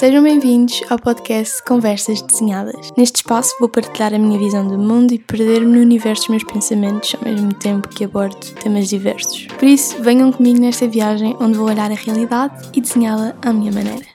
Sejam 0.00 0.22
bem-vindos 0.22 0.80
ao 0.88 0.98
podcast 0.98 1.62
Conversas 1.62 2.22
Desenhadas. 2.22 2.90
Neste 2.96 3.16
espaço 3.16 3.54
vou 3.60 3.68
partilhar 3.68 4.14
a 4.14 4.18
minha 4.18 4.38
visão 4.38 4.66
do 4.66 4.78
mundo 4.78 5.12
e 5.12 5.18
perder-me 5.18 5.76
no 5.76 5.82
universo 5.82 6.22
dos 6.22 6.30
meus 6.30 6.44
pensamentos 6.44 7.14
ao 7.14 7.30
mesmo 7.30 7.52
tempo 7.52 7.86
que 7.86 8.04
abordo 8.04 8.38
temas 8.62 8.88
diversos. 8.88 9.46
Por 9.58 9.68
isso, 9.68 10.02
venham 10.02 10.32
comigo 10.32 10.58
nesta 10.58 10.88
viagem 10.88 11.36
onde 11.38 11.58
vou 11.58 11.68
olhar 11.68 11.90
a 11.90 11.94
realidade 11.94 12.70
e 12.74 12.80
desenhá-la 12.80 13.36
à 13.42 13.52
minha 13.52 13.72
maneira. 13.72 14.06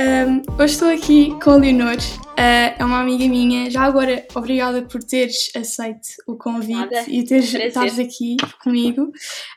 Um, 0.00 0.42
hoje 0.62 0.74
estou 0.74 0.88
aqui 0.88 1.36
com 1.42 1.50
a 1.50 1.56
Leonor, 1.56 1.96
uh, 1.96 2.38
é 2.78 2.84
uma 2.84 3.00
amiga 3.00 3.26
minha. 3.26 3.68
Já 3.68 3.82
agora, 3.82 4.24
obrigada 4.32 4.82
por 4.82 5.02
teres 5.02 5.50
aceito 5.56 6.06
o 6.24 6.36
convite 6.36 6.72
Nada. 6.72 7.04
e 7.08 7.24
teres, 7.24 7.50
Prazer. 7.50 7.66
estares 7.66 7.98
aqui 7.98 8.36
comigo. 8.62 9.10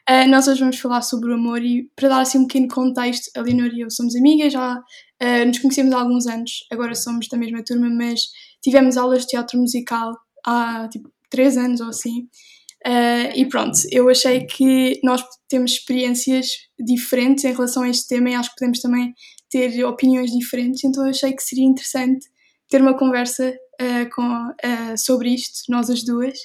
Uh, 0.10 0.28
nós 0.30 0.48
hoje 0.48 0.62
vamos 0.62 0.80
falar 0.80 1.04
sobre 1.04 1.30
o 1.30 1.36
amor 1.36 1.64
e 1.64 1.92
para 1.96 2.10
dar 2.10 2.22
assim 2.22 2.40
um 2.40 2.48
pequeno 2.48 2.68
contexto, 2.70 3.30
a 3.38 3.42
Leonor 3.42 3.72
e 3.72 3.82
eu 3.82 3.92
somos 3.92 4.16
amigas, 4.16 4.52
já 4.52 4.78
uh, 4.78 5.46
nos 5.46 5.60
conhecemos 5.60 5.94
há 5.94 6.00
alguns 6.00 6.26
anos, 6.26 6.66
agora 6.72 6.96
somos 6.96 7.28
da 7.28 7.38
mesma 7.38 7.64
turma, 7.64 7.88
mas 7.88 8.22
tivemos 8.64 8.98
aulas 8.98 9.22
de 9.22 9.28
teatro 9.28 9.60
musical 9.60 10.12
há 10.44 10.88
tipo 10.92 11.08
três 11.30 11.56
anos 11.56 11.82
ou 11.82 11.90
assim. 11.90 12.28
Uh, 12.84 13.30
e 13.36 13.46
pronto, 13.46 13.78
eu 13.92 14.10
achei 14.10 14.44
que 14.48 15.00
nós 15.04 15.24
temos 15.48 15.74
experiências 15.74 16.48
diferentes 16.80 17.44
em 17.44 17.54
relação 17.54 17.84
a 17.84 17.90
este 17.90 18.08
tema 18.08 18.32
e 18.32 18.34
acho 18.34 18.50
que 18.50 18.56
podemos 18.56 18.80
também 18.80 19.14
ter 19.52 19.84
opiniões 19.86 20.32
diferentes, 20.32 20.84
então 20.84 21.04
eu 21.04 21.10
achei 21.12 21.34
que 21.34 21.44
seria 21.44 21.66
interessante 21.66 22.26
ter 22.70 22.82
uma 22.82 22.98
conversa 22.98 23.50
uh, 23.50 24.16
com, 24.16 24.24
uh, 24.24 24.98
sobre 24.98 25.30
isto, 25.34 25.70
nós 25.70 25.90
as 25.90 26.04
duas, 26.04 26.40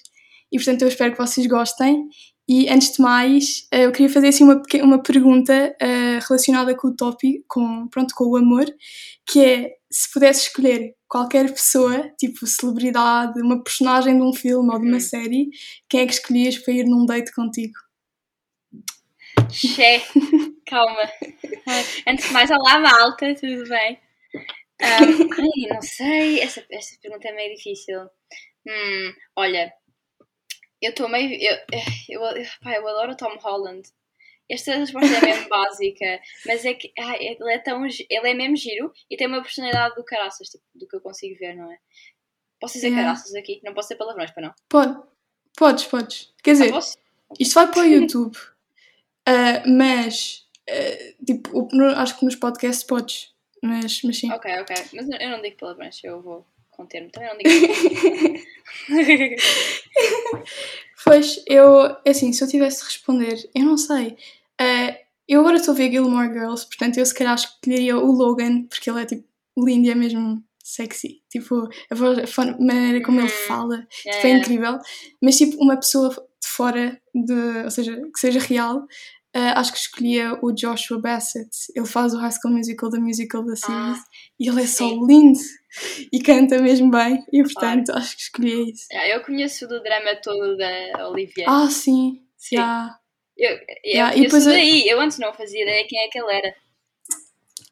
e 0.53 0.59
portanto 0.59 0.83
eu 0.83 0.89
espero 0.89 1.13
que 1.13 1.19
vocês 1.19 1.47
gostem. 1.47 2.09
E 2.49 2.69
antes 2.69 2.93
de 2.93 3.03
mais, 3.03 3.67
uh, 3.73 3.79
eu 3.79 3.93
queria 3.93 4.11
fazer 4.13 4.29
assim 4.29 4.45
uma, 4.45 4.61
uma 4.83 5.03
pergunta 5.03 5.75
relacionada 6.29 6.77
com 6.77 6.89
o 6.89 6.97
tópico, 6.97 7.45
com, 7.49 7.89
pronto, 7.89 8.15
com 8.15 8.25
o 8.25 8.37
amor, 8.37 8.67
que 9.27 9.45
é 9.45 9.71
se 9.91 10.13
pudesse 10.13 10.49
escolher 10.49 10.95
qualquer 11.09 11.51
pessoa, 11.51 12.11
tipo 12.19 12.47
celebridade, 12.47 13.41
uma 13.41 13.63
personagem 13.63 14.17
de 14.17 14.23
um 14.23 14.33
filme 14.35 14.69
ou 14.73 14.81
de 14.81 14.87
uma 14.87 14.95
Uhum. 14.95 15.01
série, 15.01 15.49
quem 15.89 16.01
é 16.01 16.07
que 16.07 16.13
escolhias 16.13 16.59
para 16.59 16.75
ir 16.75 16.85
num 16.85 17.07
date 17.07 17.33
contigo? 17.33 17.86
Xé, 19.51 20.03
calma. 20.67 21.11
Antes 22.07 22.27
de 22.27 22.33
mais, 22.33 22.51
olá 22.51 22.79
malta, 22.79 23.35
tudo 23.35 23.69
bem? 23.69 24.01
Ahm, 24.83 25.29
ai, 25.33 25.75
não 25.75 25.83
sei, 25.83 26.41
essa, 26.41 26.65
essa 26.71 26.99
pergunta 27.01 27.29
é 27.29 27.33
meio 27.33 27.55
difícil. 27.57 28.01
Hum, 28.67 29.15
olha, 29.37 29.73
eu 30.83 30.91
estou 30.91 31.09
meio. 31.09 31.33
Eu, 31.41 31.57
eu, 32.09 32.21
eu, 32.21 32.47
pá, 32.63 32.75
eu 32.75 32.89
adoro 32.89 33.13
o 33.13 33.17
Tom 33.17 33.37
Holland. 33.39 33.89
Esta 34.49 34.77
resposta 34.77 35.17
é 35.17 35.21
mesmo 35.21 35.49
básica, 35.51 36.21
mas 36.47 36.65
é 36.65 36.75
que 36.75 36.93
ai, 36.99 37.19
ele, 37.21 37.53
é 37.53 37.59
tão, 37.59 37.85
ele 37.85 38.31
é 38.31 38.35
mesmo 38.35 38.57
giro 38.57 38.93
e 39.11 39.17
tem 39.17 39.27
uma 39.27 39.43
personalidade 39.43 39.97
do 39.97 40.05
caraças, 40.05 40.49
tipo, 40.49 40.65
do 40.75 40.87
que 40.87 40.97
eu 40.97 41.01
consigo 41.01 41.37
ver, 41.39 41.57
não 41.57 41.71
é? 41.71 41.79
Posso 42.61 42.75
dizer 42.75 42.89
Yeah. 42.89 43.05
caraças 43.05 43.35
aqui? 43.35 43.61
Não 43.65 43.75
posso 43.75 43.89
ser 43.89 43.97
palavrões, 43.97 44.31
para 44.31 44.47
não? 44.47 44.55
Pode, 44.69 44.97
podes, 45.57 45.85
podes. 45.85 46.33
Quer 46.43 46.53
dizer, 46.53 46.71
posso? 46.71 46.97
Isto 47.41 47.55
vai 47.55 47.71
para 47.71 47.81
o 47.83 47.85
YouTube, 47.87 48.37
Ah, 49.27 49.63
mas 49.67 50.45
ah, 50.69 51.15
tipo, 51.27 51.69
acho 51.97 52.19
que 52.19 52.25
nos 52.25 52.37
podcasts 52.37 52.85
podes, 52.85 53.31
mas, 53.63 54.01
mas 54.03 54.19
sim. 54.19 54.31
Ok, 54.33 54.51
ok. 54.61 54.77
Mas 54.95 55.09
eu 55.21 55.31
não 55.31 55.43
digo 55.43 55.57
palavrões, 55.57 56.03
eu 56.05 56.21
vou 56.23 56.47
conter-me. 56.71 57.11
Também 57.11 57.29
não 57.31 57.39
digo. 57.39 58.47
Pois, 61.05 61.43
eu, 61.47 61.85
é 62.05 62.11
assim, 62.11 62.33
se 62.33 62.43
eu 62.43 62.49
tivesse 62.49 62.79
de 62.81 62.85
responder, 62.87 63.49
eu 63.55 63.63
não 63.65 63.77
sei. 63.77 64.17
Ah, 64.61 64.97
eu 65.29 65.41
agora 65.41 65.57
estou 65.57 65.73
a 65.73 65.77
ver 65.77 65.91
Gilmore 65.91 66.33
Girls, 66.33 66.67
portanto 66.67 66.99
eu 66.99 67.07
se 67.07 67.15
calhar 67.15 67.35
escolheria 67.35 67.97
o 67.97 68.11
Logan, 68.11 68.65
porque 68.65 68.91
ele 68.91 69.03
é 69.03 69.07
tipo 69.07 69.25
lindo 69.59 69.87
e 69.87 69.91
é 69.91 69.95
mesmo 69.95 70.43
sexy. 70.63 71.23
Tipo, 71.31 71.69
a, 71.91 71.95
voz, 71.95 72.19
a 72.39 72.45
maneira 72.61 73.03
como 73.05 73.21
ele 73.21 73.29
Uhum. 73.31 73.47
fala 73.47 73.75
Yeah, 73.77 73.89
tipo, 74.05 74.09
é 74.27 74.29
yeah. 74.29 74.39
incrível. 74.41 74.79
Mas 75.23 75.37
tipo, 75.37 75.57
uma 75.63 75.77
pessoa 75.77 76.26
de 76.43 76.49
fora, 76.49 77.01
de, 77.15 77.33
ou 77.65 77.71
seja, 77.71 77.97
que 78.13 78.19
seja 78.21 78.39
real, 78.41 78.87
ah, 79.35 79.61
acho 79.61 79.73
que 79.73 79.79
escolhia 79.79 80.39
o 80.43 80.53
Joshua 80.53 81.01
Bassett. 81.01 81.51
Ele 81.75 81.87
faz 81.87 82.15
o 82.15 82.19
High 82.19 82.33
School 82.33 82.55
Musical 82.55 82.91
da 82.91 82.99
musical 83.01 83.45
da 83.45 83.55
series 83.57 83.99
e 84.41 84.49
ele 84.49 84.63
é 84.63 84.67
só 84.67 84.85
Ah, 84.87 84.89
sim. 84.89 85.07
lindo 85.07 85.39
e 86.13 86.21
canta 86.21 86.59
mesmo 86.61 86.91
bem. 86.91 87.23
E 87.33 87.43
portanto, 87.43 87.91
acho 87.93 88.17
que 88.17 88.23
escolhi 88.23 88.71
isso. 88.73 88.87
Yeah, 88.91 89.15
eu 89.17 89.23
conheço 89.25 89.67
do 89.69 89.83
drama 89.83 90.17
todo 90.23 90.57
da 90.57 91.09
Olivia. 91.11 91.45
Ah, 91.49 91.69
sim. 91.71 92.23
Sim. 92.39 92.57
já. 92.57 92.97
Eu, 93.37 93.51
eu 93.51 93.59
Yeah, 93.85 94.17
e 94.17 94.23
depois 94.23 94.47
a- 94.47 94.51
daí. 94.53 94.89
Eu 94.89 94.99
antes 95.01 95.19
não 95.19 95.35
fazia 95.35 95.63
ideia 95.63 95.87
quem 95.87 95.99
é 96.03 96.09
que 96.09 96.19
ele 96.19 96.33
era. 96.33 96.55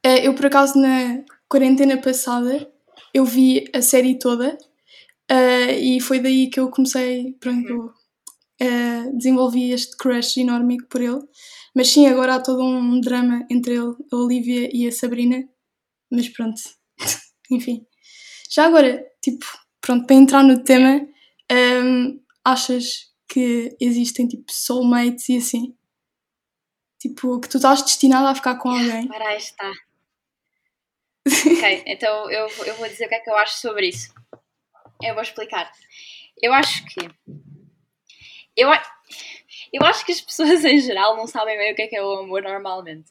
Eh, 0.02 0.26
Eu, 0.26 0.34
por 0.34 0.46
acaso, 0.46 0.78
na 0.78 1.24
quarentena 1.48 1.96
passada, 1.96 2.70
eu 3.14 3.24
vi 3.24 3.70
a 3.74 3.80
série 3.80 4.18
toda 4.18 4.58
eh, 5.30 5.78
e 5.78 6.00
foi 6.00 6.18
daí 6.20 6.50
que 6.50 6.60
eu 6.60 6.68
comecei, 6.70 7.32
pronto, 7.40 7.72
Uhum. 7.72 7.90
Eh, 8.64 9.10
desenvolvi 9.12 9.72
este 9.72 9.96
crush 9.96 10.38
enorme 10.38 10.78
por 10.88 11.00
ele. 11.00 11.20
Mas 11.74 11.88
sim, 11.90 12.06
agora 12.06 12.36
há 12.36 12.40
todo 12.40 12.62
um 12.62 13.00
drama 13.00 13.46
entre 13.50 13.74
ele, 13.74 13.94
a 14.12 14.16
Olivia 14.16 14.70
e 14.72 14.86
a 14.86 14.92
Sabrina. 14.92 15.48
Mas 16.10 16.28
pronto, 16.28 16.60
enfim. 17.50 17.86
Já 18.50 18.66
agora, 18.66 19.04
tipo, 19.22 19.44
pronto, 19.80 20.06
para 20.06 20.16
entrar 20.16 20.42
no 20.42 20.62
tema, 20.62 21.06
ehm, 21.50 22.20
achas 22.44 23.12
que 23.28 23.76
existem, 23.80 24.28
tipo, 24.28 24.44
soulmates 24.50 25.28
e 25.28 25.38
assim? 25.38 25.76
Tipo, 27.00 27.40
que 27.40 27.48
tu 27.48 27.56
estás 27.56 27.82
destinada 27.82 28.30
a 28.30 28.34
ficar 28.34 28.56
com 28.56 28.70
alguém? 28.70 29.08
Ora, 29.12 29.28
aí 29.28 29.38
está. 29.38 29.70
ok, 31.26 31.82
então 31.86 32.30
eu, 32.30 32.48
eu 32.64 32.74
vou 32.76 32.88
dizer 32.88 33.06
o 33.06 33.08
que 33.08 33.14
é 33.14 33.20
que 33.20 33.30
eu 33.30 33.36
acho 33.36 33.58
sobre 33.58 33.88
isso. 33.88 34.14
Eu 35.02 35.14
vou 35.14 35.22
explicar. 35.22 35.70
Eu 36.40 36.52
acho 36.52 36.84
que. 36.86 37.00
Eu, 38.56 38.68
eu 39.72 39.82
acho 39.84 40.04
que 40.04 40.12
as 40.12 40.20
pessoas 40.20 40.64
em 40.64 40.78
geral 40.78 41.16
não 41.16 41.26
sabem 41.26 41.56
bem 41.58 41.72
o 41.72 41.76
que 41.76 41.82
é 41.82 41.86
que 41.88 41.96
é 41.96 42.02
o 42.02 42.18
amor 42.18 42.42
normalmente. 42.42 43.10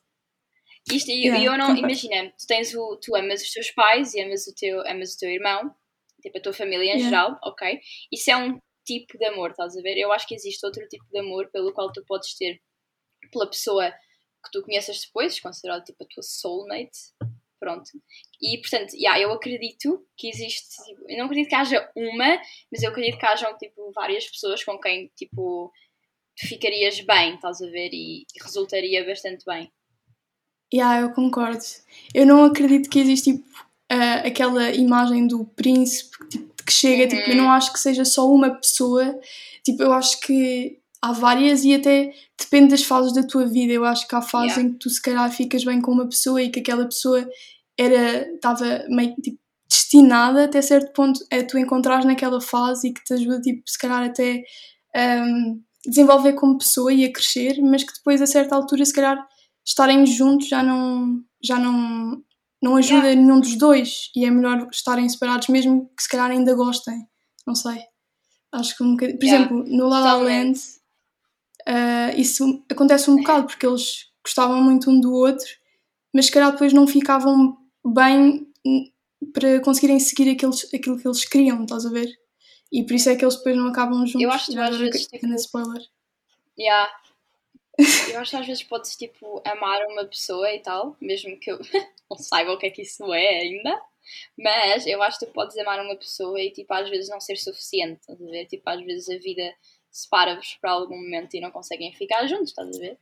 Isto, 0.91 1.11
e 1.11 1.25
Yeah, 1.25 1.45
eu 1.45 1.57
não. 1.57 1.75
Imagina, 1.77 2.29
tu, 2.31 2.45
tens 2.45 2.73
o, 2.75 2.97
tu 2.97 3.15
amas 3.15 3.41
os 3.41 3.51
teus 3.51 3.71
pais 3.71 4.13
e 4.13 4.21
amas 4.21 4.45
o 4.47 4.53
teu, 4.53 4.81
amas 4.85 5.13
o 5.13 5.17
teu 5.17 5.29
irmão, 5.29 5.73
tipo 6.21 6.37
a 6.37 6.41
tua 6.41 6.53
família 6.53 6.93
em 6.93 6.97
Yeah. 6.97 7.05
geral, 7.05 7.39
ok? 7.43 7.79
Isso 8.11 8.31
é 8.31 8.37
um 8.37 8.59
tipo 8.85 9.17
de 9.17 9.25
amor, 9.25 9.51
estás 9.51 9.77
a 9.77 9.81
ver? 9.81 9.97
Eu 9.97 10.11
acho 10.11 10.27
que 10.27 10.35
existe 10.35 10.65
outro 10.65 10.85
tipo 10.89 11.05
de 11.09 11.19
amor 11.19 11.49
pelo 11.51 11.73
qual 11.73 11.91
tu 11.91 12.03
podes 12.05 12.35
ter 12.35 12.59
pela 13.31 13.49
pessoa 13.49 13.91
que 13.91 14.51
tu 14.51 14.61
conheças 14.61 15.01
depois, 15.05 15.39
considerada 15.39 15.83
tipo 15.83 16.03
a 16.03 16.07
tua 16.07 16.21
soulmate. 16.21 16.99
Pronto. 17.63 17.89
E 18.41 18.57
portanto, 18.57 18.93
yeah, 18.93 19.17
eu 19.21 19.31
acredito 19.31 20.05
que 20.17 20.27
existe. 20.27 20.83
Tipo, 20.83 21.01
eu 21.07 21.17
não 21.17 21.25
acredito 21.27 21.47
que 21.47 21.55
haja 21.55 21.89
uma, 21.95 22.37
mas 22.69 22.83
eu 22.83 22.89
acredito 22.89 23.17
que 23.17 23.25
hajam 23.25 23.57
tipo, 23.57 23.89
várias 23.95 24.29
pessoas 24.29 24.61
com 24.65 24.77
quem 24.77 25.09
tipo, 25.15 25.71
tu 26.35 26.45
ficarias 26.45 26.99
bem, 26.99 27.35
estás 27.35 27.61
a 27.61 27.67
ver? 27.67 27.91
E, 27.93 28.25
resultaria 28.41 29.05
bastante 29.05 29.45
bem. 29.45 29.71
Yeah, 30.73 31.03
eu 31.03 31.13
concordo. 31.13 31.63
Eu 32.13 32.25
não 32.25 32.43
acredito 32.43 32.89
que 32.89 32.99
existe 32.99 33.31
tipo, 33.31 33.47
ah, 33.89 34.27
aquela 34.27 34.71
imagem 34.71 35.25
do 35.25 35.45
príncipe 35.45 36.27
tipo, 36.27 36.63
que 36.65 36.73
chega. 36.73 37.07
Tipo, 37.07 37.29
eu 37.29 37.37
não 37.37 37.49
acho 37.49 37.71
que 37.71 37.79
seja 37.79 38.03
só 38.03 38.29
uma 38.29 38.49
pessoa. 38.49 39.17
Tipo, 39.63 39.83
eu 39.83 39.93
acho 39.93 40.19
que 40.19 40.81
há 41.03 41.11
várias 41.11 41.65
e 41.65 41.73
até 41.75 42.13
depende 42.39 42.69
das 42.69 42.83
fases 42.83 43.13
da 43.13 43.23
tua 43.23 43.45
vida. 43.45 43.73
Eu 43.73 43.83
acho 43.83 44.07
que 44.07 44.15
há 44.15 44.21
fases 44.21 44.57
Yeah. 44.57 44.69
em 44.69 44.73
que 44.73 44.79
tu 44.79 44.89
se 44.89 45.01
calhar 45.01 45.29
ficas 45.29 45.65
bem 45.65 45.81
com 45.81 45.91
uma 45.91 46.07
pessoa 46.07 46.41
e 46.41 46.49
que 46.49 46.61
aquela 46.61 46.85
pessoa 46.85 47.29
era 47.77 48.27
estava 48.33 48.85
meio 48.89 49.15
tipo, 49.15 49.39
destinada 49.69 50.45
até 50.45 50.61
certo 50.61 50.93
ponto 50.93 51.19
a 51.31 51.43
tu 51.43 51.57
encontrares 51.57 52.05
naquela 52.05 52.39
fase 52.41 52.89
e 52.89 52.93
que 52.93 53.03
te 53.03 53.13
ajuda 53.13 53.41
tipo, 53.41 53.63
se 53.67 53.77
calhar 53.77 54.03
até 54.03 54.43
um, 54.95 55.61
desenvolver 55.85 56.33
como 56.33 56.57
pessoa 56.57 56.93
e 56.93 57.05
a 57.05 57.11
crescer, 57.11 57.59
mas 57.61 57.83
que 57.83 57.93
depois 57.93 58.21
a 58.21 58.27
certa 58.27 58.55
altura 58.55 58.85
se 58.85 58.93
calhar 58.93 59.27
estarem 59.65 60.05
juntos 60.05 60.47
já 60.47 60.61
não 60.63 61.21
já 61.43 61.57
não 61.57 62.21
não 62.61 62.75
ajuda 62.77 63.07
Yeah. 63.07 63.21
nenhum 63.21 63.39
dos 63.41 63.57
dois 63.57 64.09
e 64.15 64.25
é 64.25 64.31
melhor 64.31 64.67
estarem 64.71 65.07
separados 65.09 65.47
mesmo 65.49 65.89
que 65.97 66.03
se 66.03 66.09
calhar 66.09 66.31
ainda 66.31 66.53
gostem 66.53 67.05
não 67.47 67.55
sei 67.55 67.79
acho 68.53 68.77
que 68.77 68.83
um 68.83 68.91
bocadinho 68.91 69.19
por 69.19 69.25
Yeah. 69.25 69.45
exemplo 69.45 69.65
no 69.77 69.87
La 69.89 69.99
La 69.99 70.13
Land 70.15 70.59
ah, 71.67 72.13
isso 72.15 72.63
acontece 72.69 73.09
um 73.09 73.17
bocado 73.17 73.47
porque 73.47 73.65
eles 73.65 74.05
gostavam 74.23 74.61
muito 74.63 74.89
um 74.89 74.99
do 74.99 75.13
outro 75.13 75.47
mas 76.13 76.25
se 76.27 76.31
calhar 76.31 76.51
depois 76.51 76.73
não 76.73 76.87
ficavam 76.87 77.57
bem 77.85 78.47
para 79.33 79.59
conseguirem 79.61 79.99
seguir 79.99 80.29
aqueles, 80.31 80.73
aquilo 80.73 80.99
que 80.99 81.07
eles 81.07 81.25
queriam, 81.25 81.63
estás 81.63 81.85
a 81.85 81.89
ver? 81.89 82.09
E 82.71 82.83
por 82.83 82.93
isso 82.93 83.09
é 83.09 83.15
que 83.15 83.23
eles 83.23 83.37
depois 83.37 83.55
não 83.55 83.67
acabam 83.67 84.05
juntos. 84.05 84.21
Eu 84.21 84.31
acho 84.31 84.51
que 84.51 84.57
às 84.57 84.77
vezes, 84.77 85.07
grande 85.07 85.27
tipo, 85.27 85.35
spoiler. 85.35 85.81
Yeah. 86.57 86.91
Eu 88.13 88.19
acho 88.19 88.31
que 88.31 88.37
às 88.37 88.45
vezes 88.45 88.63
podes 88.63 88.95
tipo 88.95 89.41
amar 89.45 89.83
uma 89.87 90.05
pessoa 90.05 90.51
e 90.51 90.59
tal, 90.59 90.95
mesmo 91.01 91.39
que 91.39 91.51
eu 91.51 91.57
não 92.09 92.17
saiba 92.17 92.51
o 92.51 92.57
que 92.57 92.67
é 92.67 92.69
que 92.69 92.83
isso 92.83 93.11
é 93.11 93.39
ainda. 93.39 93.81
Mas 94.37 94.85
eu 94.85 95.01
acho 95.01 95.17
que 95.17 95.25
tu 95.25 95.31
podes 95.31 95.57
amar 95.57 95.83
uma 95.83 95.95
pessoa 95.95 96.39
e 96.39 96.51
tipo 96.51 96.71
às 96.71 96.87
vezes 96.89 97.09
não 97.09 97.19
ser 97.19 97.37
suficiente, 97.37 98.01
estás 98.01 98.21
a 98.21 98.25
ver? 98.25 98.45
Tipo, 98.45 98.69
às 98.69 98.83
vezes 98.83 99.09
a 99.09 99.17
vida 99.17 99.55
separa-vos 99.89 100.57
para 100.61 100.71
algum 100.71 100.95
momento 100.95 101.33
e 101.35 101.39
não 101.39 101.51
conseguem 101.51 101.93
ficar 101.93 102.27
juntos, 102.27 102.49
estás 102.49 102.75
a 102.75 102.79
ver? 102.79 102.99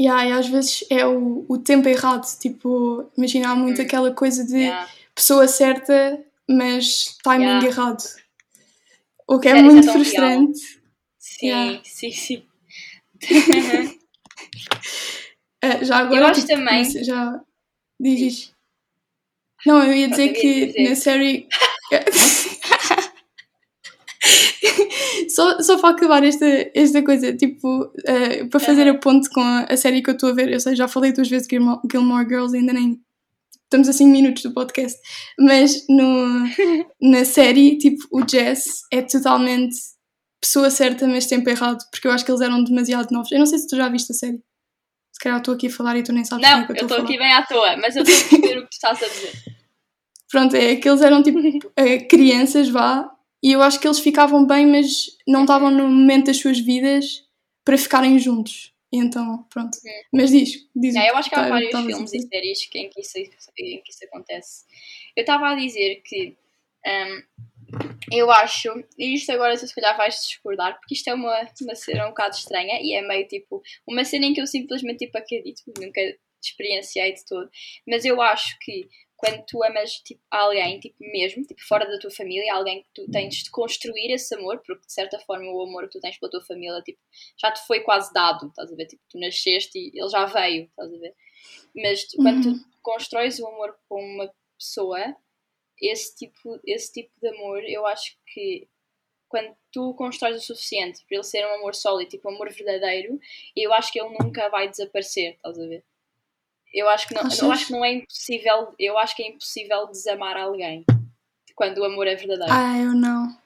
Yeah, 0.00 0.26
e 0.28 0.32
às 0.32 0.46
vezes 0.48 0.84
é 0.90 1.04
o, 1.06 1.44
o 1.48 1.58
tempo 1.58 1.88
errado, 1.88 2.24
tipo, 2.38 3.10
imagina, 3.16 3.50
há 3.50 3.56
muito 3.56 3.80
Hum. 3.80 3.84
aquela 3.84 4.12
coisa 4.12 4.44
de 4.44 4.56
Yeah. 4.56 4.88
pessoa 5.14 5.48
certa, 5.48 6.22
mas 6.48 7.16
timing 7.22 7.44
Yeah. 7.46 7.66
errado. 7.66 8.02
O 9.26 9.40
que 9.40 9.48
é 9.48 9.52
é- 9.52 9.58
é 9.58 9.62
muito 9.62 9.82
real. 9.84 9.92
frustrante. 9.94 10.60
Sim, 11.18 11.46
Yeah. 11.46 11.80
sim, 11.84 12.10
sim. 12.12 12.42
Ah, 15.62 15.78
já 15.84 15.98
agora, 15.98 16.20
Eu 16.20 16.26
acho 16.26 16.40
tipo, 16.46 16.54
também- 16.54 17.04
já 17.04 17.40
diz 18.00 18.18
Diz. 18.18 18.32
isto. 18.38 18.54
Não, 19.66 19.82
eu 19.82 19.92
ia 19.92 20.08
dizer 20.08 20.28
eu 20.28 20.32
que 20.34 20.66
dizer. 20.66 20.88
na 20.88 20.94
série. 20.94 21.48
só, 25.28 25.60
só 25.60 25.78
para 25.78 25.90
acabar 25.90 26.24
esta, 26.24 26.46
esta 26.74 27.02
coisa, 27.02 27.32
tipo, 27.36 27.92
eh, 28.04 28.44
para 28.44 28.60
fazer 28.60 28.88
a 28.88 28.98
ponte 28.98 29.28
com 29.30 29.40
a, 29.40 29.64
a 29.64 29.76
série 29.76 30.02
que 30.02 30.10
eu 30.10 30.14
estou 30.14 30.30
a 30.30 30.34
ver, 30.34 30.50
eu 30.50 30.60
sei, 30.60 30.74
já 30.76 30.88
falei 30.88 31.12
duas 31.12 31.28
vezes 31.28 31.46
de 31.46 31.56
Gilmore, 31.56 31.80
Gilmore 31.90 32.28
Girls, 32.28 32.56
ainda 32.56 32.72
nem. 32.72 33.00
Estamos 33.64 33.88
a 33.88 33.92
5 33.92 34.10
minutos 34.10 34.42
do 34.42 34.54
podcast, 34.54 34.98
mas 35.38 35.84
no, 35.88 36.44
na 37.02 37.24
série, 37.24 37.76
tipo, 37.76 38.02
o 38.10 38.26
Jess 38.26 38.82
é 38.90 39.02
totalmente 39.02 39.76
pessoa 40.40 40.70
certa, 40.70 41.06
mas 41.06 41.26
tempo 41.26 41.50
errado, 41.50 41.78
porque 41.90 42.06
eu 42.06 42.12
acho 42.12 42.24
que 42.24 42.30
eles 42.30 42.40
eram 42.40 42.64
demasiado 42.64 43.10
novos. 43.10 43.30
Eu 43.30 43.38
não 43.38 43.46
sei 43.46 43.58
se 43.58 43.66
tu 43.66 43.76
já 43.76 43.88
viste 43.88 44.12
a 44.12 44.14
série. 44.14 44.40
Se 45.12 45.20
calhar 45.20 45.38
estou 45.38 45.54
aqui 45.54 45.66
a 45.66 45.70
falar 45.70 45.96
e 45.96 46.02
tu 46.02 46.12
nem 46.12 46.24
sabes 46.24 46.48
Não, 46.48 46.62
o 46.62 46.66
que 46.66 46.72
é 46.72 46.74
que 46.76 46.80
eu 46.80 46.88
eu 46.88 46.88
estou 46.88 47.04
aqui 47.04 47.18
bem 47.18 47.32
à 47.32 47.44
toa, 47.44 47.76
mas 47.76 47.96
eu 47.96 48.04
estou 48.04 48.16
a 48.16 48.28
perceber 48.28 48.58
o 48.58 48.62
que 48.62 48.70
tu 48.70 48.72
estás 48.72 49.02
a 49.02 49.08
dizer. 49.08 49.32
Pronto, 50.30 50.56
é 50.56 50.76
que 50.76 50.88
eles 50.88 51.00
eram 51.00 51.22
tipo 51.22 51.38
eh, 51.74 52.00
crianças, 52.00 52.68
vá, 52.68 53.10
e 53.42 53.52
eu 53.52 53.62
acho 53.62 53.78
que 53.80 53.86
eles 53.86 54.00
ficavam 54.00 54.46
bem, 54.46 54.66
mas 54.66 55.16
não 55.26 55.42
estavam 55.42 55.70
no 55.70 55.88
momento 55.88 56.26
das 56.26 56.38
suas 56.38 56.58
vidas 56.58 57.24
para 57.64 57.78
ficarem 57.78 58.18
juntos. 58.18 58.74
Então, 58.90 59.44
pronto. 59.50 59.76
Mas 60.12 60.30
diz, 60.30 60.66
diz. 60.74 60.94
o 60.94 60.98
Não, 60.98 61.06
eu 61.06 61.16
acho 61.16 61.28
que 61.28 61.34
há 61.34 61.42
tá- 61.42 61.48
vários 61.50 61.70
filmes 61.70 62.12
e 62.14 62.22
séries 62.22 62.66
que- 62.66 62.78
em 62.78 62.88
que, 62.88 63.00
isso, 63.00 63.18
em 63.18 63.82
que 63.82 63.90
isso 63.90 64.04
acontece. 64.06 64.64
Eu 65.14 65.20
estava 65.20 65.50
a 65.50 65.54
dizer 65.54 66.00
que 66.02 66.34
hum, 66.86 67.22
eu 68.10 68.30
acho, 68.30 68.68
e 68.98 69.14
isto 69.14 69.30
agora 69.30 69.56
se 69.56 69.74
calhar 69.74 69.96
vais 69.96 70.14
discordar, 70.14 70.78
porque 70.78 70.94
isto 70.94 71.08
é 71.08 71.14
uma, 71.14 71.46
uma 71.60 71.74
cena 71.74 72.06
um 72.06 72.10
bocado 72.10 72.34
estranha 72.34 72.80
e 72.80 72.94
é 72.94 73.02
meio 73.06 73.28
tipo 73.28 73.62
uma 73.86 74.04
cena 74.04 74.24
em 74.26 74.32
que 74.32 74.40
eu 74.40 74.46
simplesmente 74.46 75.04
tipo 75.04 75.18
acredito, 75.18 75.62
nunca 75.78 76.00
experienciei 76.42 77.12
de 77.12 77.26
todo, 77.26 77.50
mas 77.86 78.04
eu 78.06 78.22
acho 78.22 78.56
que 78.60 78.88
quando 79.18 79.44
tu 79.46 79.62
amas 79.64 79.94
tipo, 80.00 80.22
alguém, 80.30 80.78
tipo 80.80 80.96
mesmo, 81.00 81.44
tipo 81.44 81.60
fora 81.66 81.84
da 81.90 81.98
tua 81.98 82.10
família, 82.10 82.54
alguém 82.54 82.82
que 82.84 82.88
tu 82.94 83.10
tens 83.10 83.34
de 83.34 83.50
construir 83.50 84.12
esse 84.12 84.32
amor, 84.36 84.62
porque 84.64 84.86
de 84.86 84.92
certa 84.92 85.18
forma 85.18 85.50
o 85.52 85.60
amor 85.62 85.86
que 85.88 85.98
tu 85.98 86.00
tens 86.00 86.16
pela 86.18 86.30
tua 86.30 86.40
família 86.44 86.80
tipo, 86.82 87.00
já 87.36 87.50
te 87.52 87.66
foi 87.66 87.80
quase 87.80 88.12
dado, 88.14 88.46
estás 88.46 88.72
a 88.72 88.76
ver? 88.76 88.86
Tipo, 88.86 89.02
tu 89.10 89.18
nasceste 89.18 89.76
e 89.76 89.90
ele 89.92 90.08
já 90.08 90.24
veio, 90.24 90.64
estás 90.66 90.94
a 90.94 90.98
ver? 90.98 91.14
Mas 91.74 92.04
tu- 92.04 92.16
quando 92.18 92.46
Uhum. 92.46 92.58
tu 92.58 92.64
constróis 92.80 93.40
o 93.40 93.46
amor 93.48 93.76
com 93.88 94.00
uma 94.00 94.32
pessoa, 94.56 95.16
esse 95.80 96.16
tipo, 96.16 96.60
esse 96.64 96.92
tipo 96.92 97.10
de 97.20 97.28
amor, 97.28 97.62
eu 97.64 97.86
acho 97.86 98.16
que 98.32 98.68
quando 99.28 99.54
tu 99.72 99.94
constróis 99.94 100.36
o 100.36 100.40
suficiente 100.40 101.04
para 101.06 101.16
ele 101.16 101.24
ser 101.24 101.46
um 101.46 101.54
amor 101.56 101.74
sólido, 101.74 102.10
tipo 102.10 102.30
um 102.30 102.34
amor 102.34 102.50
verdadeiro, 102.50 103.20
eu 103.56 103.72
acho 103.74 103.92
que 103.92 104.00
ele 104.00 104.16
nunca 104.18 104.48
vai 104.48 104.68
desaparecer, 104.68 105.34
estás 105.34 105.58
a 105.58 105.66
ver? 105.66 105.84
Eu 106.72 106.88
acho 106.88 107.08
que 107.08 107.14
não, 107.14 107.22
eu 107.22 107.26
Achas? 107.28 107.50
acho 107.50 107.66
que 107.66 107.72
não 107.72 107.84
é 107.84 107.94
impossível, 107.94 108.74
eu 108.78 108.98
acho 108.98 109.16
que 109.16 109.22
é 109.22 109.28
impossível 109.28 109.86
desamar 109.86 110.36
alguém 110.36 110.84
quando 111.54 111.78
o 111.78 111.84
amor 111.84 112.06
é 112.06 112.14
verdadeiro. 112.14 112.52
Ah, 112.52 112.78
eu 112.78 112.92
não. 112.94 113.36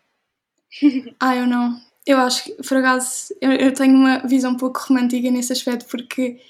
ah, 1.20 1.36
eu 1.36 1.46
não. 1.46 1.80
Eu 2.06 2.18
acho 2.18 2.44
que, 2.44 2.52
por 2.62 2.76
acaso, 2.76 3.34
eu, 3.40 3.52
eu 3.52 3.72
tenho 3.72 3.94
uma 3.94 4.18
visão 4.26 4.52
um 4.52 4.56
pouco 4.56 4.80
romântica 4.80 5.30
nesse 5.30 5.52
aspecto, 5.52 5.86
porque 5.88 6.40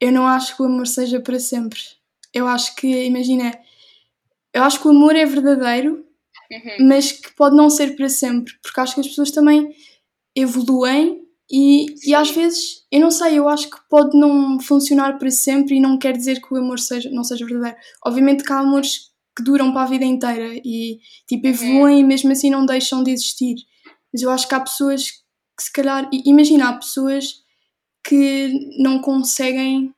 eu 0.00 0.10
não 0.12 0.26
acho 0.26 0.56
que 0.56 0.62
o 0.62 0.66
amor 0.66 0.86
seja 0.86 1.20
para 1.20 1.38
sempre. 1.38 1.80
Eu 2.34 2.46
acho 2.46 2.74
que, 2.74 3.04
imagina, 3.04 3.58
eu 4.52 4.62
acho 4.64 4.80
que 4.80 4.88
o 4.88 4.90
amor 4.90 5.14
é 5.16 5.24
verdadeiro, 5.24 6.04
Uhum. 6.50 6.86
mas 6.88 7.12
que 7.12 7.30
pode 7.34 7.54
não 7.54 7.68
ser 7.68 7.94
para 7.94 8.08
sempre, 8.08 8.54
porque 8.62 8.80
acho 8.80 8.94
que 8.94 9.00
as 9.02 9.08
pessoas 9.08 9.30
também 9.30 9.74
evoluem 10.34 11.27
e, 11.50 11.86
e 12.10 12.14
às 12.14 12.30
vezes, 12.30 12.84
eu 12.92 13.00
não 13.00 13.10
sei, 13.10 13.38
eu 13.38 13.48
acho 13.48 13.70
que 13.70 13.76
pode 13.88 14.18
não 14.18 14.60
funcionar 14.60 15.18
para 15.18 15.30
sempre 15.30 15.76
e 15.76 15.80
não 15.80 15.98
quer 15.98 16.16
dizer 16.16 16.40
que 16.40 16.52
o 16.52 16.56
amor 16.56 16.78
seja, 16.78 17.10
não 17.10 17.24
seja 17.24 17.46
verdadeiro. 17.46 17.76
Obviamente 18.04 18.44
que 18.44 18.52
há 18.52 18.58
amores 18.60 19.08
que 19.36 19.42
duram 19.42 19.72
para 19.72 19.82
a 19.82 19.86
vida 19.86 20.04
inteira 20.04 20.54
e 20.64 20.98
tipo 21.26 21.46
Uhum. 21.46 21.52
evoluem 21.52 22.00
e 22.00 22.04
mesmo 22.04 22.30
assim 22.32 22.50
não 22.50 22.66
deixam 22.66 23.02
de 23.02 23.10
existir. 23.12 23.56
Mas 24.12 24.22
eu 24.22 24.30
acho 24.30 24.48
que 24.48 24.54
há 24.54 24.60
pessoas 24.60 25.10
que 25.56 25.62
se 25.64 25.72
calhar, 25.72 26.08
imagina, 26.24 26.68
há 26.68 26.72
pessoas 26.74 27.34
que 28.06 28.52
não 28.78 29.00
conseguem 29.00 29.92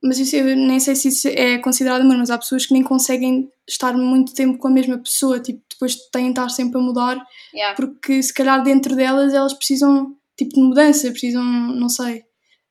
mas 0.00 0.16
isso 0.20 0.36
eu 0.36 0.54
nem 0.54 0.78
sei 0.78 0.94
se 0.94 1.08
isso 1.08 1.26
é 1.26 1.58
considerado 1.58 2.02
amor, 2.02 2.16
mas 2.18 2.30
há 2.30 2.38
pessoas 2.38 2.64
que 2.64 2.72
nem 2.72 2.84
conseguem 2.84 3.50
estar 3.68 3.92
muito 3.96 4.32
tempo 4.32 4.56
com 4.56 4.68
a 4.68 4.70
mesma 4.70 4.96
pessoa, 4.96 5.40
tipo, 5.40 5.60
depois 5.68 5.96
têm 6.12 6.26
de 6.26 6.30
estar 6.30 6.48
sempre 6.50 6.78
a 6.78 6.82
mudar, 6.82 7.18
Yeah. 7.52 7.74
porque 7.74 8.22
se 8.22 8.32
calhar 8.32 8.62
dentro 8.62 8.94
delas 8.94 9.34
elas 9.34 9.52
precisam 9.54 10.14
tipo 10.38 10.54
de 10.54 10.60
mudança, 10.62 11.10
precisam, 11.10 11.44
não 11.44 11.88
sei. 11.90 12.24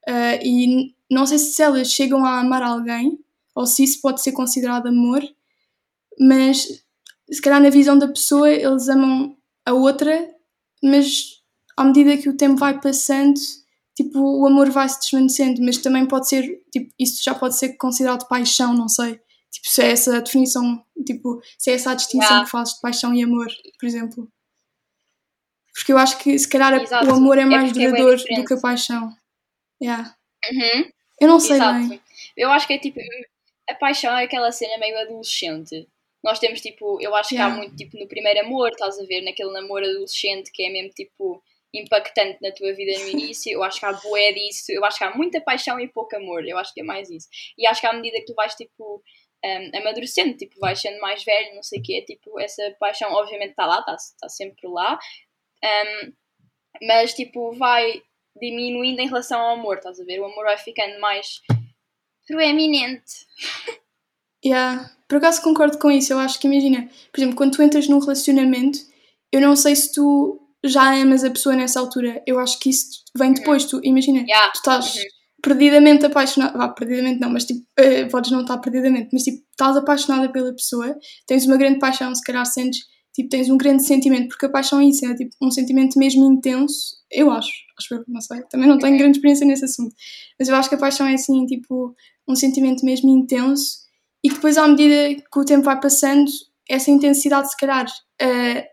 Ah, 0.07 0.39
e 0.41 0.95
não 1.11 1.25
sei 1.25 1.37
se 1.37 1.61
elas 1.61 1.91
chegam 1.91 2.25
a 2.25 2.39
amar 2.39 2.63
alguém 2.63 3.19
ou 3.53 3.67
se 3.67 3.83
isso 3.83 4.01
pode 4.01 4.21
ser 4.21 4.31
considerado 4.31 4.87
amor, 4.87 5.21
mas 6.19 6.67
se 7.29 7.41
calhar 7.41 7.61
na 7.61 7.69
visão 7.69 7.97
da 7.97 8.07
pessoa 8.07 8.49
eles 8.49 8.87
amam 8.87 9.35
a 9.65 9.73
outra, 9.73 10.29
mas 10.83 11.41
à 11.75 11.83
medida 11.83 12.17
que 12.17 12.29
o 12.29 12.37
tempo 12.37 12.57
vai 12.57 12.79
passando, 12.79 13.39
tipo, 13.95 14.19
o 14.19 14.47
amor 14.47 14.69
vai 14.69 14.87
se 14.87 14.99
desvanecendo, 14.99 15.61
mas 15.61 15.77
também 15.77 16.05
pode 16.07 16.29
ser, 16.29 16.43
tipo, 16.71 16.93
isso 16.99 17.21
já 17.23 17.35
pode 17.35 17.57
ser 17.57 17.73
considerado 17.77 18.27
paixão, 18.27 18.73
não 18.73 18.87
sei. 18.87 19.19
Tipo, 19.51 19.69
se 19.69 19.81
é 19.81 19.91
essa 19.91 20.21
definição, 20.21 20.83
tipo, 21.05 21.41
se 21.57 21.71
é 21.71 21.73
essa 21.73 21.91
a 21.91 21.95
distinção 21.95 22.27
Yeah. 22.27 22.45
que 22.45 22.51
fazes 22.51 22.75
de 22.75 22.81
paixão 22.81 23.13
e 23.13 23.23
amor, 23.23 23.47
por 23.79 23.85
exemplo. 23.85 24.31
Porque 25.77 25.93
eu 25.93 25.97
acho 25.97 26.17
que 26.17 26.37
se 26.39 26.49
calhar 26.49 26.73
a- 26.73 26.81
Exato. 26.81 27.05
o 27.07 27.13
amor 27.13 27.37
é 27.37 27.41
É 27.41 27.45
mais 27.45 27.69
é 27.69 27.73
duradouro 27.73 28.17
diferente. 28.17 28.41
do 28.41 28.47
que 28.47 28.53
a 28.55 28.59
paixão. 28.61 29.09
Yeah. 29.81 30.15
Uhum. 30.51 30.91
Eu 31.21 31.27
não 31.27 31.39
sei 31.39 31.57
Exato. 31.57 31.87
bem. 31.89 32.01
Eu 32.35 32.49
acho 32.51 32.65
que 32.65 32.73
é 32.73 32.77
tipo. 32.79 32.99
A 33.69 33.75
paixão 33.75 34.17
é 34.17 34.23
aquela 34.23 34.51
cena 34.51 34.77
meio 34.79 34.97
adolescente. 34.99 35.87
Nós 36.23 36.39
temos 36.39 36.61
tipo. 36.61 36.99
Eu 37.01 37.13
acho 37.15 37.29
que 37.29 37.35
há 37.37 37.41
Yeah. 37.45 37.57
muito 37.57 37.75
tipo 37.75 37.97
no 37.99 38.07
primeiro 38.07 38.39
amor, 38.41 38.69
estás 38.71 38.97
a 38.99 39.03
ver? 39.05 39.21
Naquele 39.21 39.51
namoro 39.51 39.85
adolescente 39.85 40.51
que 40.51 40.63
é 40.65 40.69
mesmo 40.71 40.89
tipo 40.91 41.43
impactante 41.73 42.39
na 42.41 42.51
tua 42.51 42.73
vida 42.73 42.97
no 42.99 43.09
início. 43.09 43.51
Eu 43.51 43.63
acho 43.63 43.79
que 43.79 43.85
há 43.85 43.93
bué 43.93 44.31
disso. 44.31 44.71
Eu 44.71 44.83
acho 44.83 44.97
que 44.97 45.03
há 45.03 45.15
muita 45.15 45.39
paixão 45.41 45.79
e 45.79 45.87
pouco 45.87 46.15
amor. 46.15 46.43
Eu 46.47 46.57
acho 46.57 46.73
que 46.73 46.81
é 46.81 46.83
mais 46.83 47.09
isso. 47.09 47.27
E 47.57 47.67
acho 47.67 47.81
que 47.81 47.87
à 47.87 47.93
medida 47.93 48.17
que 48.19 48.25
tu 48.25 48.33
vais 48.33 48.53
tipo. 48.55 49.03
Um, 49.45 49.77
amadurecendo, 49.77 50.35
tipo, 50.35 50.59
vais 50.59 50.81
sendo 50.81 50.99
mais 50.99 51.23
velho, 51.23 51.53
não 51.53 51.61
sei 51.61 51.79
o 51.79 51.83
quê, 51.83 52.01
tipo, 52.01 52.39
essa 52.39 52.75
paixão 52.79 53.13
obviamente 53.13 53.51
está 53.51 53.67
lá, 53.67 53.79
está 53.79 53.95
tá 54.19 54.27
sempre 54.27 54.67
lá, 54.67 54.97
Um, 55.63 56.13
mas 56.87 57.13
tipo, 57.13 57.53
vai 57.53 58.01
diminuindo 58.39 58.99
em 59.01 59.07
relação 59.07 59.39
ao 59.39 59.55
amor, 59.55 59.77
estás 59.77 59.99
a 59.99 60.03
ver? 60.03 60.19
O 60.19 60.25
amor 60.25 60.45
vai 60.45 60.57
ficando 60.57 60.99
mais 60.99 61.39
proeminente. 62.27 63.25
Yeah. 64.45 64.89
Por 65.07 65.17
acaso 65.17 65.41
concordo 65.41 65.77
com 65.79 65.89
isso. 65.89 66.13
Eu 66.13 66.19
acho 66.19 66.39
que, 66.39 66.47
imagina, 66.47 66.89
por 67.11 67.19
exemplo, 67.19 67.35
quando 67.35 67.55
tu 67.55 67.63
entras 67.63 67.87
num 67.87 67.99
relacionamento, 67.99 68.79
eu 69.31 69.41
não 69.41 69.55
sei 69.55 69.75
se 69.75 69.93
tu 69.93 70.39
já 70.63 70.93
amas 70.95 71.23
a 71.23 71.29
pessoa 71.31 71.55
nessa 71.55 71.79
altura. 71.79 72.21
Eu 72.27 72.39
acho 72.39 72.59
que 72.59 72.69
isso 72.69 73.03
vem 73.17 73.33
depois. 73.33 73.65
Tu, 73.65 73.79
imagina, 73.83 74.19
Yeah. 74.27 74.51
tu 74.51 74.55
estás 74.57 74.95
Uhum. 74.95 75.03
perdidamente 75.41 76.05
apaixonada. 76.05 76.57
Vá, 76.57 76.69
perdidamente 76.69 77.19
não, 77.19 77.29
mas 77.29 77.45
tipo, 77.45 77.61
eh, 77.77 78.05
podes 78.05 78.31
não 78.31 78.41
estar 78.41 78.57
perdidamente, 78.59 79.09
mas 79.13 79.23
tipo, 79.23 79.37
estás 79.49 79.77
apaixonada 79.77 80.29
pela 80.31 80.53
pessoa, 80.53 80.95
tens 81.25 81.45
uma 81.45 81.57
grande 81.57 81.79
paixão, 81.79 82.13
se 82.13 82.23
calhar 82.23 82.45
sentes, 82.45 82.81
tipo, 83.17 83.29
tens 83.29 83.49
um 83.49 83.57
grande 83.57 83.83
sentimento, 83.83 84.29
porque 84.29 84.45
a 84.45 84.49
paixão 84.49 84.79
é 84.79 84.85
isso, 84.85 85.05
é 85.05 85.15
tipo 85.15 85.35
um 85.41 85.49
sentimento 85.51 85.97
mesmo 85.99 86.23
intenso. 86.31 86.95
Eu 87.11 87.31
acho, 87.31 87.49
acho 87.77 87.95
eu, 87.95 88.03
não 88.07 88.21
sei. 88.21 88.41
Também 88.43 88.69
não 88.69 88.77
tenho 88.77 88.97
grande 88.97 89.17
experiência 89.17 89.45
nesse 89.45 89.65
assunto, 89.65 89.93
mas 90.39 90.47
eu 90.47 90.55
acho 90.55 90.69
que 90.69 90.75
a 90.75 90.77
paixão 90.77 91.07
é 91.07 91.15
assim, 91.15 91.45
tipo, 91.47 91.95
um 92.27 92.35
sentimento 92.35 92.85
mesmo 92.85 93.09
intenso 93.09 93.79
e 94.23 94.29
que 94.29 94.35
depois, 94.35 94.57
à 94.57 94.67
medida 94.67 95.15
que 95.31 95.39
o 95.39 95.43
tempo 95.45 95.63
vai 95.65 95.79
passando, 95.79 96.29
essa 96.69 96.91
intensidade, 96.91 97.49
se 97.49 97.57
calhar, 97.57 97.85
eh, 98.21 98.67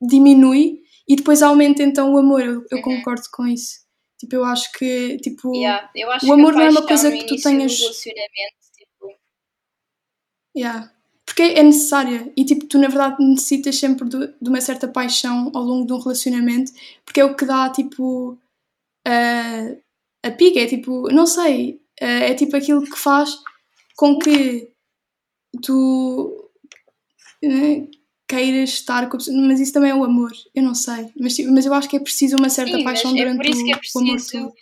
diminui 0.00 0.80
e 1.08 1.16
depois 1.16 1.42
aumenta 1.42 1.82
então 1.82 2.12
o 2.14 2.18
amor. 2.18 2.40
Eu, 2.42 2.64
eu 2.70 2.76
Uhum. 2.78 2.82
concordo 2.82 3.22
com 3.32 3.46
isso. 3.46 3.80
Tipo, 4.20 4.36
eu 4.36 4.44
acho 4.44 4.70
que, 4.72 5.16
tipo, 5.18 5.54
Yeah. 5.54 5.90
Acho 6.12 6.26
o 6.28 6.32
amor 6.32 6.52
que 6.52 6.58
não 6.58 6.66
é 6.66 6.70
uma 6.70 6.86
coisa 6.86 7.10
que 7.10 7.24
tu 7.26 7.36
tenhas- 7.40 7.76
tipo, 7.76 9.14
yeah. 10.56 10.90
Porque 11.38 11.52
é 11.52 11.62
necessária. 11.62 12.32
E 12.36 12.44
tipo, 12.44 12.66
tu 12.66 12.78
na 12.78 12.88
verdade 12.88 13.24
necessitas 13.24 13.76
sempre 13.76 14.08
de, 14.08 14.26
de 14.42 14.48
uma 14.48 14.60
certa 14.60 14.88
paixão 14.88 15.52
ao 15.54 15.62
longo 15.62 15.86
de 15.86 15.92
um 15.92 16.00
relacionamento, 16.00 16.72
porque 17.04 17.20
é 17.20 17.24
o 17.24 17.36
que 17.36 17.44
dá 17.44 17.70
tipo 17.70 18.36
a, 19.06 20.26
a 20.26 20.30
pica, 20.32 20.58
é 20.58 20.66
tipo, 20.66 21.08
não 21.12 21.26
sei, 21.26 21.80
é 22.00 22.34
tipo 22.34 22.56
aquilo 22.56 22.82
que 22.82 22.98
faz 22.98 23.36
com 23.96 24.18
que 24.18 24.68
tu 25.62 26.50
né, 27.40 27.86
queiras 28.26 28.70
estar 28.70 29.08
com 29.08 29.14
a 29.14 29.18
pessoa, 29.18 29.36
mas 29.38 29.60
isso 29.60 29.72
também 29.72 29.92
é 29.92 29.94
o 29.94 30.02
amor, 30.02 30.32
eu 30.52 30.62
não 30.64 30.74
sei, 30.74 31.08
mas, 31.20 31.36
tipo, 31.36 31.52
mas 31.52 31.64
eu 31.64 31.72
acho 31.72 31.88
que 31.88 31.96
é 31.96 32.00
preciso 32.00 32.36
uma 32.36 32.48
certa 32.48 32.76
Sim, 32.76 32.82
paixão 32.82 33.12
é 33.12 33.14
durante 33.14 33.36
por 33.36 33.46
isso 33.46 33.64
que 33.64 33.72
é 33.72 33.76
o, 33.76 33.78
o 33.94 33.98
amor 34.00 34.12
preciso- 34.16 34.42
todo. 34.42 34.54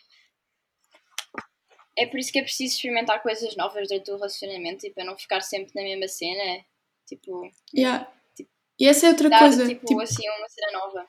É 1.98 2.06
por 2.06 2.18
isso 2.18 2.30
que 2.32 2.38
é 2.38 2.42
preciso 2.42 2.74
experimentar 2.74 3.22
coisas 3.22 3.56
novas 3.56 3.88
dentro 3.88 4.12
do 4.12 4.16
relacionamento, 4.18 4.80
tipo, 4.80 4.94
para 4.96 5.04
não 5.04 5.16
ficar 5.16 5.40
sempre 5.40 5.72
na 5.74 5.82
mesma 5.82 6.08
cena. 6.08 6.64
Tipo. 7.06 7.50
Yeah. 7.74 8.10
E 8.78 8.86
essa 8.86 9.06
é 9.06 9.10
outra 9.10 9.30
dar, 9.30 9.38
coisa. 9.38 9.66
tipo, 9.66 9.86
tipo, 9.86 10.00
assim, 10.00 10.28
uma 10.38 10.48
cena 10.48 10.72
nova. 10.72 11.06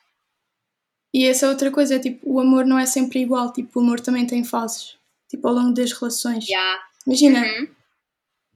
E 1.14 1.26
essa 1.26 1.46
é 1.46 1.50
outra 1.50 1.72
coisa, 1.72 2.00
tipo, 2.00 2.32
o 2.32 2.40
amor 2.40 2.66
não 2.66 2.78
é 2.80 2.86
sempre 2.86 3.20
igual, 3.20 3.52
tipo, 3.52 3.80
o 3.80 3.84
amor 3.84 4.00
também 4.00 4.26
tem 4.28 4.44
fases, 4.44 4.98
tipo, 5.30 5.48
ao 5.48 5.54
longo 5.54 5.74
das 5.74 5.92
relações. 5.92 6.48
Yeah. 6.48 6.82
Imagina, 7.06 7.42
Uhum. 7.42 7.68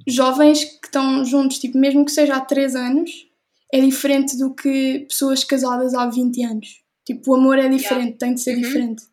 jovens 0.07 0.63
que 0.65 0.85
estão 0.85 1.23
juntos, 1.25 1.59
tipo, 1.59 1.77
mesmo 1.77 2.05
que 2.05 2.11
seja 2.11 2.35
há 2.35 2.41
3 2.41 2.75
anos, 2.75 3.27
é 3.73 3.79
diferente 3.79 4.37
do 4.37 4.53
que 4.53 4.99
pessoas 5.07 5.43
casadas 5.43 5.93
há 5.93 6.05
20 6.07 6.43
anos. 6.43 6.81
Tipo, 7.05 7.31
o 7.31 7.35
amor 7.35 7.57
é 7.57 7.67
diferente, 7.69 8.17
tem 8.17 8.33
de 8.33 8.41
ser 8.41 8.55
Uhum. 8.55 8.61
diferente. 8.61 9.03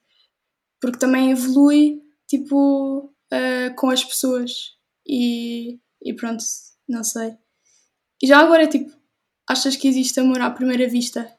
Porque 0.80 0.98
também 0.98 1.30
evolui, 1.30 2.02
tipo, 2.28 3.12
ah, 3.32 3.74
com 3.76 3.90
as 3.90 4.04
pessoas. 4.04 4.76
E, 5.06 5.80
e 6.02 6.14
pronto, 6.14 6.44
não 6.88 7.02
sei. 7.02 7.36
E 8.22 8.26
já 8.26 8.38
agora, 8.40 8.66
tipo, 8.66 8.92
achas 9.48 9.76
que 9.76 9.88
existe 9.88 10.20
amor 10.20 10.40
à 10.40 10.50
primeira 10.50 10.88
vista? 10.88 11.34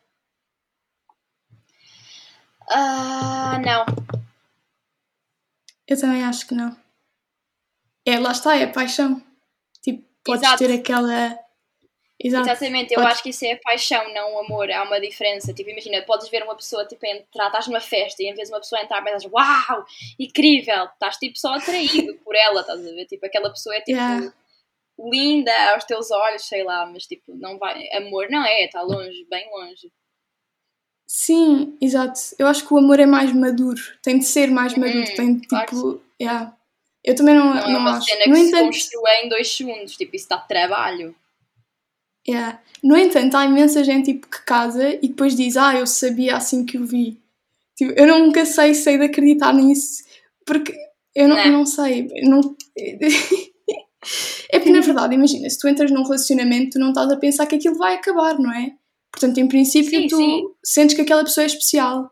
Ah, 2.70 3.60
não. 3.60 3.86
Eu 5.88 6.00
também 6.00 6.24
acho 6.24 6.48
que 6.48 6.54
não. 6.54 6.76
É, 8.06 8.20
lá 8.20 8.32
está, 8.32 8.56
é 8.56 8.68
paixão. 8.68 9.22
Tipo, 9.82 10.04
podes 10.24 10.44
Exato. 10.44 10.60
ter 10.60 10.72
aquela. 10.72 11.38
Exato. 12.22 12.50
Exatamente, 12.50 12.94
eu 12.94 12.98
Podes- 13.00 13.14
acho 13.14 13.24
que 13.24 13.30
isso 13.30 13.46
é 13.46 13.56
paixão, 13.56 14.14
não 14.14 14.40
amor. 14.40 14.70
Há 14.70 14.84
uma 14.84 15.00
diferença. 15.00 15.54
Tipo, 15.54 15.70
imagina, 15.70 16.02
podes 16.02 16.28
ver 16.28 16.44
uma 16.44 16.56
pessoa 16.56 16.86
tipo, 16.86 17.06
entrar, 17.06 17.48
estás 17.48 17.68
numa 17.68 17.80
festa 17.80 18.22
e 18.22 18.28
em 18.28 18.34
vez 18.34 18.50
de 18.50 18.54
uma 18.54 18.60
pessoa 18.60 18.82
entrar, 18.82 19.02
pensas, 19.02 19.24
uau, 19.32 19.86
incrível, 20.20 20.84
estás 20.86 21.16
tipo 21.18 21.38
só 21.40 21.54
atraído 21.54 22.16
por 22.26 22.36
ela, 22.36 22.60
estás 22.62 22.80
a 22.86 22.92
ver? 22.92 23.06
Tipo, 23.06 23.26
aquela 23.26 23.50
pessoa 23.50 23.74
é 23.76 23.80
tipo 23.80 23.92
Yeah. 23.98 24.34
linda 25.00 25.72
aos 25.74 25.86
teus 25.86 26.12
olhos, 26.12 26.44
sei 26.46 26.62
lá, 26.64 26.86
mas 26.88 27.06
tipo, 27.06 27.34
não 27.36 27.58
vai. 27.58 27.88
Amor 27.94 28.28
não 28.30 28.44
é, 28.46 28.66
está 28.66 28.82
longe, 28.82 29.26
bem 29.30 29.50
longe. 29.52 29.90
Sim, 31.08 31.78
exato. 31.82 32.20
Eu 32.38 32.48
acho 32.48 32.68
que 32.68 32.74
o 32.74 32.78
amor 32.78 33.00
é 33.00 33.06
mais 33.06 33.34
maduro. 33.34 33.82
Tem 34.04 34.20
de 34.20 34.26
ser 34.26 34.48
mais 34.52 34.74
Uhum, 34.74 34.80
maduro. 34.82 35.16
Tem 35.16 35.36
de, 35.38 35.48
claro 35.48 35.66
tipo. 35.68 36.04
yeah. 36.22 36.56
Eu 37.04 37.16
também 37.16 37.34
não, 37.34 37.46
Não, 37.46 37.62
não, 37.62 37.72
é 37.72 37.78
uma 37.78 37.98
acho. 37.98 38.06
cena 38.08 38.26
No 38.28 38.34
que 38.34 38.40
se 38.42 38.48
entanto, 38.50 39.08
em 39.24 39.30
dois 39.30 39.52
segundos, 39.56 39.96
tipo, 39.96 40.16
isso 40.16 40.28
dá 40.30 40.38
trabalho. 40.38 41.16
Yeah. 42.30 42.60
no 42.84 42.98
entanto, 42.98 43.36
há 43.36 43.46
imensa 43.46 43.84
gente 43.84 44.14
tipo, 44.14 44.28
que 44.28 44.44
casa 44.46 44.90
e 45.02 45.08
depois 45.08 45.36
diz: 45.36 45.58
Ah, 45.58 45.76
eu 45.76 45.86
sabia 45.88 46.36
assim 46.38 46.66
que 46.66 46.78
o 46.78 46.86
vi. 46.86 47.20
Tipo, 47.76 47.94
eu 48.00 48.08
nunca 48.08 48.46
sei 48.46 48.74
se 48.74 48.84
sei 48.84 48.98
de 48.98 49.06
acreditar 49.06 49.54
nisso 49.54 50.04
porque 50.46 50.74
eu 51.16 51.28
não, 51.28 51.36
Não. 51.36 51.46
eu 51.46 51.52
não 51.52 51.66
sei. 51.66 52.08
não- 52.24 52.56
É 54.52 54.58
porque, 54.60 54.72
na 54.72 54.80
verdade, 54.82 55.14
imagina, 55.14 55.50
se 55.50 55.60
tu 55.60 55.68
entras 55.68 55.92
num 55.92 56.04
relacionamento, 56.04 56.72
tu 56.72 56.80
não 56.80 56.90
estás 56.90 57.12
a 57.12 57.18
pensar 57.18 57.46
que 57.46 57.56
aquilo 57.56 57.76
vai 57.78 57.96
acabar, 57.96 58.40
não 58.40 58.52
é? 58.52 58.72
Portanto, 59.12 59.38
em 59.40 59.48
princípio, 59.48 59.90
Sim, 60.02 60.08
tu 60.08 60.16
sim. 60.18 60.44
sentes 60.64 60.96
que 60.96 61.02
aquela 61.02 61.24
pessoa 61.24 61.44
é 61.44 61.48
especial. 61.48 62.10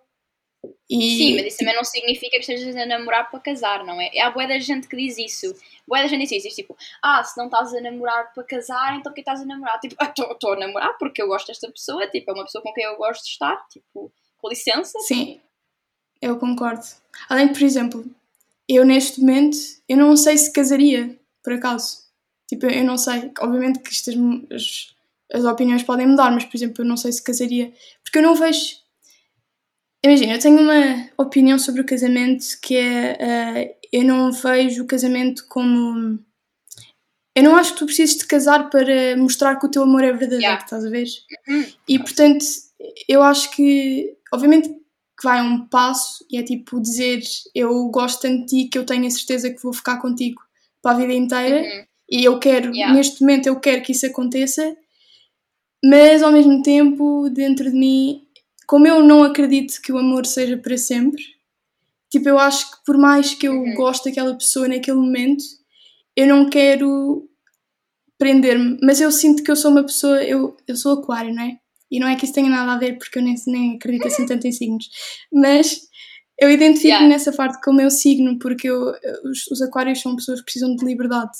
E, 0.89 1.17
Sim, 1.17 1.35
mas 1.35 1.47
isso 1.47 1.57
também 1.57 1.75
não 1.75 1.83
significa 1.83 2.31
que 2.31 2.37
estejas 2.37 2.75
a 2.75 2.85
namorar 2.85 3.29
para 3.29 3.41
casar, 3.41 3.83
não 3.83 3.99
é? 3.99 4.09
Há 4.19 4.31
boa 4.31 4.47
da 4.47 4.57
gente 4.57 4.87
que 4.87 4.95
diz 4.95 5.17
isso. 5.17 5.53
Boa 5.85 6.01
da 6.01 6.07
gente 6.07 6.29
diz 6.29 6.45
isso, 6.45 6.55
tipo, 6.55 6.77
ah, 7.03 7.21
se 7.23 7.37
não 7.37 7.45
estás 7.45 7.73
a 7.73 7.81
namorar 7.81 8.33
para 8.33 8.43
casar, 8.43 8.97
então 8.97 9.13
que 9.13 9.19
estás 9.19 9.41
a 9.41 9.45
namorar? 9.45 9.79
Tipo, 9.79 9.95
ah, 9.99 10.13
estou 10.17 10.53
a 10.53 10.59
namorar 10.59 10.97
porque 10.97 11.21
eu 11.21 11.27
gosto 11.27 11.47
desta 11.47 11.69
pessoa, 11.69 12.07
tipo, 12.07 12.31
é 12.31 12.33
uma 12.33 12.45
pessoa 12.45 12.61
com 12.61 12.73
quem 12.73 12.85
eu 12.85 12.95
gosto 12.95 13.23
de 13.23 13.31
estar, 13.31 13.67
tipo, 13.67 14.11
com 14.37 14.49
licença. 14.49 14.97
Sim, 14.99 15.41
eu 16.21 16.37
concordo. 16.37 16.85
Além 17.29 17.47
de, 17.47 17.53
por 17.53 17.63
exemplo, 17.63 18.05
eu 18.67 18.85
neste 18.85 19.19
momento, 19.19 19.57
eu 19.87 19.97
não 19.97 20.15
sei 20.15 20.37
se 20.37 20.51
casaria, 20.51 21.17
por 21.43 21.53
acaso. 21.53 22.05
Tipo, 22.47 22.65
eu 22.65 22.83
não 22.83 22.97
sei. 22.97 23.31
Obviamente 23.39 23.79
que 23.79 23.89
estas, 23.89 24.15
as, 24.53 24.95
as 25.33 25.45
opiniões 25.45 25.83
podem 25.83 26.07
mudar, 26.07 26.31
mas, 26.31 26.45
por 26.45 26.55
exemplo, 26.55 26.83
eu 26.83 26.87
não 26.87 26.97
sei 26.97 27.11
se 27.11 27.21
casaria. 27.21 27.73
Porque 28.03 28.19
eu 28.19 28.21
não 28.21 28.35
vejo... 28.35 28.77
Imagina, 30.03 30.33
eu 30.33 30.39
tenho 30.39 30.59
uma 30.61 31.09
opinião 31.17 31.57
sobre 31.59 31.81
o 31.81 31.85
casamento 31.85 32.45
que 32.61 32.75
é... 32.75 33.17
eh, 33.19 33.77
eu 33.91 34.03
não 34.03 34.31
vejo 34.31 34.83
o 34.83 34.87
casamento 34.87 35.45
como... 35.47 36.19
Eu 37.35 37.43
não 37.43 37.55
acho 37.55 37.73
que 37.73 37.79
tu 37.79 37.85
precises 37.85 38.17
de 38.17 38.25
casar 38.25 38.69
para 38.69 39.15
mostrar 39.15 39.57
que 39.57 39.65
o 39.65 39.69
teu 39.71 39.83
amor 39.83 40.03
é 40.03 40.07
verdadeiro, 40.11 40.41
Yeah. 40.41 40.63
estás 40.63 40.83
a 40.85 40.89
ver? 40.89 41.07
Uhum. 41.47 41.65
E 41.87 41.99
portanto, 41.99 42.43
eu 43.07 43.21
acho 43.21 43.51
que, 43.51 44.15
obviamente, 44.33 44.69
que 44.69 45.23
vai 45.23 45.41
um 45.41 45.67
passo 45.67 46.25
e 46.31 46.37
é 46.37 46.43
tipo 46.43 46.79
dizer 46.81 47.21
eu 47.53 47.87
gosto 47.89 48.21
tanto 48.21 48.41
de 48.41 48.63
ti 48.63 48.69
que 48.69 48.77
eu 48.77 48.85
tenho 48.85 49.05
a 49.05 49.09
certeza 49.11 49.51
que 49.51 49.61
vou 49.61 49.71
ficar 49.73 49.97
contigo 49.97 50.41
para 50.81 50.95
a 50.95 50.99
vida 50.99 51.13
inteira 51.13 51.61
Uhum. 51.61 51.85
e 52.09 52.23
eu 52.25 52.39
quero, 52.39 52.73
Yeah. 52.73 52.93
neste 52.93 53.21
momento, 53.21 53.47
eu 53.47 53.59
quero 53.59 53.83
que 53.83 53.91
isso 53.91 54.05
aconteça, 54.07 54.75
mas 55.85 56.23
ao 56.23 56.31
mesmo 56.31 56.61
tempo, 56.63 57.29
dentro 57.29 57.69
de 57.71 57.77
mim, 57.77 58.26
como 58.67 58.85
eu 58.87 59.01
não 59.01 59.23
acredito 59.23 59.81
que 59.81 59.91
o 59.91 59.97
amor 59.97 60.25
seja 60.25 60.57
para 60.57 60.77
sempre, 60.77 61.23
tipo, 62.11 62.27
eu 62.29 62.37
acho 62.37 62.69
que 62.71 62.77
por 62.85 62.97
mais 62.97 63.33
que 63.33 63.47
eu 63.47 63.53
Uhum. 63.53 63.73
goste 63.75 64.09
daquela 64.09 64.35
pessoa 64.35 64.67
naquele 64.67 64.97
momento, 64.97 65.43
eu 66.15 66.27
não 66.27 66.49
quero 66.49 67.27
prender-me, 68.17 68.77
mas 68.83 68.99
eu 68.99 69.11
sinto 69.11 69.43
que 69.43 69.51
eu 69.51 69.55
sou 69.55 69.71
uma 69.71 69.83
pessoa, 69.83 70.23
eu, 70.23 70.57
eu 70.67 70.75
sou 70.75 70.99
aquário, 70.99 71.33
não 71.33 71.43
é? 71.43 71.57
E 71.89 71.99
não 71.99 72.07
é 72.07 72.15
que 72.15 72.25
isso 72.25 72.33
tenha 72.33 72.49
nada 72.49 72.73
a 72.73 72.77
ver, 72.77 72.97
porque 72.97 73.19
eu 73.19 73.23
nem, 73.23 73.35
nem 73.47 73.75
acredito 73.75 74.07
assim 74.07 74.25
tanto 74.25 74.45
em 74.47 74.51
signos, 74.51 74.89
mas 75.31 75.87
eu 76.39 76.51
identifico-me 76.51 76.89
Yeah. 76.93 77.07
nessa 77.07 77.31
parte 77.31 77.61
com 77.63 77.71
o 77.71 77.75
meu 77.75 77.89
signo, 77.89 78.37
porque 78.39 78.67
eu, 78.69 78.93
os, 79.23 79.47
os 79.51 79.61
aquários 79.61 80.01
são 80.01 80.15
pessoas 80.15 80.39
que 80.39 80.45
precisam 80.45 80.75
de 80.75 80.83
liberdade 80.85 81.31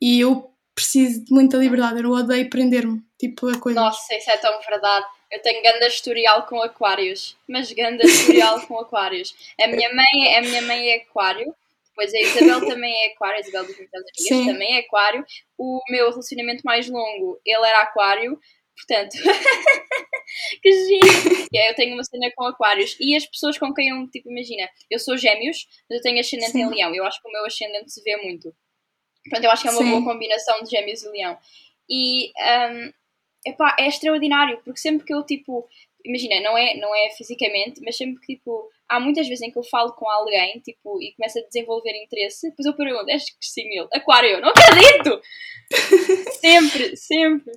e 0.00 0.18
eu 0.20 0.50
preciso 0.74 1.24
de 1.24 1.32
muita 1.32 1.56
liberdade, 1.58 2.02
eu 2.02 2.10
odeio 2.10 2.48
prender-me, 2.50 3.02
tipo, 3.18 3.48
a 3.48 3.58
coisas. 3.58 3.80
Nossa, 3.82 4.14
isso 4.14 4.30
é 4.30 4.36
tão 4.38 4.52
verdade. 4.68 5.06
Eu 5.30 5.40
tenho 5.42 5.62
ganda 5.62 5.86
historial 5.86 6.46
com 6.46 6.60
aquários, 6.60 7.36
mas 7.48 7.72
ganda 7.72 8.04
historial 8.04 8.66
com 8.66 8.78
aquários. 8.78 9.34
A 9.60 9.68
minha 9.68 9.88
mãe, 9.94 10.36
a 10.36 10.40
minha 10.40 10.62
mãe 10.62 10.90
é 10.90 10.96
aquário, 10.96 11.54
depois 12.00 12.14
a 12.14 12.18
Isabel 12.18 12.66
também 12.66 12.94
é 13.04 13.12
aquário, 13.12 13.36
a 13.36 13.40
Isabel 13.40 13.66
dos 13.66 13.76
meus 13.76 13.90
amigas 13.92 14.46
também 14.46 14.76
é 14.76 14.80
aquário. 14.80 15.24
O 15.58 15.80
meu 15.90 16.10
relacionamento 16.10 16.62
mais 16.64 16.88
longo, 16.88 17.40
ele 17.44 17.66
era 17.66 17.82
aquário, 17.82 18.40
portanto, 18.76 19.12
que 20.62 20.72
giro! 20.72 21.48
Eu 21.52 21.74
tenho 21.74 21.94
uma 21.94 22.04
cena 22.04 22.30
com 22.34 22.44
aquários. 22.44 22.96
E 22.98 23.14
as 23.14 23.26
pessoas 23.26 23.58
com 23.58 23.72
quem 23.74 23.90
eu, 23.90 24.08
tipo, 24.08 24.30
imagina, 24.30 24.68
eu 24.90 24.98
sou 24.98 25.16
gêmeos, 25.16 25.68
mas 25.88 25.98
eu 25.98 26.02
tenho 26.02 26.20
ascendente 26.20 26.52
Sim. 26.52 26.62
em 26.62 26.70
leão. 26.70 26.94
Eu 26.94 27.04
acho 27.04 27.20
que 27.20 27.28
o 27.28 27.32
meu 27.32 27.44
ascendente 27.44 27.92
se 27.92 28.02
vê 28.02 28.16
muito. 28.16 28.54
Portanto, 29.24 29.44
eu 29.44 29.50
acho 29.50 29.62
que 29.62 29.68
é 29.68 29.72
uma 29.72 29.82
Sim. 29.82 29.90
boa 29.90 30.04
combinação 30.04 30.62
de 30.62 30.70
gêmeos 30.70 31.02
e 31.02 31.08
leão. 31.10 31.38
E 31.88 32.32
hum, 32.38 32.92
epá, 33.46 33.76
é 33.78 33.88
extraordinário, 33.88 34.60
porque 34.64 34.80
sempre 34.80 35.06
que 35.06 35.14
eu, 35.14 35.24
tipo, 35.24 35.66
imagina, 36.04 36.40
não 36.42 36.56
é, 36.56 36.76
não 36.78 36.94
é 36.94 37.10
fisicamente, 37.16 37.80
mas 37.82 37.96
sempre 37.96 38.20
que, 38.20 38.34
tipo, 38.36 38.68
há 38.88 38.98
muitas 39.00 39.28
vezes 39.28 39.42
em 39.46 39.50
que 39.50 39.58
eu 39.58 39.64
falo 39.64 39.92
com 39.94 40.08
alguém, 40.08 40.60
tipo, 40.60 41.00
e 41.02 41.12
começo 41.16 41.38
a 41.38 41.42
desenvolver 41.42 41.92
interesse, 42.02 42.48
depois 42.50 42.66
eu 42.66 42.74
pergunto, 42.74 43.08
és 43.10 43.24
que 43.24 43.36
sim, 43.40 43.62
ele, 43.68 43.88
aquário, 43.92 44.28
eu 44.30 44.40
não 44.40 44.48
acredito! 44.50 45.20
sempre, 46.40 46.96
sempre. 46.96 47.52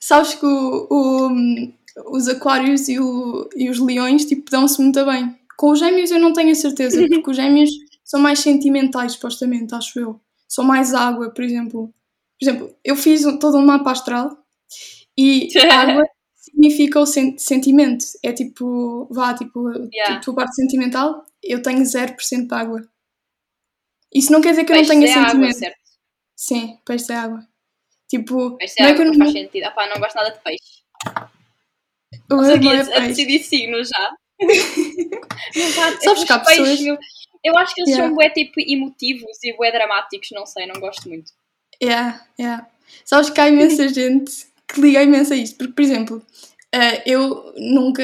Sabes 0.00 0.34
que 0.34 0.46
o- 0.46 0.86
o- 0.90 2.16
os 2.16 2.28
aquários 2.28 2.88
e, 2.88 2.98
o- 3.00 3.48
e 3.56 3.68
os 3.68 3.78
leões, 3.80 4.24
tipo, 4.24 4.50
dão-se 4.50 4.80
muito 4.80 5.04
bem. 5.04 5.36
Com 5.56 5.70
os 5.70 5.78
gêmeos 5.80 6.10
eu 6.10 6.20
não 6.20 6.32
tenho 6.32 6.52
a 6.52 6.54
certeza, 6.54 7.00
porque 7.08 7.30
os 7.30 7.36
gêmeos 7.36 7.70
são 8.04 8.20
mais 8.20 8.38
sentimentais, 8.38 9.12
supostamente, 9.12 9.74
acho 9.74 9.98
eu. 9.98 10.20
São 10.46 10.64
mais 10.64 10.94
água, 10.94 11.30
por 11.30 11.42
exemplo. 11.44 11.92
Por 12.40 12.44
exemplo, 12.48 12.76
eu 12.84 12.94
fiz 12.94 13.22
todo 13.40 13.58
um 13.58 13.66
mapa 13.66 13.90
astral 13.90 14.30
e 15.18 15.48
água 15.70 16.04
significa 16.34 17.00
o 17.00 17.06
sen- 17.06 17.36
sentimento. 17.38 18.04
É 18.22 18.32
tipo, 18.32 19.06
vá, 19.10 19.34
tipo, 19.34 19.68
Yeah. 19.92 20.20
tua 20.20 20.34
parte 20.34 20.54
sentimental, 20.54 21.24
eu 21.42 21.60
tenho 21.62 21.82
0% 21.84 22.46
de 22.48 22.54
água. 22.54 22.88
Isso 24.14 24.32
não 24.32 24.40
quer 24.40 24.50
dizer 24.50 24.64
que 24.64 24.72
eu 24.72 24.76
Peixe 24.76 24.94
não 24.94 25.00
tenha 25.00 25.12
é 25.12 25.14
água, 25.18 25.28
sentimento. 25.30 25.58
certo? 25.58 25.78
Sim, 26.36 26.78
peixe 26.86 27.12
é 27.12 27.16
água. 27.16 27.46
Tipo, 28.08 28.56
Peixe 28.56 28.74
é 28.78 28.82
não 28.82 28.88
é 28.88 28.92
água, 28.92 29.02
que 29.04 29.08
eu 29.08 29.12
não 29.12 29.18
faz 29.18 29.32
sentido. 29.32 29.64
Ah 29.64 29.70
pá, 29.72 29.86
não 29.88 29.98
gosto 30.00 30.14
nada 30.16 30.30
de 30.30 30.40
peixe. 30.40 30.82
é 32.70 32.80
a 32.80 32.84
peixe. 32.86 33.08
decidir 33.08 33.42
signo 33.42 33.84
já. 33.84 34.14
pá, 35.76 36.00
Sabes 36.00 36.24
que 36.24 36.32
há 36.32 36.38
pessoas- 36.38 36.80
meu, 36.80 36.98
eu 37.44 37.58
acho 37.58 37.74
que 37.74 37.80
eles 37.82 37.90
Yeah. 37.90 38.08
são 38.08 38.14
bué 38.16 38.30
tipo 38.30 38.60
emotivos 38.60 39.38
e 39.44 39.52
bué 39.56 39.70
dramáticos, 39.70 40.28
não 40.32 40.46
sei, 40.46 40.66
não 40.66 40.80
gosto 40.80 41.08
muito. 41.08 41.32
Yeah, 41.82 42.26
yeah. 42.38 42.66
Sabes 43.04 43.30
que 43.30 43.40
há 43.40 43.48
imensa 43.48 43.88
gente 43.92 44.46
que 44.68 44.80
liga 44.80 45.02
imenso 45.02 45.32
a 45.32 45.36
isto, 45.36 45.56
porque, 45.56 45.72
por 45.72 45.82
exemplo, 45.82 46.22
eh, 46.72 47.02
eu 47.06 47.52
nunca 47.56 48.02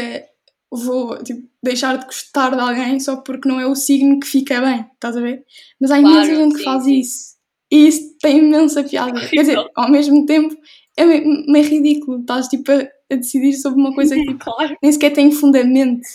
vou 0.71 1.23
tipo, 1.23 1.49
deixar 1.63 1.99
de 1.99 2.07
gostar 2.07 2.55
de 2.55 2.61
alguém 2.61 2.99
só 2.99 3.17
porque 3.17 3.49
não 3.49 3.61
é 3.61 3.67
o 3.67 3.75
signo 3.77 4.19
que 4.19 4.27
fica 4.27 4.61
bem, 4.61 4.87
estás 4.95 5.17
a 5.17 5.21
ver? 5.21 5.45
Mas 5.81 5.91
há 5.91 5.99
imensa 5.99 6.27
Claro, 6.27 6.37
gente 6.37 6.57
que 6.57 6.65
faz 6.65 6.87
isso 6.87 7.35
e 7.75 7.89
isso 7.89 8.17
tem 8.21 8.39
imensa 8.39 8.85
piada. 8.85 9.29
Quer 9.29 9.41
dizer, 9.41 9.71
ao 9.75 9.91
mesmo 9.91 10.25
tempo 10.27 10.57
é 10.97 11.05
meio, 11.05 11.45
meio 11.49 11.69
ridículo, 11.69 12.21
estás 12.21 12.47
tipo 12.47 12.71
a, 12.71 12.89
a 13.11 13.17
decidir 13.17 13.53
sobre 13.55 13.81
uma 13.81 13.95
coisa 13.95 14.15
que 14.15 14.23
tipo, 14.23 14.39
Claro. 14.45 14.77
nem 14.81 14.93
sequer 14.93 15.13
tem 15.13 15.33
fundamento. 15.33 16.07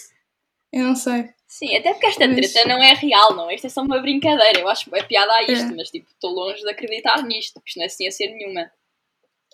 Eu 0.72 0.86
não 0.86 0.96
sei. 0.96 1.30
Sim, 1.48 1.76
até 1.76 1.92
porque 1.92 2.06
esta 2.06 2.28
mas... 2.28 2.52
treta 2.52 2.70
não 2.70 2.82
é 2.82 2.94
real, 2.94 3.36
não. 3.36 3.52
Isto 3.52 3.68
é 3.68 3.70
só 3.70 3.82
uma 3.82 4.00
brincadeira. 4.00 4.60
Eu 4.60 4.70
acho 4.70 4.94
é 4.96 5.04
piada 5.04 5.34
a 5.34 5.44
isto, 5.44 5.74
é. 5.74 5.76
mas 5.76 5.90
tipo, 5.90 6.08
estou 6.10 6.32
longe 6.32 6.62
de 6.62 6.70
acreditar 6.70 7.22
nisto, 7.24 7.62
isto 7.66 7.78
não 7.78 7.86
é 7.86 7.90
ciência 7.90 8.30
nenhuma. 8.30 8.72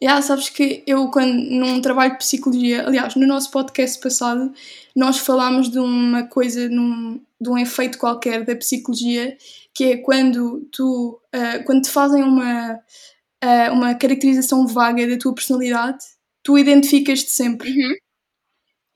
Yeah, 0.01 0.21
sabes 0.21 0.49
que 0.49 0.83
eu, 0.85 1.09
quando 1.09 1.33
num 1.33 1.81
trabalho 1.81 2.13
de 2.13 2.17
psicologia, 2.17 2.85
aliás, 2.85 3.15
no 3.15 3.25
nosso 3.25 3.49
podcast 3.49 3.99
passado, 4.01 4.53
nós 4.93 5.19
falámos 5.19 5.69
de 5.69 5.79
uma 5.79 6.27
coisa, 6.27 6.67
num, 6.67 7.21
de 7.39 7.49
um 7.49 7.57
efeito 7.57 7.97
qualquer 7.97 8.43
da 8.43 8.55
psicologia, 8.55 9.37
que 9.73 9.85
é 9.85 9.97
quando 9.97 10.67
tu, 10.71 11.21
uh, 11.33 11.63
quando 11.65 11.83
te 11.83 11.89
fazem 11.89 12.23
uma, 12.23 12.73
uh, 12.73 13.71
uma 13.71 13.95
caracterização 13.95 14.67
vaga 14.67 15.07
da 15.07 15.17
tua 15.17 15.33
personalidade, 15.33 16.03
tu 16.43 16.57
identificas-te 16.57 17.31
sempre. 17.31 17.71
Uhum. 17.71 17.95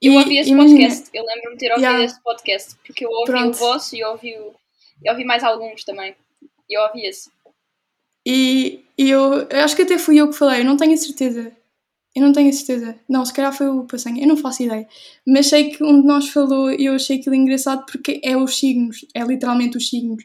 Eu 0.02 0.14
ouvi 0.14 0.38
esse 0.38 0.50
imagina, 0.50 0.80
podcast, 0.80 1.10
eu 1.12 1.24
lembro-me 1.24 1.56
de 1.56 1.58
ter 1.58 1.72
ouvido 1.72 1.86
yeah. 1.86 2.04
esse 2.04 2.22
podcast, 2.22 2.76
porque 2.86 3.04
eu 3.04 3.10
ouvi 3.10 3.32
Pronto. 3.32 3.54
o 3.54 3.58
vosso 3.58 3.96
e 3.96 4.04
ouvi, 4.04 4.34
o, 4.38 4.54
e 5.02 5.10
ouvi 5.10 5.24
mais 5.24 5.44
alguns 5.44 5.84
também. 5.84 6.14
E 6.68 6.78
eu 6.78 6.82
ouvi 6.82 7.06
esse. 7.06 7.30
E, 8.32 8.84
e 8.96 9.10
eu, 9.10 9.48
eu, 9.50 9.64
acho 9.64 9.74
que 9.74 9.82
até 9.82 9.98
fui 9.98 10.20
eu 10.20 10.30
que 10.30 10.36
falei, 10.36 10.60
eu 10.60 10.64
não 10.64 10.76
tenho 10.76 10.94
a 10.94 10.96
certeza. 10.96 11.50
Eu 12.14 12.22
não 12.22 12.32
tenho 12.32 12.48
a 12.48 12.52
certeza. 12.52 12.96
Não, 13.08 13.24
se 13.24 13.32
calhar 13.32 13.52
foi 13.52 13.68
o 13.68 13.84
Passanha, 13.84 14.22
eu 14.22 14.28
não 14.28 14.36
faço 14.36 14.62
ideia. 14.62 14.86
Mas 15.26 15.48
sei 15.48 15.70
que 15.70 15.82
um 15.82 16.00
de 16.00 16.06
nós 16.06 16.28
falou 16.28 16.70
e 16.70 16.84
eu 16.84 16.94
achei 16.94 17.18
aquilo 17.18 17.34
engraçado 17.34 17.84
porque 17.86 18.20
é 18.22 18.36
os 18.36 18.56
signos, 18.56 19.04
é 19.16 19.24
literalmente 19.24 19.76
os 19.76 19.88
signos. 19.88 20.22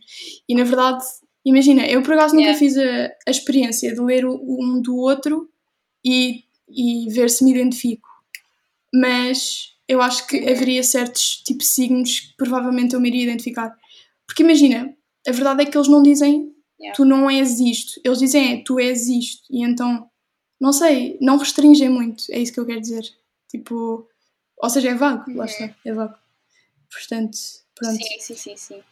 E 0.48 0.54
na 0.54 0.64
verdade, 0.64 1.04
imagina, 1.44 1.84
eu 1.88 2.04
por 2.04 2.14
acaso 2.14 2.36
nunca 2.36 2.50
yeah. 2.50 2.60
fiz 2.60 2.78
a, 2.78 3.12
a 3.28 3.32
experiência 3.32 3.92
de 3.92 4.00
ler 4.00 4.24
um 4.28 4.80
do 4.84 4.98
outro 4.98 5.50
e, 6.06 6.44
e 6.70 7.10
ver 7.12 7.32
se 7.32 7.44
me 7.44 7.52
identifico. 7.52 8.08
Mas 8.94 9.74
eu 9.88 10.00
acho 10.00 10.28
que 10.28 10.38
haveria 10.48 10.84
certos 10.84 11.38
tipos 11.38 11.66
de 11.66 11.72
signos 11.72 12.20
que 12.20 12.38
provavelmente 12.38 12.94
eu 12.94 13.00
me 13.00 13.10
iria 13.10 13.24
identificar. 13.24 13.76
Porque 14.28 14.44
imagina, 14.44 14.94
a 15.28 15.32
verdade 15.32 15.64
é 15.64 15.66
que 15.66 15.76
eles 15.76 15.88
não 15.88 16.04
dizem 16.04 16.55
yeah. 16.80 16.96
tu 16.96 17.06
não 17.06 17.30
és 17.30 17.60
isto. 17.60 18.00
Eles 18.04 18.20
dizem 18.20 18.54
é, 18.54 18.64
tu 18.64 18.80
és 18.80 19.08
isto. 19.08 19.44
E 19.50 19.64
então, 19.64 20.10
não 20.60 20.74
sei, 20.74 21.18
não 21.22 21.38
restringem 21.38 21.90
muito, 21.90 22.26
é 22.30 22.40
isso 22.40 22.54
que 22.54 22.60
eu 22.60 22.66
quero 22.66 22.82
dizer. 22.82 23.04
Tipo, 23.50 24.08
ou 24.58 24.70
seja, 24.70 24.90
é 24.90 24.96
vago, 24.96 25.30
uhum. 25.30 25.38
lá 25.38 25.46
está, 25.46 25.74
é 25.86 25.94
vago. 25.94 26.16
Portanto, 26.92 27.38
pronto. 27.76 27.98
Sim, 27.98 28.20
sim, 28.20 28.36
sim, 28.36 28.58
sim. 28.58 28.84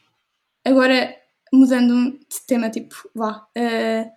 Agora, 0.65 1.15
mudando 1.51 2.11
de 2.11 2.41
tema, 2.47 2.69
tipo, 2.69 3.09
vá. 3.13 3.47
Uh, 3.57 4.11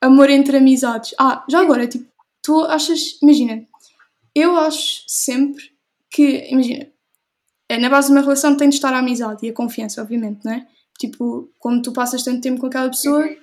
amor 0.00 0.30
entre 0.30 0.56
amizades. 0.56 1.14
Ah, 1.18 1.44
já 1.48 1.60
agora, 1.60 1.86
tipo, 1.86 2.10
tu 2.42 2.62
achas, 2.62 3.18
imagina, 3.22 3.66
eu 4.34 4.56
acho 4.56 5.04
sempre 5.06 5.72
que, 6.10 6.48
imagina, 6.50 6.86
é, 7.68 7.78
na 7.78 7.88
base 7.88 8.08
de 8.08 8.12
uma 8.12 8.22
relação 8.22 8.56
tem 8.56 8.68
de 8.68 8.76
estar 8.76 8.92
a 8.92 8.98
amizade 8.98 9.46
e 9.46 9.50
a 9.50 9.54
confiança, 9.54 10.02
obviamente, 10.02 10.44
não 10.44 10.52
é? 10.52 10.66
Tipo, 11.00 11.50
como 11.58 11.80
tu 11.80 11.92
passas 11.92 12.22
tanto 12.22 12.42
tempo 12.42 12.60
com 12.60 12.66
aquela 12.66 12.90
pessoa, 12.90 13.26
uhum. 13.26 13.36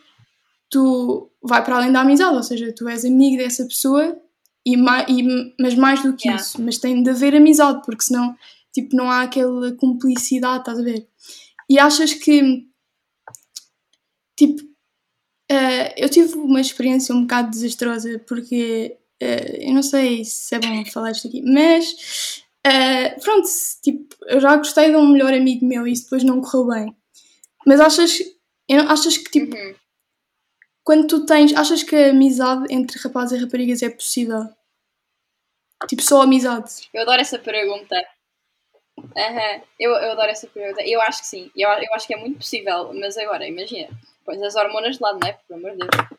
tu 0.69 1.31
vai 1.41 1.63
para 1.63 1.77
além 1.77 1.91
da 1.91 2.01
amizade, 2.01 2.35
ou 2.35 2.43
seja, 2.43 2.71
tu 2.71 2.87
és 2.87 3.03
amigo 3.03 3.37
dessa 3.37 3.65
pessoa, 3.65 4.15
e, 4.65 4.75
e 4.75 5.53
mas 5.59 5.73
mais 5.75 6.03
do 6.03 6.15
que 6.15 6.27
yeah. 6.27 6.41
isso, 6.41 6.61
mas 6.61 6.77
tem 6.77 7.01
de 7.01 7.09
haver 7.09 7.35
amizade, 7.35 7.81
porque 7.83 8.03
senão 8.03 8.35
tipo, 8.81 8.95
não 8.95 9.09
há 9.09 9.23
aquela 9.23 9.71
cumplicidade, 9.73 10.59
estás 10.59 10.79
a 10.79 10.83
ver? 10.83 11.07
E 11.69 11.79
achas 11.79 12.13
que, 12.13 12.67
tipo, 14.37 14.61
uh, 14.61 15.93
eu 15.97 16.07
tive 16.09 16.35
uma 16.35 16.61
experiência 16.61 17.15
um 17.15 17.21
bocado 17.21 17.49
desastrosa, 17.49 18.19
porque 18.27 18.97
uh, 19.21 19.55
eu 19.61 19.73
não 19.73 19.81
sei 19.81 20.23
se 20.23 20.55
é 20.55 20.59
bom 20.59 20.85
falar 20.85 21.11
isto 21.11 21.27
aqui, 21.27 21.41
mas 21.41 22.43
uh, 22.67 23.21
pronto, 23.21 23.47
tipo, 23.81 24.15
eu 24.27 24.39
já 24.39 24.55
gostei 24.55 24.91
de 24.91 24.95
um 24.95 25.11
melhor 25.11 25.33
amigo 25.33 25.65
meu 25.65 25.87
e 25.87 25.93
isso 25.93 26.03
depois 26.03 26.23
não 26.23 26.41
correu 26.41 26.67
bem. 26.67 26.95
Mas 27.67 27.81
achas, 27.81 28.19
achas 28.87 29.17
que 29.17 29.29
tipo, 29.29 29.53
uhum. 29.53 29.75
quando 30.85 31.05
tu 31.05 31.25
tens, 31.25 31.53
achas 31.53 31.83
que 31.83 31.97
a 31.97 32.11
amizade 32.11 32.73
entre 32.73 32.97
rapazes 32.97 33.37
e 33.37 33.43
raparigas 33.43 33.83
é 33.83 33.89
possível? 33.89 34.47
Tipo, 35.85 36.01
só 36.01 36.21
amizade? 36.21 36.87
Eu 36.93 37.01
adoro 37.01 37.19
essa 37.19 37.37
pergunta. 37.37 37.95
Uhum. 38.97 39.61
Eu, 39.77 39.91
eu 39.91 40.11
adoro 40.13 40.29
essa 40.29 40.47
pergunta. 40.47 40.81
Eu 40.81 41.01
acho 41.01 41.19
que 41.19 41.27
sim. 41.27 41.51
Eu, 41.53 41.69
eu 41.69 41.93
acho 41.93 42.07
que 42.07 42.13
é 42.13 42.17
muito 42.17 42.37
possível. 42.37 42.93
Mas 42.93 43.17
agora, 43.17 43.45
imagina, 43.45 43.89
pões 44.23 44.41
as 44.41 44.55
hormonas 44.55 44.95
de 44.95 45.03
lado, 45.03 45.19
não 45.21 45.27
é? 45.27 45.33
Pelo 45.33 45.59
amor 45.59 45.71
de 45.71 45.79
Deus. 45.79 46.16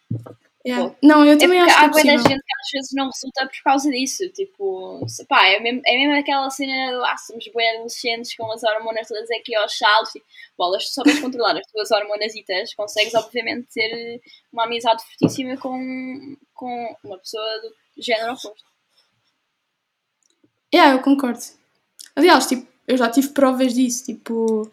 Yeah. 0.67 0.95
Não, 1.03 1.25
eu 1.25 1.35
é 1.35 1.37
também 1.39 1.59
é 1.59 1.63
acho 1.63 1.75
que 1.75 1.85
há 1.85 1.89
muita 1.89 2.19
gente 2.19 2.43
que 2.43 2.55
às 2.55 2.71
vezes 2.73 2.91
não 2.93 3.07
resulta 3.07 3.47
por 3.47 3.63
causa 3.65 3.91
disso. 3.91 4.29
Tipo, 4.31 5.07
pá, 5.29 5.47
é 5.47 5.61
mesmo, 5.61 5.81
é 5.87 5.97
mesmo 5.97 6.15
aquela 6.19 6.51
cena 6.51 6.93
do 6.93 7.05
ah, 7.05 7.17
somos 7.17 7.45
bem 7.55 7.71
adolescentes 7.77 8.37
com 8.37 8.51
as 8.53 8.63
hormonas 8.63 9.07
todas 9.07 9.31
aqui 9.31 9.55
aos 9.55 9.77
saltos. 9.77 10.13
Tipo, 10.13 10.27
bolas, 10.57 10.85
tu 10.85 10.95
sabes 10.95 11.21
controlar 11.21 11.57
as 11.57 11.67
tuas 11.71 11.91
hormonas 11.91 12.35
e 12.35 12.45
consegues 12.77 13.15
obviamente 13.15 13.69
ter 13.73 14.21
uma 14.53 14.65
amizade 14.65 15.03
fortíssima 15.05 15.57
com, 15.57 16.37
com 16.55 16.97
uma 17.05 17.19
pessoa 17.19 17.61
do 17.61 18.03
género 18.03 18.33
oposto. 18.33 18.65
Yeah, 20.75 20.97
eu 20.97 21.03
concordo. 21.03 21.41
Aliás, 22.15 22.47
tipo, 22.47 22.67
eu 22.87 22.97
já 22.97 23.09
tive 23.09 23.29
provas 23.29 23.73
disso. 23.73 24.05
Tipo, 24.05 24.71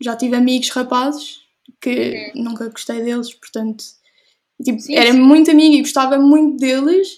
já 0.00 0.16
tive 0.16 0.34
amigos 0.34 0.70
rapazes 0.70 1.40
que 1.80 2.32
uhum. 2.34 2.44
nunca 2.44 2.68
gostei 2.68 3.02
deles, 3.02 3.32
portanto 3.34 3.99
Tipo, 4.62 4.78
sim, 4.78 4.94
era 4.94 5.12
sim. 5.12 5.20
muito 5.20 5.50
amiga 5.50 5.76
e 5.76 5.80
gostava 5.82 6.18
muito 6.18 6.58
deles. 6.58 7.08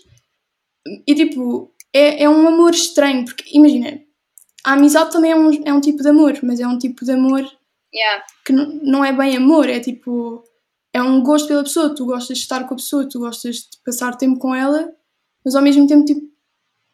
E 1.07 1.15
tipo, 1.15 1.73
é, 1.93 2.25
é 2.25 2.29
um 2.29 2.47
amor 2.47 2.73
estranho, 2.73 3.25
porque 3.25 3.45
imagina, 3.57 4.01
a 4.65 4.73
amizade 4.73 5.13
também 5.13 5.33
é 5.33 5.37
um, 5.37 5.51
é 5.65 5.73
um 5.73 5.81
tipo 5.81 6.03
de 6.03 6.09
amor, 6.09 6.39
mas 6.43 6.61
é 6.61 6.67
um 6.67 6.79
tipo 6.79 7.05
de 7.05 7.13
amor 7.13 7.45
yeah. 7.93 8.25
que 8.45 8.53
não 8.53 9.05
é 9.05 9.13
bem 9.13 9.37
amor, 9.37 9.69
é 9.69 9.81
tipo, 9.81 10.43
é 10.93 11.03
um 11.03 11.23
gosto 11.23 11.49
pela 11.49 11.63
pessoa, 11.63 11.95
tu 11.95 12.07
gostas 12.07 12.39
de 12.39 12.45
estar 12.45 12.67
com 12.67 12.75
a 12.75 12.77
pessoa, 12.77 13.09
tu 13.09 13.19
gostas 13.19 13.57
de 13.57 13.79
passar 13.85 14.17
tempo 14.17 14.39
com 14.39 14.55
ela, 14.55 14.93
mas 15.45 15.55
ao 15.55 15.63
mesmo 15.63 15.87
tempo, 15.87 16.05
tipo, 16.05 16.21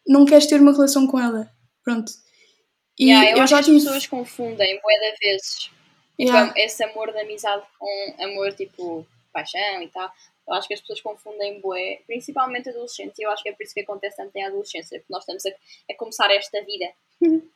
não 0.07 0.25
queres 0.25 0.47
ter 0.47 0.59
uma 0.59 0.71
relação 0.71 1.05
com 1.05 1.19
ela. 1.19 1.49
Pronto. 1.83 2.11
E 2.97 3.05
yeah, 3.05 3.31
eu, 3.31 3.37
eu 3.37 3.43
acho 3.43 3.51
já 3.51 3.59
que 3.59 3.65
tive... 3.65 3.77
as 3.77 3.83
pessoas 3.83 4.07
confundem, 4.07 4.79
bué 4.81 5.15
vezes, 5.21 5.71
yeah. 6.19 6.53
esse 6.57 6.83
amor 6.83 7.11
de 7.11 7.19
amizade 7.19 7.63
com 7.77 8.15
amor, 8.19 8.53
tipo, 8.53 9.05
paixão 9.31 9.81
e 9.81 9.87
tal. 9.87 10.11
Eu 10.49 10.55
acho 10.55 10.67
que 10.67 10.73
as 10.73 10.81
pessoas 10.81 10.99
confundem 11.01 11.61
bué, 11.61 12.01
principalmente 12.07 12.69
adolescentes, 12.69 13.19
e 13.19 13.21
eu 13.21 13.29
acho 13.29 13.43
que 13.43 13.49
é 13.49 13.53
por 13.53 13.63
isso 13.63 13.73
que 13.73 13.81
acontece 13.81 14.17
tanto 14.17 14.35
em 14.35 14.43
adolescência, 14.43 14.99
porque 14.99 15.13
nós 15.13 15.21
estamos 15.21 15.45
a, 15.45 15.49
a 15.91 15.95
começar 15.95 16.29
esta 16.31 16.61
vida. 16.63 16.85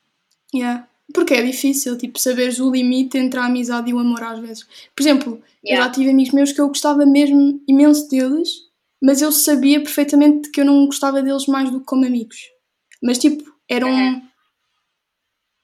Yeah. 0.56 0.88
Porque 1.12 1.34
é 1.34 1.42
difícil, 1.42 1.98
tipo, 1.98 2.20
saberes 2.20 2.60
o 2.60 2.70
limite 2.70 3.18
entre 3.18 3.40
a 3.40 3.46
amizade 3.46 3.90
e 3.90 3.94
o 3.96 3.98
amor 3.98 4.22
às 4.22 4.40
vezes. 4.40 4.68
Por 4.96 5.02
exemplo, 5.02 5.42
yeah. 5.66 5.84
eu 5.84 5.88
já 5.88 5.92
tive 5.92 6.12
amigos 6.12 6.32
meus 6.32 6.52
que 6.52 6.62
eu 6.62 6.68
gostava 6.68 7.08
mesmo 7.08 7.60
imenso 7.68 8.08
deles, 8.08 8.50
mas 9.02 9.24
eu 9.24 9.32
sabia 9.32 9.82
perfeitamente 9.82 10.52
que 10.52 10.62
eu 10.62 10.66
não 10.66 10.86
gostava 10.86 11.24
deles 11.24 11.48
mais 11.48 11.72
do 11.72 11.80
que 11.80 11.88
como 11.88 12.06
amigos. 12.06 12.52
Mas, 13.02 13.18
tipo, 13.18 13.52
eram... 13.68 13.90
Um... 13.90 14.22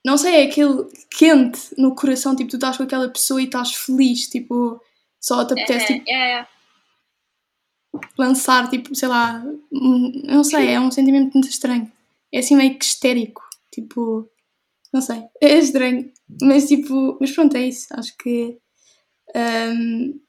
Não 0.03 0.17
sei, 0.17 0.37
é 0.37 0.43
aquele 0.45 0.85
quente 1.11 1.59
no 1.77 1.93
coração, 1.93 2.35
tipo, 2.35 2.49
tu 2.49 2.55
estás 2.55 2.75
com 2.75 2.81
aquela 2.81 3.07
pessoa 3.09 3.39
e 3.39 3.45
estás 3.45 3.75
feliz, 3.75 4.27
tipo, 4.27 4.81
só 5.21 5.45
te 5.45 5.53
apetece, 5.53 5.93
tipo, 5.93 6.09
yeah 6.09 6.47
lançar, 8.17 8.69
tipo, 8.69 8.93
sei 8.95 9.07
lá, 9.07 9.43
não 9.71 10.43
sei, 10.43 10.69
é 10.69 10.79
um 10.79 10.91
sentimento 10.91 11.33
muito 11.33 11.49
estranho. 11.49 11.91
É 12.31 12.39
assim 12.39 12.55
meio 12.55 12.77
que 12.77 12.85
histérico, 12.85 13.41
tipo, 13.73 14.29
não 14.93 15.01
sei, 15.01 15.23
é 15.41 15.57
estranho, 15.57 16.11
mas 16.41 16.67
tipo, 16.67 17.17
mas 17.19 17.31
pronto, 17.31 17.55
é 17.57 17.61
isso. 17.61 17.87
Acho 17.91 18.15
que 18.17 18.57
um, 19.35 20.19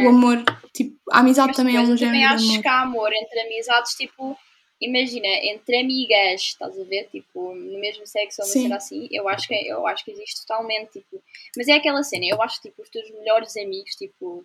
uhum. 0.00 0.06
o 0.06 0.08
amor, 0.08 0.44
tipo, 0.74 0.98
a 1.10 1.20
amizade 1.20 1.48
mas 1.48 1.56
também 1.56 1.76
é 1.76 1.80
um 1.80 1.96
género. 1.96 2.06
Também 2.06 2.24
acho 2.24 2.44
amor. 2.44 2.62
que 2.62 2.68
há 2.68 2.80
amor 2.82 3.12
entre 3.12 3.40
amizades, 3.40 3.92
tipo, 3.92 4.36
imagina, 4.80 5.26
entre 5.26 5.80
amigas, 5.80 6.40
estás 6.42 6.78
a 6.78 6.84
ver, 6.84 7.08
tipo, 7.10 7.54
no 7.54 7.78
mesmo 7.78 8.06
sexo 8.06 8.42
ou 8.42 8.46
uma 8.46 8.52
cena 8.52 8.76
assim, 8.76 9.08
eu 9.10 9.28
acho 9.28 9.48
que 9.48 9.54
eu 9.54 9.86
acho 9.86 10.04
que 10.04 10.10
existe 10.10 10.40
totalmente, 10.46 10.92
tipo, 10.92 11.22
mas 11.56 11.68
é 11.68 11.72
aquela 11.72 12.02
cena, 12.02 12.26
eu 12.26 12.40
acho 12.42 12.60
tipo 12.60 12.82
os 12.82 12.88
teus 12.88 13.10
melhores 13.10 13.56
amigos, 13.56 13.94
tipo, 13.96 14.44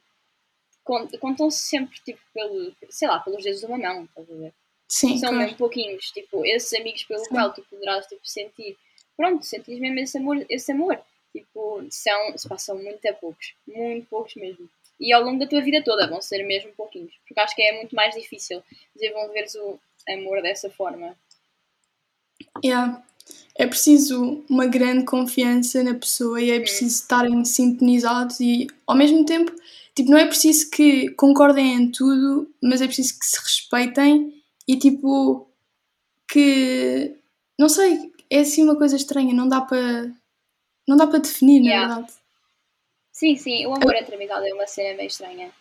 contam-se 0.83 1.59
sempre, 1.59 1.99
tipo, 2.03 2.19
pelo, 2.33 2.73
sei 2.89 3.07
lá, 3.07 3.19
pelos 3.19 3.43
dedos 3.43 3.59
de 3.59 3.65
uma 3.65 3.77
mão, 3.77 4.03
estás 4.03 4.29
a 4.29 4.33
ver? 4.33 4.53
Sim, 4.87 5.17
São 5.17 5.29
claro. 5.29 5.37
mesmo 5.37 5.57
pouquinhos, 5.57 6.11
tipo, 6.11 6.45
esses 6.45 6.73
amigos 6.79 7.03
pelo 7.03 7.23
Sim. 7.23 7.29
qual 7.29 7.53
tu 7.53 7.63
poderás, 7.69 8.05
tipo, 8.05 8.21
sentir, 8.23 8.77
pronto, 9.17 9.45
sentir 9.45 9.79
mesmo 9.79 9.99
esse 9.99 10.17
amor, 10.17 10.45
esse 10.49 10.71
amor. 10.71 10.99
Tipo, 11.31 11.83
são, 11.89 12.37
se 12.37 12.47
passam 12.47 12.77
muito 12.77 13.03
a 13.07 13.13
poucos, 13.13 13.55
muito 13.67 14.07
poucos 14.07 14.35
mesmo. 14.35 14.69
E 14.99 15.11
ao 15.11 15.23
longo 15.23 15.39
da 15.39 15.47
tua 15.47 15.61
vida 15.61 15.83
toda 15.83 16.07
vão 16.07 16.21
ser 16.21 16.43
mesmo 16.43 16.71
pouquinhos, 16.73 17.11
porque 17.25 17.39
acho 17.39 17.55
que 17.55 17.63
é 17.63 17.77
muito 17.77 17.95
mais 17.95 18.13
difícil 18.13 18.61
desenvolveres 18.95 19.55
o 19.55 19.79
amor 20.07 20.41
dessa 20.41 20.69
forma. 20.69 21.17
Yeah. 22.63 23.03
É 23.55 23.65
preciso 23.65 24.43
uma 24.49 24.67
grande 24.67 25.05
confiança 25.05 25.83
na 25.83 25.93
pessoa 25.93 26.41
e 26.41 26.51
é 26.51 26.55
uhum. 26.55 26.61
preciso 26.61 26.95
estarem 26.95 27.45
sintonizados 27.45 28.39
e 28.39 28.67
ao 28.85 28.95
mesmo 28.95 29.25
tempo 29.25 29.51
Tipo, 29.95 30.09
não 30.11 30.17
é 30.17 30.25
preciso 30.25 30.69
que 30.71 31.09
concordem 31.11 31.73
em 31.75 31.91
tudo, 31.91 32.51
mas 32.61 32.81
é 32.81 32.87
preciso 32.87 33.19
que 33.19 33.25
se 33.25 33.39
respeitem 33.39 34.41
e 34.67 34.77
tipo 34.77 35.47
que 36.31 37.15
não 37.59 37.69
sei, 37.69 38.11
é 38.29 38.39
assim 38.39 38.63
uma 38.63 38.75
coisa 38.77 38.95
estranha, 38.95 39.33
não 39.33 39.47
dá 39.47 39.61
para 39.61 40.11
não 40.87 40.97
dá 40.97 41.05
para 41.07 41.19
definir, 41.19 41.61
Yeah. 41.63 41.87
na 41.87 41.95
verdade. 41.95 42.13
Sim, 43.11 43.35
sim, 43.37 43.65
o 43.67 43.73
amor 43.75 43.95
entre 43.95 44.15
amizade 44.15 44.49
é 44.49 44.53
uma 44.53 44.65
cena 44.67 44.97
meio 44.97 45.07
estranha. 45.07 45.51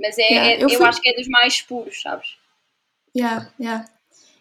Mas 0.00 0.16
é, 0.18 0.22
Yeah, 0.22 0.50
é- 0.52 0.56
eu 0.64 0.68
eu, 0.68 0.78
fui- 0.78 0.86
acho 0.86 1.00
que 1.02 1.08
é 1.08 1.14
dos 1.16 1.28
mais 1.28 1.60
puros, 1.60 2.00
sabes? 2.00 2.36
Yeah, 3.16 3.52
yeah. 3.60 3.88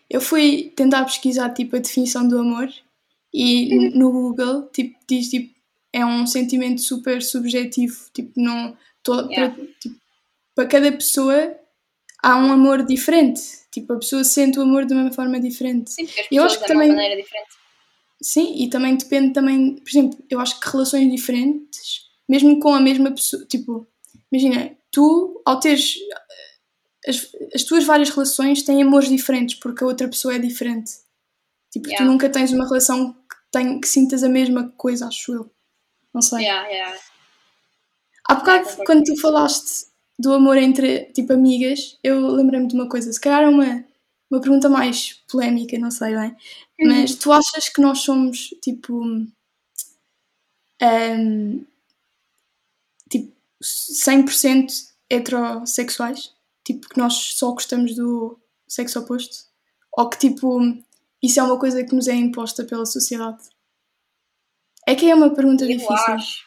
Eu 0.10 0.22
fui 0.22 0.72
tentar 0.76 1.04
pesquisar 1.06 1.50
tipo 1.54 1.76
a 1.76 1.80
definição 1.80 2.28
do 2.28 2.38
amor 2.40 2.72
e 3.34 3.74
n- 3.74 3.90
no 3.98 4.12
Google 4.12 4.68
tipo, 4.70 4.98
diz 5.08 5.30
tipo 5.30 5.54
é 5.92 6.06
um 6.06 6.26
sentimento 6.28 6.82
super 6.82 7.22
subjetivo, 7.22 8.06
tipo 8.14 8.32
não 8.36 8.78
Yeah. 9.12 9.54
para, 9.56 9.66
tipo, 9.80 9.96
para 10.56 10.68
cada 10.68 10.92
pessoa 10.92 11.56
há 12.22 12.38
um 12.38 12.52
amor 12.52 12.84
diferente, 12.86 13.42
tipo 13.72 13.94
a 13.94 13.98
pessoa 13.98 14.24
sente 14.24 14.58
o 14.60 14.62
amor 14.62 14.86
de 14.86 14.94
uma 14.94 15.12
forma 15.12 15.40
diferente. 15.40 15.92
Sim, 15.92 16.06
porque 16.06 16.22
as 16.22 16.26
Eu 16.32 16.44
pessoas 16.44 16.52
acho 16.54 16.62
que 16.62 16.68
também- 16.68 16.88
maneira 16.90 17.22
diferente. 17.22 17.50
Sim, 18.22 18.64
e 18.64 18.70
também 18.70 18.96
depende 18.96 19.34
também, 19.34 19.76
por 19.76 19.90
exemplo, 19.90 20.18
eu 20.30 20.40
acho 20.40 20.58
que 20.60 20.70
relações 20.70 21.12
diferentes, 21.12 22.04
mesmo 22.30 22.58
com 22.60 22.74
a 22.74 22.80
mesma 22.80 23.12
pessoa, 23.12 23.46
tipo, 23.46 23.86
imagina, 24.32 24.76
tu 24.92 25.42
ao 25.46 25.60
teres 25.60 25.96
eh, 25.98 27.10
as, 27.10 27.28
as 27.54 27.64
tuas 27.64 27.84
várias 27.84 28.10
relações 28.10 28.62
têm 28.64 28.82
amores 28.82 29.10
diferentes 29.10 29.56
porque 29.56 29.84
a 29.84 29.88
outra 29.88 30.08
pessoa 30.08 30.34
é 30.36 30.40
diferente. 30.40 30.92
Tipo, 31.70 31.86
tu 31.88 31.92
Yeah. 31.92 32.06
nunca 32.10 32.30
tens 32.30 32.54
uma 32.54 32.66
relação 32.66 33.12
que, 33.14 33.36
tem, 33.52 33.82
que 33.82 33.88
sintas 33.90 34.24
a 34.24 34.30
mesma 34.30 34.70
coisa, 34.78 35.08
acho 35.08 35.34
eu. 35.34 35.52
Não 36.14 36.22
sei. 36.22 36.44
Yeah, 36.46 36.68
yeah. 36.70 37.00
Há 38.28 38.36
bocado, 38.36 38.68
quando 38.86 39.04
tu 39.04 39.20
falaste 39.20 39.88
do 40.20 40.34
amor 40.34 40.58
entre, 40.58 41.06
tipo, 41.14 41.34
amigas, 41.34 41.98
eu 42.04 42.28
lembrei-me 42.28 42.68
de 42.68 42.76
uma 42.76 42.88
coisa, 42.88 43.12
se 43.12 43.20
calhar 43.20 43.44
é 43.44 43.48
uma, 43.50 43.84
uma 44.32 44.42
pergunta 44.42 44.70
mais 44.70 45.14
polémica, 45.30 45.78
não 45.78 45.92
sei 45.92 46.16
bem, 46.16 46.36
mas 46.82 47.16
tu 47.16 47.32
achas 47.32 47.70
que 47.70 47.82
nós 47.82 48.00
somos, 48.00 48.50
tipo, 48.62 49.04
ehm, 50.80 51.66
tipo, 53.10 53.32
100% 53.62 54.74
heterossexuais? 55.10 56.34
Tipo, 56.66 56.88
que 56.90 56.98
nós 56.98 57.14
só 57.38 57.52
gostamos 57.52 57.96
do 57.96 58.40
sexo 58.68 59.00
oposto? 59.00 59.36
Ou 59.92 60.10
que, 60.10 60.18
tipo, 60.18 60.60
isso 61.22 61.40
é 61.40 61.44
uma 61.44 61.60
coisa 61.60 61.84
que 61.84 61.96
nos 61.96 62.08
é 62.08 62.14
imposta 62.16 62.64
pela 62.64 62.86
sociedade? 62.86 63.44
É 64.88 64.96
que 64.96 65.10
é 65.10 65.16
uma 65.16 65.34
pergunta 65.36 65.64
Eu 65.66 65.68
difícil. 65.70 65.94
acho 65.94 66.46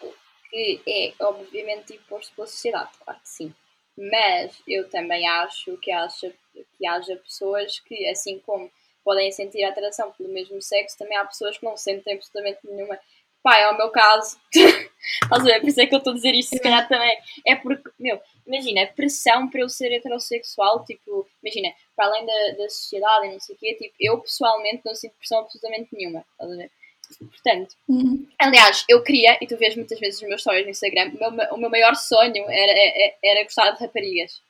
que 0.51 0.81
é, 0.87 1.13
obviamente, 1.25 1.95
imposto 1.95 2.35
pela 2.35 2.47
sociedade, 2.47 2.91
claro 3.05 3.21
que 3.21 3.29
sim. 3.29 3.55
Mas 3.97 4.63
eu 4.69 4.89
também 4.91 5.27
acho 5.27 5.77
que 5.79 5.91
haja, 5.91 6.33
que 6.77 6.87
haja 6.87 7.17
pessoas 7.17 7.81
que, 7.81 8.07
assim 8.09 8.39
como 8.41 8.71
podem 9.05 9.31
sentir 9.31 9.65
atração 9.65 10.11
pelo 10.13 10.29
mesmo 10.29 10.61
sexo, 10.61 10.99
também 10.99 11.17
há 11.17 11.25
pessoas 11.25 11.57
que 11.57 11.65
não 11.65 11.77
sentem 11.77 12.15
absolutamente 12.15 12.59
nenhuma. 12.65 12.99
Pá, 13.43 13.57
é 13.59 13.71
o 13.71 13.77
meu 13.77 13.91
caso. 13.91 14.37
Estás 15.23 15.43
a 15.43 15.45
ver? 15.45 15.61
Por 15.61 15.69
isso 15.69 15.81
é 15.81 15.87
que 15.87 15.95
eu 15.95 15.99
estou 15.99 16.13
a 16.13 16.17
dizer 16.17 16.35
isto, 16.35 16.57
se 16.57 16.61
calhar 16.61 16.89
também. 16.89 17.17
É 17.47 17.55
porque, 17.55 17.89
meu, 17.99 18.21
imagina, 18.45 18.83
a 18.83 18.87
pressão 18.89 19.49
para 19.49 19.61
eu 19.61 19.69
ser 19.69 19.93
heterossexual, 19.93 20.85
tipo, 20.85 21.27
imagina, 21.43 21.73
para 21.95 22.07
além 22.07 22.27
da, 22.27 22.57
da 22.59 22.69
sociedade 22.69 23.29
e 23.29 23.33
não 23.33 23.41
sei 23.41 23.55
o 23.55 23.59
quê, 23.59 23.75
tipo, 23.75 23.95
eu 24.01 24.21
pessoalmente 24.21 24.83
não 24.85 24.95
sinto 24.97 25.15
pressão 25.17 25.39
absolutamente 25.39 25.89
nenhuma. 25.93 26.27
Estás 26.33 26.51
a 26.51 26.57
ver? 26.57 26.71
Portanto, 27.19 27.75
Uhum. 27.89 28.27
Aliás, 28.39 28.85
eu 28.89 29.03
queria, 29.03 29.39
e 29.41 29.47
tu 29.47 29.57
vês 29.57 29.77
muitas 29.77 29.99
vezes 29.99 30.21
os 30.21 30.29
meus 30.29 30.41
stories 30.41 30.65
no 30.65 30.71
Instagram, 30.71 31.13
o 31.15 31.31
meu, 31.31 31.47
o 31.53 31.57
meu 31.57 31.71
maior 31.71 31.95
sonho 31.95 32.45
era, 32.49 32.73
era, 32.73 33.15
era 33.25 33.43
gostar 33.45 33.71
de 33.71 33.81
raparigas. 33.81 34.41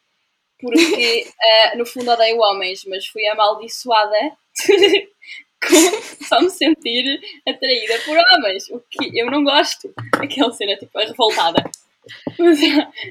Porque, 0.61 1.27
eh, 1.43 1.77
no 1.77 1.87
fundo, 1.87 2.11
odeio 2.11 2.39
homens, 2.39 2.85
mas 2.87 3.07
fui 3.07 3.27
amaldiçoada 3.27 4.19
com 5.61 6.25
só 6.25 6.41
me 6.41 6.51
sentir 6.51 7.21
atraída 7.47 7.99
por 8.05 8.17
homens, 8.17 8.69
o 8.71 8.81
que 8.91 9.19
eu 9.19 9.31
não 9.31 9.45
gosto. 9.45 9.93
Aquela 10.15 10.53
cena, 10.53 10.77
tipo, 10.77 10.99
é 10.99 11.07
revoltada. 11.07 11.63
Mas, 12.39 12.61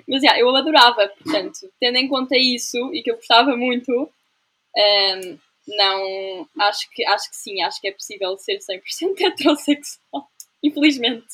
mas 0.08 0.24
yeah, 0.24 0.40
eu 0.40 0.56
adorava, 0.56 1.08
portanto, 1.10 1.70
tendo 1.80 1.98
em 1.98 2.08
conta 2.08 2.38
isso 2.38 2.78
e 2.94 3.04
que 3.04 3.12
eu 3.12 3.16
gostava 3.16 3.56
muito, 3.58 4.10
ehm, 4.76 5.38
não, 5.68 6.48
acho 6.60 6.90
que, 6.92 7.06
acho 7.06 7.30
que 7.30 7.36
sim, 7.36 7.62
acho 7.64 7.82
que 7.82 7.88
é 7.88 7.92
possível 7.92 8.38
ser 8.38 8.60
100% 8.62 9.20
heterossexual. 9.22 10.30
Infelizmente. 10.64 11.26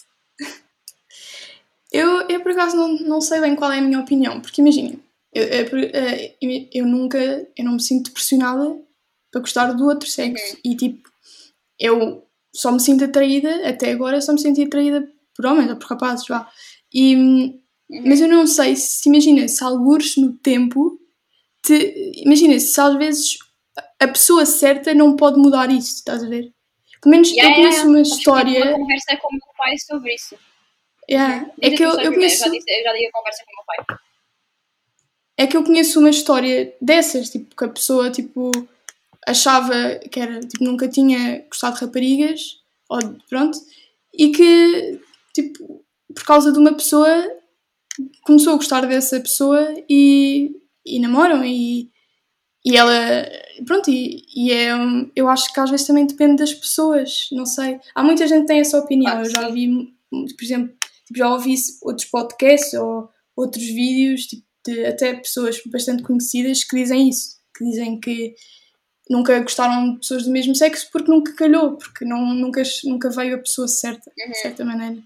Eu, 1.91 2.21
eu 2.29 2.41
por 2.41 2.51
acaso 2.51 2.75
não, 2.75 2.97
não 2.99 3.21
sei 3.21 3.41
bem 3.41 3.55
qual 3.55 3.71
é 3.71 3.79
a 3.79 3.81
minha 3.81 3.99
opinião, 3.99 4.39
porque 4.39 4.61
imagina, 4.61 4.95
eu, 5.33 5.43
eu, 5.43 6.67
eu- 6.73 6.85
nunca, 6.85 7.17
eu 7.57 7.65
não 7.65 7.73
me 7.73 7.81
sinto 7.81 8.11
pressionada 8.11 8.77
para 9.31 9.41
gostar 9.41 9.73
do 9.73 9.85
outro 9.85 10.07
sexo 10.09 10.57
e 10.63 10.75
tipo, 10.75 11.09
eu 11.79 12.25
só 12.55 12.71
me 12.71 12.79
sinto 12.79 13.05
atraída, 13.05 13.69
até 13.69 13.91
agora 13.91 14.21
só 14.21 14.33
me 14.33 14.41
senti 14.41 14.63
atraída 14.63 15.07
por 15.35 15.45
homens 15.47 15.69
ou 15.71 15.77
por 15.77 15.87
rapazes, 15.89 16.27
vá. 16.27 16.49
E, 16.93 17.15
mas 18.05 18.21
eu 18.21 18.27
não 18.29 18.47
sei 18.47 18.75
se, 18.75 19.09
imagina, 19.09 19.47
se 19.47 19.63
algures 19.63 20.17
no 20.17 20.33
tempo, 20.33 20.99
te, 21.63 22.13
imagina, 22.25 22.59
se 22.59 22.79
às 22.81 22.95
vezes 22.97 23.37
a 24.01 24.07
pessoa 24.07 24.45
certa 24.47 24.95
não 24.95 25.15
pode 25.15 25.37
mudar 25.39 25.69
isso, 25.69 25.95
estás 25.97 26.23
a 26.23 26.27
ver? 26.27 26.51
Pelo 26.99 27.11
menos 27.11 27.29
Yeah, 27.29 27.51
eu 27.51 27.55
conheço 27.55 27.77
yeah, 27.77 27.89
uma 27.89 28.03
tive 28.03 28.15
história. 28.17 28.63
uma 28.65 28.79
conversa 28.79 29.17
com 29.17 29.27
o 29.27 29.31
meu 29.31 29.53
pai 29.55 29.77
sobre 29.77 30.15
isso. 30.15 30.35
Yeah, 31.09 31.51
é 31.61 31.69
que 31.69 31.83
eu, 31.83 31.91
eu 31.99 32.13
conheço. 32.13 32.43
já, 32.43 32.49
disse, 32.49 32.65
eu 32.67 32.83
já 32.83 32.93
dei 32.93 33.07
a 33.07 33.11
conversa 33.11 33.43
com 33.45 33.51
o 33.51 33.55
meu 33.55 33.65
pai. 33.85 33.97
É 35.37 35.47
que 35.47 35.55
eu 35.55 35.63
conheço 35.63 35.99
uma 35.99 36.09
história 36.09 36.75
dessas, 36.81 37.29
tipo, 37.29 37.55
que 37.55 37.63
a 37.63 37.69
pessoa, 37.69 38.09
tipo, 38.09 38.51
achava 39.27 39.99
que 40.09 40.19
era, 40.19 40.39
tipo, 40.39 40.63
nunca 40.63 40.87
tinha 40.87 41.45
gostado 41.47 41.75
de 41.75 41.81
raparigas, 41.85 42.59
ou 42.89 42.99
pronto, 43.29 43.57
e 44.13 44.31
que, 44.31 44.99
tipo, 45.33 45.83
por 46.13 46.23
causa 46.25 46.51
de 46.51 46.57
uma 46.57 46.73
pessoa, 46.73 47.07
começou 48.23 48.53
a 48.53 48.57
gostar 48.57 48.81
dessa 48.87 49.19
pessoa 49.19 49.75
e, 49.89 50.55
e 50.85 50.99
namoram 50.99 51.43
e, 51.45 51.90
e 52.63 52.77
ela, 52.77 53.27
pronto, 53.65 53.89
e, 53.89 54.23
e 54.35 54.51
é, 54.51 54.71
eu 55.15 55.27
acho 55.27 55.51
que 55.53 55.59
às 55.59 55.69
vezes 55.69 55.87
também 55.87 56.05
depende 56.05 56.37
das 56.37 56.53
pessoas, 56.53 57.27
não 57.31 57.45
sei. 57.45 57.79
Há 57.95 58.03
muita 58.03 58.27
gente 58.27 58.41
que 58.41 58.47
tem 58.47 58.59
essa 58.59 58.77
opinião, 58.77 59.11
Claro 59.11 59.27
eu 59.27 59.31
já 59.31 59.49
vi, 59.49 59.93
por 60.09 60.43
exemplo, 60.43 60.73
tipo, 61.05 61.17
já 61.17 61.33
ouvi 61.33 61.55
outros 61.81 62.07
podcasts 62.07 62.73
ou 62.73 63.09
outros 63.35 63.65
vídeos, 63.65 64.25
tipo, 64.27 64.43
de 64.65 64.85
até 64.85 65.15
pessoas 65.15 65.59
bastante 65.65 66.03
conhecidas 66.03 66.63
que 66.63 66.75
dizem 66.75 67.09
isso, 67.09 67.37
que 67.57 67.65
dizem 67.65 67.99
que 67.99 68.35
nunca 69.09 69.39
gostaram 69.39 69.93
de 69.93 69.99
pessoas 69.99 70.23
do 70.23 70.31
mesmo 70.31 70.55
sexo 70.55 70.87
porque 70.91 71.11
nunca 71.11 71.33
calhou, 71.33 71.77
porque 71.77 72.05
não, 72.05 72.33
nunca, 72.33 72.61
nunca 72.85 73.09
veio 73.09 73.35
a 73.35 73.39
pessoa 73.39 73.67
certa, 73.67 74.11
de 74.15 74.37
certa 74.37 74.63
maneira. 74.63 75.01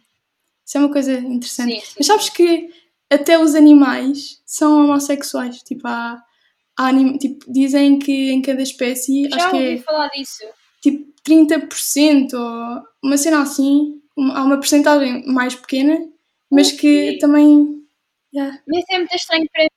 Isso 0.66 0.78
é 0.78 0.82
uma 0.82 0.92
coisa 0.92 1.14
interessante. 1.14 1.74
Sim, 1.74 1.80
sim, 1.80 1.94
Mas 1.98 2.08
sabes 2.08 2.30
que 2.30 2.70
até 3.10 3.40
os 3.40 3.56
animais 3.56 4.42
são 4.46 4.84
homossexuais, 4.84 5.62
tipo, 5.64 5.88
há, 5.88 6.22
há 6.78 6.88
anim- 6.88 7.18
tipo 7.18 7.52
dizem 7.52 7.98
que 8.00 8.32
em 8.32 8.42
cada 8.42 8.62
espécie, 8.62 9.30
Já 9.30 9.36
acho 9.38 9.50
que 9.52 9.56
ouvi 9.56 9.74
é 9.76 9.78
falar 9.80 10.08
disso. 10.10 10.44
tipo 10.82 11.14
30% 11.24 12.34
ou 12.34 12.84
uma 13.04 13.18
cena 13.18 13.42
assim, 13.42 14.02
uma- 14.16 14.38
há 14.40 14.44
uma 14.44 14.58
porcentagem 14.58 15.26
mais 15.28 15.56
pequena, 15.56 16.00
mas 16.52 16.72
que 16.72 17.18
também. 17.20 17.82
yeah. 18.34 18.60
Mas 18.68 18.84
é 18.92 18.98
muito 18.98 19.16
estranho 19.16 19.46
para 19.52 19.64
mim. 19.64 19.70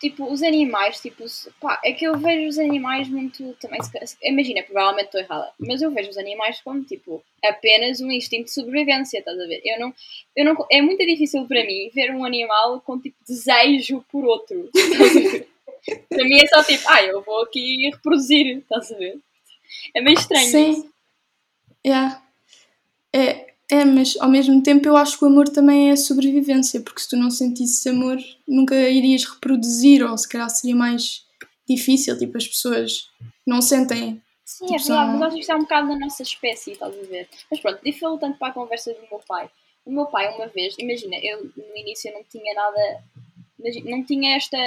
Tipo, 0.00 0.30
os 0.30 0.42
animais, 0.42 1.00
tipo, 1.00 1.24
pá, 1.60 1.80
é 1.82 1.92
que 1.92 2.04
eu 2.04 2.18
vejo 2.18 2.46
os 2.48 2.58
animais 2.58 3.08
muito 3.08 3.54
também. 3.54 3.78
Imagina, 4.22 4.62
provavelmente 4.62 5.06
estou 5.06 5.20
errada, 5.20 5.50
mas 5.58 5.80
eu 5.80 5.90
vejo 5.90 6.10
os 6.10 6.18
animais 6.18 6.60
como, 6.62 6.82
tipo, 6.84 7.22
apenas 7.42 8.02
um 8.02 8.10
instinto 8.10 8.44
de 8.46 8.52
sobrevivência, 8.52 9.18
estás 9.20 9.38
a 9.40 9.46
ver? 9.46 9.62
Eu 9.64 9.80
não, 9.80 9.94
eu 10.36 10.44
não, 10.44 10.66
é 10.70 10.82
muito 10.82 10.98
difícil 11.06 11.46
para 11.46 11.64
mim 11.64 11.88
ver 11.94 12.10
um 12.10 12.22
animal 12.24 12.82
com, 12.82 13.00
tipo, 13.00 13.16
desejo 13.26 14.04
por 14.12 14.24
outro. 14.26 14.68
estás 14.74 15.16
a 15.16 15.20
ver? 15.20 15.48
para 16.08 16.24
mim 16.24 16.36
é 16.40 16.46
só 16.46 16.62
tipo, 16.62 16.84
ah, 16.88 17.02
eu 17.02 17.22
vou 17.22 17.42
aqui 17.42 17.90
reproduzir, 17.92 18.58
estás 18.58 18.90
a 18.92 18.96
ver? 18.96 19.18
É 19.94 20.00
meio 20.00 20.18
estranho. 20.18 20.50
Sim. 20.50 20.70
isso. 20.70 20.94
Yeah. 21.86 22.22
É, 23.14 23.54
é, 23.70 23.84
mas 23.84 24.16
ao 24.18 24.28
mesmo 24.28 24.62
tempo 24.62 24.86
eu 24.88 24.96
acho 24.96 25.18
que 25.18 25.24
o 25.24 25.28
amor 25.28 25.48
também 25.48 25.90
é 25.90 25.96
sobrevivência, 25.96 26.80
porque 26.80 27.00
se 27.00 27.08
tu 27.10 27.16
não 27.16 27.30
sentisses 27.30 27.86
amor, 27.86 28.18
nunca 28.46 28.74
irias 28.88 29.24
reproduzir, 29.24 30.04
ou 30.04 30.16
se 30.16 30.28
calhar 30.28 30.48
seria 30.50 30.76
mais 30.76 31.24
difícil, 31.68 32.18
tipo, 32.18 32.36
as 32.36 32.46
pessoas 32.46 33.10
não 33.46 33.62
sentem. 33.62 34.22
Sim, 34.44 34.66
Tipo, 34.66 34.74
é 34.74 34.84
verdade, 34.84 35.12
mas 35.12 35.22
acho 35.22 35.34
que 35.34 35.40
isto 35.40 35.52
é 35.52 35.56
um 35.56 35.60
bocado 35.60 35.88
da 35.88 35.98
nossa 35.98 36.22
espécie, 36.22 36.72
estás 36.72 36.94
a 36.98 37.02
ver? 37.02 37.28
Mas 37.50 37.60
pronto, 37.60 37.80
difero 37.82 38.18
tanto 38.18 38.38
para 38.38 38.48
a 38.48 38.52
conversa 38.52 38.92
do 38.92 39.00
meu 39.10 39.20
pai. 39.26 39.50
O 39.86 39.92
meu 39.92 40.06
pai, 40.06 40.34
uma 40.34 40.46
vez, 40.48 40.76
imagina, 40.78 41.16
eu 41.22 41.50
no 41.56 41.76
início 41.76 42.12
não 42.12 42.22
tinha 42.24 42.54
nada, 42.54 43.04
não 43.84 44.04
tinha 44.04 44.36
esta, 44.36 44.58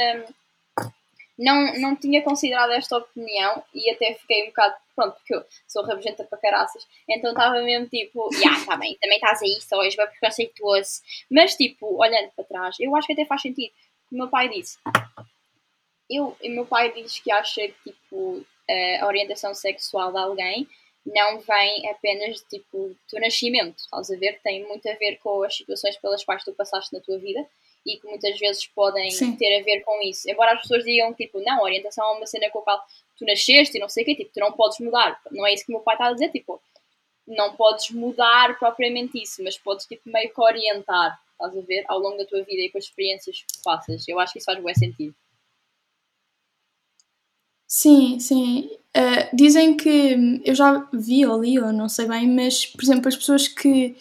não, 1.38 1.74
não 1.80 1.96
tinha 1.96 2.22
considerado 2.24 2.72
esta 2.72 2.98
opinião 2.98 3.64
e 3.74 3.92
até 3.92 4.14
fiquei 4.16 4.44
um 4.44 4.48
bocado, 4.48 4.76
pronto, 4.96 5.16
porque 5.16 5.36
eu 5.36 5.46
sou 5.68 5.84
rabugenta 5.84 6.24
para 6.24 6.38
caraças, 6.40 6.88
então 7.08 7.32
estava 7.32 7.62
mesmo 7.62 7.88
tipo, 7.88 8.30
já, 8.34 8.54
está 8.54 8.76
bem, 8.78 8.98
também 9.00 9.18
estás 9.18 9.42
aí, 9.42 9.62
só 9.62 9.84
és 9.84 9.96
bem 9.96 10.08
preconceituoso. 10.08 11.02
Mas 11.30 11.56
tipo, 11.56 12.02
olhando 12.02 12.32
para 12.36 12.46
trás, 12.46 12.76
eu 12.80 12.96
acho 12.96 13.08
que 13.08 13.14
até 13.14 13.26
faz 13.26 13.42
sentido. 13.42 13.72
O 14.12 14.16
meu 14.16 14.30
pai 14.30 14.50
disse, 14.50 14.78
eu, 16.10 16.36
o 16.42 16.50
meu 16.50 16.66
pai 16.66 16.92
diz 16.92 17.20
que 17.20 17.32
acha 17.32 17.68
que 17.68 17.92
tipo, 17.92 18.44
a 19.02 19.06
orientação 19.06 19.54
sexual 19.54 20.12
de 20.12 20.18
alguém 20.18 20.68
não 21.06 21.40
vem 21.40 21.90
apenas 21.90 22.42
tipo 22.42 22.96
do 23.12 23.20
nascimento, 23.20 23.78
estás 23.78 24.12
a 24.12 24.18
ver? 24.18 24.40
Tem 24.44 24.68
muito 24.68 24.90
a 24.90 24.94
ver 24.96 25.18
com 25.18 25.44
as 25.44 25.56
situações 25.56 25.98
pelas 25.98 26.24
quais 26.24 26.44
tu 26.44 26.54
passaste 26.54 26.94
na 26.94 27.00
tua 27.00 27.18
vida 27.18 27.48
e 27.88 27.98
que 27.98 28.08
muitas 28.08 28.38
vezes 28.38 28.68
podem 28.68 29.10
Sim. 29.10 29.36
ter 29.38 29.60
a 29.60 29.64
ver 29.64 29.82
com 29.82 30.02
isso. 30.02 30.30
Embora 30.30 30.54
as 30.54 30.62
pessoas 30.62 30.84
digam 30.84 31.14
tipo, 31.14 31.40
não, 31.40 31.60
a 31.60 31.64
orientação 31.64 32.06
é 32.06 32.18
uma 32.18 32.26
cena 32.26 32.50
com 32.50 32.60
a 32.60 32.64
qual 32.64 32.82
tu 33.18 33.26
nasceste 33.26 33.78
e 33.78 33.80
não 33.80 33.88
sei 33.88 34.04
o 34.04 34.06
quê, 34.06 34.16
tipo, 34.16 34.32
tu 34.34 34.40
não 34.40 34.52
podes 34.52 34.80
mudar. 34.80 35.20
Não 35.32 35.48
é 35.48 35.54
isso 35.54 35.66
que 35.66 35.72
o 35.72 35.76
meu 35.76 35.84
pai 35.84 35.96
está 35.96 36.08
a 36.08 36.14
dizer, 36.14 36.30
tipo, 36.30 36.62
não 37.28 37.56
podes 37.56 37.90
mudar 37.92 38.58
propriamente 38.60 39.22
isso, 39.22 39.44
mas 39.44 39.58
podes 39.58 39.86
tipo 39.86 40.10
meio 40.10 40.34
que 40.34 40.42
orientar, 40.42 41.20
estás 41.32 41.58
a 41.58 41.62
ver, 41.62 41.84
ao 41.88 42.00
longo 42.00 42.18
da 42.18 42.26
tua 42.26 42.42
vida 42.44 42.62
e 42.62 42.70
com 42.70 42.78
as 42.78 42.86
experiências 42.86 43.38
que 43.40 43.64
passas. 43.64 44.08
Eu 44.08 44.20
acho 44.20 44.34
que 44.34 44.40
isso 44.40 44.46
faz 44.46 44.62
bom 44.62 44.74
sentido. 44.74 45.16
Sim, 47.68 48.20
sim. 48.20 48.70
Uh, 48.96 49.36
dizem 49.36 49.76
que 49.76 50.42
eu 50.46 50.56
já 50.56 50.88
vi 50.94 51.26
ou 51.26 51.42
li, 51.42 51.60
ou 51.60 51.74
não 51.74 51.90
sei 51.90 52.08
bem, 52.08 52.28
mas 52.28 52.66
por 52.66 52.82
exemplo, 52.82 53.10
as 53.10 53.16
pessoas 53.16 53.48
que 53.48 53.96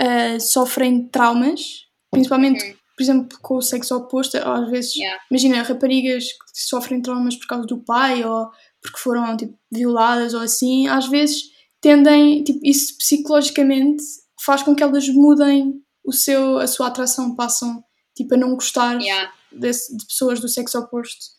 uh, 0.00 0.40
sofrem 0.40 1.06
traumas, 1.06 1.86
principalmente, 2.10 2.64
uhum. 2.64 2.76
Por 2.96 3.02
exemplo, 3.02 3.38
com 3.42 3.56
o 3.56 3.62
sexo 3.62 3.94
oposto, 3.94 4.38
às 4.38 4.70
vezes, 4.70 4.96
yeah. 4.96 5.20
imagina 5.30 5.62
raparigas 5.62 6.24
que 6.24 6.38
sofrem 6.54 7.02
traumas 7.02 7.36
por 7.36 7.46
causa 7.46 7.66
do 7.66 7.84
pai 7.84 8.24
ou 8.24 8.48
porque 8.80 8.98
foram 8.98 9.36
tipo, 9.36 9.58
violadas 9.70 10.32
ou 10.32 10.40
assim, 10.40 10.88
às 10.88 11.06
vezes 11.06 11.42
tendem, 11.80 12.42
tipo, 12.42 12.60
isso 12.64 12.96
psicologicamente 12.96 14.02
faz 14.42 14.62
com 14.62 14.74
que 14.74 14.82
elas 14.82 15.08
mudem 15.08 15.74
o 16.04 16.12
seu, 16.12 16.58
a 16.58 16.66
sua 16.66 16.86
atração, 16.86 17.36
passam 17.36 17.84
tipo, 18.16 18.34
a 18.34 18.38
não 18.38 18.54
gostar 18.54 18.98
yeah. 19.00 19.30
de, 19.52 19.70
de 19.70 20.06
pessoas 20.06 20.40
do 20.40 20.48
sexo 20.48 20.78
oposto. 20.78 21.36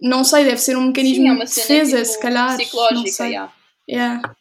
Não 0.00 0.24
sei, 0.24 0.44
deve 0.44 0.58
ser 0.58 0.78
um 0.78 0.86
mecanismo 0.86 1.24
Sim, 1.24 1.30
é 1.30 1.44
de 1.44 1.54
defesa, 1.54 1.96
tipo, 1.98 2.08
se 2.10 2.20
calhar. 2.20 2.56
Psicológica, 2.56 3.26
yeah. 3.26 3.52
yeah. 3.88 4.36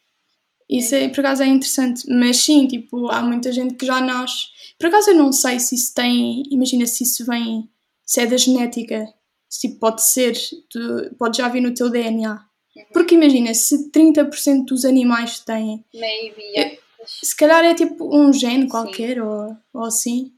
Isso 0.70 0.94
é, 0.94 1.10
por 1.10 1.22
acaso 1.22 1.42
é 1.42 1.48
interessante, 1.48 2.04
mas 2.08 2.38
sim, 2.38 2.68
tipo, 2.68 3.10
há 3.10 3.22
muita 3.22 3.52
gente 3.52 3.74
que 3.74 3.86
já 3.86 4.00
nasce. 4.00 4.48
Por 4.78 4.88
acaso 4.88 5.10
eu 5.10 5.16
não 5.16 5.32
sei 5.32 5.60
se 5.60 5.76
isso 5.76 5.94
tem, 5.96 6.44
imagina 6.52 6.86
se 6.86 7.04
isso 7.04 7.26
vem, 7.26 7.68
se 8.06 8.22
é 8.22 8.28
da 8.28 8.38
genética, 8.38 9.12
se 9.50 9.80
pode 9.80 10.04
ser, 10.04 10.38
tu, 10.70 11.16
pode 11.18 11.38
já 11.40 11.50
vir 11.50 11.62
no 11.62 11.74
teu 11.74 11.90
DNA. 11.90 12.34
Uhum. 12.34 12.84
Porque 12.94 13.16
imagina, 13.16 13.54
se 13.54 13.90
30% 13.90 14.66
dos 14.66 14.86
animais 14.86 15.40
têm. 15.40 15.84
Maybe, 15.94 16.42
yeah. 16.56 16.78
Se 17.06 17.36
calhar 17.36 17.66
é 17.66 17.74
tipo 17.74 18.16
um 18.16 18.32
gene 18.32 18.68
qualquer 18.68 19.22
ou, 19.22 19.58
ou 19.74 19.84
assim 19.86 20.32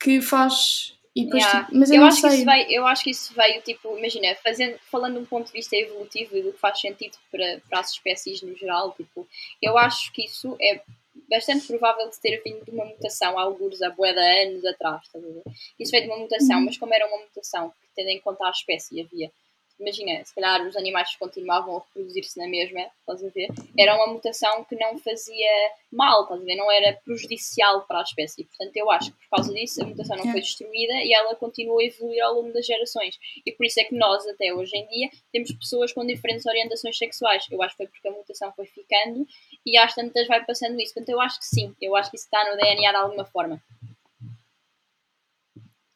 que 0.00 0.20
faz 0.20 0.97
e 1.14 1.24
depois, 1.24 1.42
yeah. 1.42 1.64
tipo, 1.64 1.78
mas 1.78 1.90
eu, 1.90 1.96
eu 1.96 2.04
acho 2.04 2.20
sei. 2.20 2.30
Que 2.30 2.36
isso 2.36 2.44
veio, 2.44 2.70
eu 2.70 2.86
acho 2.86 3.04
que 3.04 3.10
isso 3.10 3.34
veio, 3.34 3.62
tipo, 3.62 3.98
imagina, 3.98 4.34
fazendo, 4.36 4.78
falando 4.90 5.14
de 5.14 5.20
um 5.20 5.24
ponto 5.24 5.46
de 5.46 5.52
vista 5.52 5.76
evolutivo 5.76 6.36
e 6.36 6.42
do 6.42 6.52
que 6.52 6.58
faz 6.58 6.80
sentido 6.80 7.16
para, 7.30 7.60
para 7.68 7.80
as 7.80 7.90
espécies 7.90 8.42
no 8.42 8.54
geral, 8.56 8.92
tipo, 8.92 9.26
eu 9.60 9.76
acho 9.76 10.12
que 10.12 10.24
isso 10.24 10.56
é 10.60 10.80
bastante 11.28 11.66
provável 11.66 12.08
de 12.08 12.20
ter 12.20 12.40
vindo 12.42 12.64
de 12.64 12.70
uma 12.70 12.84
mutação, 12.84 13.38
há 13.38 13.42
alguns 13.42 13.82
há 13.82 13.90
de 13.90 14.20
anos 14.20 14.64
atrás, 14.64 15.08
ver? 15.12 15.42
Isso 15.78 15.90
veio 15.90 16.04
de 16.04 16.10
uma 16.10 16.18
mutação, 16.18 16.58
uhum. 16.58 16.64
mas 16.64 16.78
como 16.78 16.94
era 16.94 17.06
uma 17.06 17.18
mutação 17.18 17.70
que 17.70 17.88
tendo 17.96 18.10
em 18.10 18.20
conta 18.20 18.46
a 18.46 18.50
espécie 18.50 19.00
havia 19.00 19.30
imagina, 19.78 20.24
se 20.24 20.34
calhar 20.34 20.66
os 20.66 20.76
animais 20.76 21.14
continuavam 21.16 21.76
a 21.76 21.80
reproduzir-se 21.80 22.38
na 22.38 22.48
mesma, 22.48 22.80
estás 23.00 23.24
a 23.24 23.28
ver? 23.28 23.48
Era 23.78 23.94
uma 23.94 24.08
mutação 24.08 24.64
que 24.64 24.76
não 24.76 24.98
fazia 24.98 25.48
mal, 25.92 26.22
estás 26.22 26.40
a 26.40 26.44
ver? 26.44 26.56
Não 26.56 26.70
era 26.70 26.98
prejudicial 27.04 27.82
para 27.86 28.00
a 28.00 28.02
espécie. 28.02 28.44
Portanto, 28.44 28.76
eu 28.76 28.90
acho 28.90 29.12
que 29.12 29.18
por 29.18 29.36
causa 29.36 29.52
disso 29.54 29.82
a 29.82 29.86
mutação 29.86 30.16
não 30.16 30.30
foi 30.30 30.40
destruída 30.40 30.94
e 30.94 31.14
ela 31.14 31.34
continua 31.36 31.80
a 31.80 31.84
evoluir 31.84 32.22
ao 32.22 32.34
longo 32.34 32.52
das 32.52 32.66
gerações. 32.66 33.16
E 33.44 33.52
por 33.52 33.66
isso 33.66 33.80
é 33.80 33.84
que 33.84 33.94
nós, 33.94 34.26
até 34.26 34.52
hoje 34.52 34.76
em 34.76 34.86
dia, 34.88 35.10
temos 35.32 35.52
pessoas 35.52 35.92
com 35.92 36.04
diferentes 36.06 36.46
orientações 36.46 36.96
sexuais. 36.96 37.44
Eu 37.50 37.62
acho 37.62 37.76
que 37.76 37.84
foi 37.84 37.86
porque 37.86 38.08
a 38.08 38.12
mutação 38.12 38.52
foi 38.54 38.66
ficando 38.66 39.26
e 39.64 39.78
às 39.78 39.94
tantas 39.94 40.26
vai 40.26 40.44
passando 40.44 40.80
isso. 40.80 40.94
Portanto, 40.94 41.10
eu 41.10 41.20
acho 41.20 41.38
que 41.38 41.46
sim, 41.46 41.74
eu 41.80 41.94
acho 41.94 42.10
que 42.10 42.16
isso 42.16 42.26
está 42.26 42.50
no 42.50 42.56
DNA 42.56 42.90
de 42.90 42.96
alguma 42.96 43.24
forma. 43.24 43.62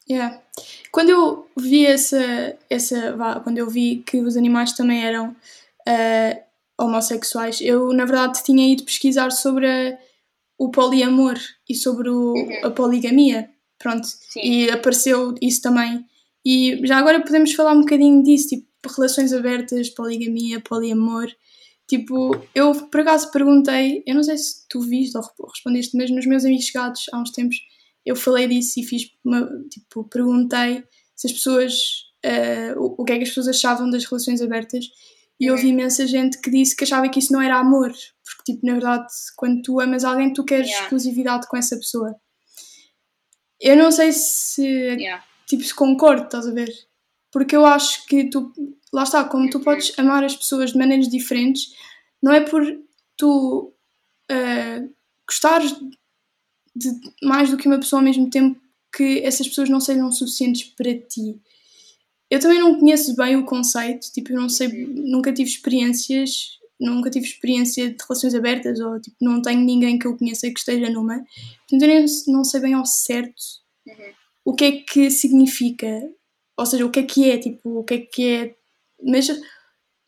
Yeah. 0.09 0.41
Quando 0.91 1.09
eu 1.09 1.47
vi 1.57 1.85
essa, 1.85 2.57
essa 2.69 3.15
quando 3.43 3.57
eu 3.57 3.69
vi 3.69 4.03
que 4.05 4.17
os 4.19 4.35
animais 4.35 4.73
também 4.73 5.03
eram 5.03 5.29
uh, 5.29 6.43
homossexuais, 6.77 7.61
eu 7.61 7.93
na 7.93 8.05
verdade 8.05 8.43
tinha 8.43 8.71
ido 8.71 8.83
pesquisar 8.83 9.31
sobre 9.31 9.67
a, 9.67 9.97
o 10.57 10.69
poliamor 10.69 11.37
e 11.69 11.75
sobre 11.75 12.09
o, 12.09 12.33
uhum. 12.33 12.65
a 12.65 12.71
poligamia, 12.71 13.49
pronto, 13.79 14.05
Sim. 14.05 14.41
e 14.41 14.69
apareceu 14.69 15.35
isso 15.41 15.61
também. 15.61 16.05
E 16.45 16.79
já 16.85 16.97
agora 16.97 17.21
podemos 17.21 17.53
falar 17.53 17.73
um 17.73 17.81
bocadinho 17.81 18.21
disso, 18.21 18.49
tipo 18.49 18.67
relações 18.95 19.31
abertas, 19.31 19.89
poligamia, 19.89 20.59
poliamor. 20.59 21.27
Tipo, 21.87 22.41
eu 22.53 22.73
por 22.89 23.01
acaso 23.01 23.31
perguntei, 23.31 24.03
eu 24.05 24.15
não 24.15 24.23
sei 24.23 24.37
se 24.37 24.67
tu 24.67 24.81
viste 24.81 25.17
ou 25.17 25.23
respondeste, 25.47 25.95
mas 25.97 26.09
nos 26.11 26.25
meus 26.25 26.43
amigos 26.43 26.65
chegados 26.65 27.05
há 27.11 27.19
uns 27.19 27.31
tempos 27.31 27.57
eu 28.05 28.15
falei 28.15 28.47
disso 28.47 28.79
e 28.79 28.83
fiz 28.83 29.09
uma, 29.23 29.49
tipo, 29.69 30.03
perguntei 30.05 30.83
se 31.15 31.27
as 31.27 31.33
pessoas, 31.33 31.73
uh, 32.25 32.79
o, 32.79 33.01
o 33.01 33.05
que 33.05 33.13
é 33.13 33.17
que 33.17 33.23
as 33.23 33.29
pessoas 33.29 33.47
achavam 33.47 33.89
das 33.89 34.05
relações 34.05 34.41
abertas 34.41 34.85
e 35.39 35.49
ouvi 35.49 35.63
uhum. 35.63 35.69
imensa 35.71 36.05
gente 36.05 36.39
que 36.39 36.49
disse 36.49 36.75
que 36.75 36.83
achava 36.83 37.09
que 37.09 37.19
isso 37.19 37.33
não 37.33 37.41
era 37.41 37.57
amor, 37.57 37.91
porque, 38.23 38.53
tipo, 38.53 38.65
na 38.65 38.73
verdade, 38.73 39.07
quando 39.35 39.61
tu 39.61 39.79
amas 39.79 40.03
alguém, 40.03 40.31
tu 40.31 40.43
queres 40.43 40.67
yeah. 40.67 40.83
exclusividade 40.83 41.47
com 41.47 41.57
essa 41.57 41.75
pessoa. 41.75 42.15
Eu 43.59 43.77
não 43.77 43.91
sei 43.91 44.11
se, 44.11 44.63
yeah. 44.63 45.23
tipo, 45.47 45.63
se 45.63 45.73
concordo, 45.73 46.25
estás 46.25 46.47
a 46.47 46.51
ver? 46.51 46.71
Porque 47.31 47.55
eu 47.55 47.65
acho 47.65 48.05
que 48.05 48.29
tu, 48.29 48.53
lá 48.93 49.03
está, 49.03 49.23
como 49.23 49.49
tu 49.49 49.57
uhum. 49.57 49.63
podes 49.63 49.97
amar 49.97 50.23
as 50.23 50.35
pessoas 50.35 50.71
de 50.71 50.77
maneiras 50.77 51.07
diferentes, 51.07 51.73
não 52.21 52.31
é 52.31 52.41
por 52.41 52.63
tu 53.17 53.73
uh, 54.31 54.93
gostares 55.27 55.73
de 56.75 56.89
mais 57.21 57.49
do 57.49 57.57
que 57.57 57.67
uma 57.67 57.79
pessoa 57.79 57.99
ao 57.99 58.03
mesmo 58.05 58.29
tempo 58.29 58.59
que 58.95 59.19
essas 59.19 59.47
pessoas 59.47 59.69
não 59.69 59.79
sejam 59.79 60.11
suficientes 60.11 60.63
para 60.63 60.97
ti. 60.97 61.39
Eu 62.29 62.39
também 62.39 62.59
não 62.59 62.79
conheço 62.79 63.15
bem 63.15 63.35
o 63.35 63.45
conceito, 63.45 64.11
tipo, 64.11 64.31
eu 64.31 64.41
não 64.41 64.49
sei, 64.49 64.67
nunca 64.87 65.31
tive 65.31 65.49
experiências, 65.49 66.59
nunca 66.79 67.09
tive 67.09 67.25
experiência 67.25 67.89
de 67.89 67.97
relações 68.07 68.33
abertas 68.33 68.79
ou 68.79 68.99
tipo, 68.99 69.15
não 69.21 69.41
tenho 69.41 69.61
ninguém 69.61 69.97
que 69.97 70.07
eu 70.07 70.17
conheça 70.17 70.49
que 70.49 70.59
esteja 70.59 70.89
numa. 70.89 71.23
Portanto, 71.69 71.89
eu 71.89 72.05
não 72.33 72.43
sei 72.43 72.59
bem 72.59 72.73
ao 72.73 72.85
certo 72.85 73.41
uhum. 73.87 74.13
o 74.45 74.55
que 74.55 74.65
é 74.65 74.71
que 74.71 75.09
significa, 75.11 76.09
ou 76.57 76.65
seja, 76.65 76.85
o 76.85 76.89
que 76.89 76.99
é 76.99 77.03
que 77.03 77.29
é, 77.29 77.37
tipo, 77.37 77.79
o 77.79 77.83
que 77.83 77.93
é 77.93 77.97
que 77.99 78.27
é. 78.27 78.55
Mas 79.03 79.27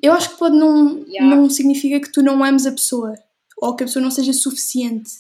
eu 0.02 0.14
acho 0.14 0.32
que 0.32 0.40
pode 0.40 0.58
não, 0.58 1.04
yeah. 1.08 1.36
não 1.36 1.50
significa 1.50 2.00
que 2.00 2.12
tu 2.12 2.22
não 2.22 2.44
ames 2.44 2.66
a 2.66 2.72
pessoa 2.72 3.16
ou 3.58 3.76
que 3.76 3.84
a 3.84 3.88
pessoa 3.88 4.04
não 4.04 4.12
seja 4.12 4.34
suficiente. 4.34 5.12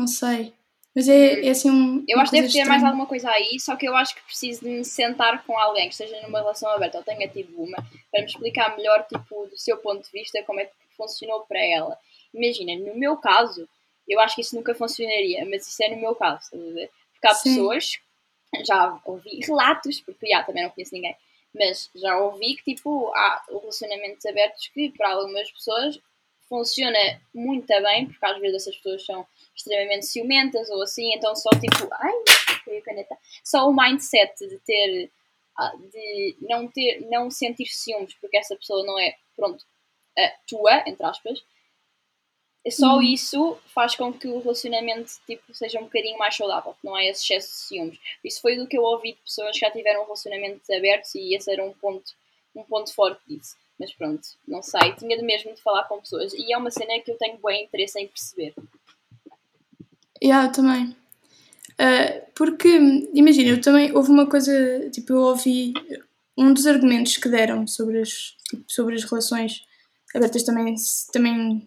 Não 0.00 0.06
sei. 0.06 0.54
Mas 0.94 1.08
é, 1.08 1.46
é 1.46 1.50
assim 1.50 1.70
um. 1.70 2.04
Eu 2.08 2.18
acho 2.18 2.32
que 2.32 2.40
deve 2.40 2.52
ter 2.52 2.64
mais 2.64 2.82
alguma 2.82 3.06
coisa 3.06 3.30
aí, 3.30 3.60
só 3.60 3.76
que 3.76 3.86
eu 3.86 3.94
acho 3.94 4.14
que 4.14 4.22
preciso 4.22 4.62
de 4.62 4.68
me 4.68 4.84
sentar 4.84 5.44
com 5.44 5.56
alguém 5.56 5.88
que 5.88 5.92
esteja 5.92 6.20
numa 6.22 6.40
relação 6.40 6.68
aberta 6.70 6.98
ou 6.98 7.04
tenha 7.04 7.28
tido 7.28 7.54
uma, 7.62 7.76
para 8.10 8.20
me 8.22 8.26
explicar 8.26 8.76
melhor, 8.76 9.06
tipo, 9.06 9.46
do 9.46 9.56
seu 9.56 9.76
ponto 9.76 10.04
de 10.04 10.10
vista, 10.10 10.42
como 10.44 10.58
é 10.58 10.64
que 10.64 10.72
funcionou 10.96 11.42
para 11.42 11.60
ela. 11.64 11.96
Imagina, 12.34 12.76
no 12.90 12.98
meu 12.98 13.16
caso, 13.18 13.68
eu 14.08 14.18
acho 14.20 14.34
que 14.34 14.40
isso 14.40 14.56
nunca 14.56 14.74
funcionaria, 14.74 15.44
mas 15.48 15.68
isso 15.68 15.82
é 15.82 15.90
no 15.90 16.00
meu 16.00 16.14
caso, 16.14 16.40
estás 16.44 16.62
a 16.62 16.72
ver? 16.72 16.90
Porque 17.12 17.26
há 17.28 17.34
Sim. 17.34 17.50
pessoas, 17.50 17.92
já 18.66 19.00
ouvi 19.04 19.40
relatos, 19.46 20.00
porque 20.00 20.26
já 20.26 20.42
também 20.42 20.64
não 20.64 20.70
conheço 20.70 20.94
ninguém, 20.94 21.14
mas 21.54 21.90
já 21.94 22.18
ouvi 22.18 22.56
que, 22.56 22.74
tipo, 22.74 23.12
há 23.14 23.44
relacionamentos 23.48 24.26
abertos 24.26 24.68
que, 24.74 24.90
para 24.90 25.12
algumas 25.12 25.50
pessoas, 25.52 26.00
funciona 26.50 26.98
muito 27.32 27.66
bem, 27.68 28.06
porque 28.06 28.26
às 28.26 28.38
vezes 28.40 28.62
essas 28.62 28.76
pessoas 28.76 29.06
são 29.06 29.26
extremamente 29.56 30.06
ciumentas 30.06 30.68
ou 30.68 30.82
assim, 30.82 31.14
então 31.14 31.34
só 31.36 31.48
tipo, 31.50 31.88
ai, 31.92 32.12
foi 32.64 32.78
a 32.78 32.82
caneta, 32.82 33.16
só 33.44 33.68
o 33.68 33.74
mindset 33.74 34.36
de 34.48 34.58
ter, 34.58 35.10
ah, 35.56 35.72
de 35.92 36.36
não 36.40 36.66
ter, 36.66 37.06
não 37.08 37.30
sentir 37.30 37.66
ciúmes 37.66 38.14
porque 38.14 38.36
essa 38.36 38.56
pessoa 38.56 38.84
não 38.84 38.98
é, 38.98 39.16
pronto, 39.36 39.64
a 40.18 40.32
tua, 40.48 40.82
entre 40.88 41.06
aspas, 41.06 41.40
só 42.68 42.96
uhum. 42.96 43.02
isso 43.02 43.58
faz 43.66 43.94
com 43.94 44.12
que 44.12 44.28
o 44.28 44.40
relacionamento 44.40 45.12
tipo, 45.26 45.54
seja 45.54 45.78
um 45.78 45.84
bocadinho 45.84 46.18
mais 46.18 46.36
saudável, 46.36 46.74
que 46.74 46.84
não 46.84 46.94
há 46.94 47.04
esse 47.04 47.22
excesso 47.22 47.48
de 47.48 47.56
ciúmes. 47.56 47.98
Isso 48.22 48.42
foi 48.42 48.56
do 48.56 48.66
que 48.66 48.76
eu 48.76 48.82
ouvi 48.82 49.12
de 49.12 49.20
pessoas 49.20 49.52
que 49.52 49.60
já 49.60 49.70
tiveram 49.70 50.02
relacionamentos 50.02 50.68
abertos 50.68 51.14
e 51.14 51.34
esse 51.34 51.50
era 51.50 51.64
um 51.64 51.72
ponto, 51.72 52.12
um 52.54 52.62
ponto 52.64 52.92
forte 52.92 53.22
disso. 53.26 53.56
Mas 53.80 53.94
pronto, 53.94 54.28
não 54.46 54.60
sei, 54.60 54.92
tinha 54.92 55.16
de 55.16 55.24
mesmo 55.24 55.54
de 55.54 55.62
falar 55.62 55.84
com 55.84 55.98
pessoas 55.98 56.34
e 56.34 56.52
é 56.52 56.58
uma 56.58 56.70
cena 56.70 57.00
que 57.00 57.10
eu 57.10 57.16
tenho 57.16 57.38
bem 57.42 57.64
interesse 57.64 57.98
em 57.98 58.06
perceber. 58.06 58.52
Yeah, 60.22 60.48
eu 60.48 60.52
também. 60.52 60.94
Uh, 61.80 62.30
porque, 62.34 62.68
imagina, 63.14 63.48
eu 63.48 63.60
também 63.62 63.96
houve 63.96 64.10
uma 64.10 64.26
coisa, 64.26 64.90
tipo, 64.90 65.14
eu 65.14 65.22
ouvi 65.22 65.72
um 66.36 66.52
dos 66.52 66.66
argumentos 66.66 67.16
que 67.16 67.30
deram 67.30 67.66
sobre 67.66 68.02
as, 68.02 68.36
tipo, 68.50 68.64
sobre 68.68 68.96
as 68.96 69.04
relações 69.04 69.64
abertas 70.14 70.42
também, 70.42 70.74
também 71.10 71.66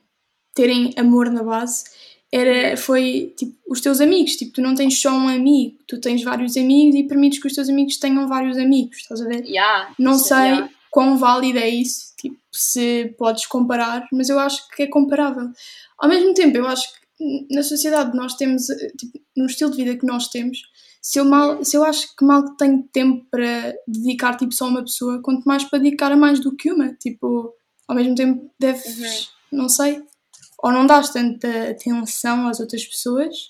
terem 0.54 0.94
amor 0.96 1.32
na 1.32 1.42
base 1.42 1.86
era, 2.32 2.78
foi 2.78 3.34
tipo, 3.36 3.56
os 3.68 3.82
teus 3.82 4.02
amigos. 4.02 4.36
Tipo, 4.36 4.54
tu 4.54 4.62
não 4.62 4.76
tens 4.76 5.00
só 5.02 5.12
um 5.12 5.28
amigo, 5.28 5.78
tu 5.88 6.00
tens 6.00 6.24
vários 6.24 6.58
amigos 6.58 6.96
e 6.96 7.04
permites 7.04 7.40
que 7.40 7.48
os 7.48 7.54
teus 7.54 7.70
amigos 7.70 7.98
tenham 7.98 8.28
vários 8.28 8.58
amigos, 8.58 8.98
estás 8.98 9.22
a 9.22 9.28
ver? 9.28 9.46
Yeah, 9.46 9.94
não 9.98 10.18
sei, 10.18 10.38
yeah. 10.38 10.70
Quão 10.94 11.18
válido 11.18 11.58
é 11.58 11.68
isso, 11.68 12.14
tipo, 12.16 12.38
se 12.52 13.16
podes 13.18 13.48
comparar, 13.48 14.08
mas 14.14 14.30
eu 14.30 14.38
acho 14.38 14.70
que 14.70 14.84
é 14.84 14.88
comparável. 14.88 15.50
Ao 15.98 16.08
mesmo 16.08 16.36
tempo, 16.36 16.56
eu 16.56 16.68
acho 16.68 16.88
que 16.94 17.48
na 17.50 17.64
sociedade 17.64 18.16
nós 18.16 18.36
temos, 18.36 18.68
tipo, 18.96 19.20
no 19.36 19.48
estilo 19.48 19.72
de 19.72 19.78
vida 19.78 19.98
que 19.98 20.06
nós 20.06 20.28
temos, 20.28 20.62
se 21.02 21.20
eu, 21.20 21.26
mal, 21.26 21.66
se 21.66 21.76
eu 21.76 21.84
acho 21.84 22.16
que 22.16 22.24
mal 22.24 22.56
tenho 22.58 22.84
tempo 22.94 23.26
para 23.32 23.74
dedicar 23.88 24.38
tipo, 24.38 24.54
só 24.54 24.66
a 24.66 24.68
uma 24.68 24.84
pessoa, 24.84 25.20
quanto 25.20 25.44
mais 25.46 25.64
para 25.64 25.80
dedicar 25.80 26.12
a 26.12 26.16
mais 26.16 26.40
do 26.40 26.56
que 26.56 26.72
uma, 26.72 26.94
tipo, 26.94 27.52
ao 27.88 27.96
mesmo 27.96 28.14
tempo 28.14 28.52
deves, 28.60 29.30
uhum. 29.52 29.58
não 29.64 29.70
sei, 29.70 30.00
ou 30.62 30.72
não 30.72 30.86
dás 30.86 31.10
tanta 31.10 31.72
atenção 31.72 32.48
às 32.48 32.60
outras 32.60 32.86
pessoas, 32.86 33.48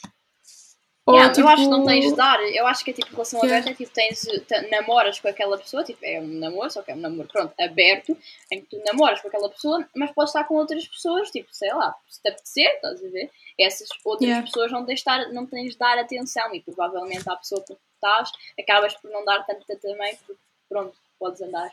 ou, 1.06 1.16
yeah, 1.16 1.34
tipo... 1.34 1.46
Eu 1.46 1.52
acho 1.52 1.64
que 1.64 1.70
não 1.70 1.86
tens 1.86 2.06
de 2.06 2.16
dar. 2.16 2.40
Eu 2.54 2.66
acho 2.66 2.84
que 2.86 2.92
é 2.92 2.94
tipo 2.94 3.12
relação 3.12 3.40
yeah. 3.42 3.58
aberta, 3.58 3.72
é 3.72 3.86
tipo, 3.86 3.94
tens, 3.94 4.26
namoras 4.72 5.20
com 5.20 5.28
aquela 5.28 5.58
pessoa, 5.58 5.84
tipo, 5.84 6.00
é 6.02 6.22
um 6.22 6.28
namoro, 6.28 6.72
só 6.72 6.82
que 6.82 6.92
é 6.92 6.96
um 6.96 7.00
namoro, 7.00 7.28
pronto, 7.28 7.54
aberto, 7.60 8.18
em 8.50 8.62
que 8.62 8.68
tu 8.68 8.82
namoras 8.86 9.20
com 9.20 9.28
aquela 9.28 9.50
pessoa, 9.50 9.86
mas 9.94 10.12
podes 10.12 10.34
estar 10.34 10.46
com 10.46 10.56
outras 10.56 10.88
pessoas, 10.88 11.30
tipo, 11.30 11.54
sei 11.54 11.74
lá, 11.74 11.94
se 12.08 12.22
te 12.22 12.30
apetecer, 12.30 12.74
estás 12.76 13.04
a 13.04 13.10
ver? 13.10 13.30
Essas 13.60 13.90
outras 14.06 14.30
yeah. 14.30 14.46
pessoas 14.46 14.72
não 14.72 14.86
tens, 14.86 15.00
de 15.00 15.06
dar, 15.06 15.34
não 15.34 15.46
tens 15.46 15.74
de 15.74 15.78
dar 15.78 15.98
atenção 15.98 16.56
e 16.56 16.62
provavelmente 16.62 17.30
à 17.30 17.36
pessoa 17.36 17.62
que 17.62 17.76
estás 17.96 18.32
acabas 18.58 18.94
por 18.96 19.12
não 19.12 19.26
dar 19.26 19.46
tanta 19.46 19.76
também, 19.76 20.16
porque 20.26 20.42
pronto, 20.70 20.96
podes 21.20 21.42
andar 21.42 21.70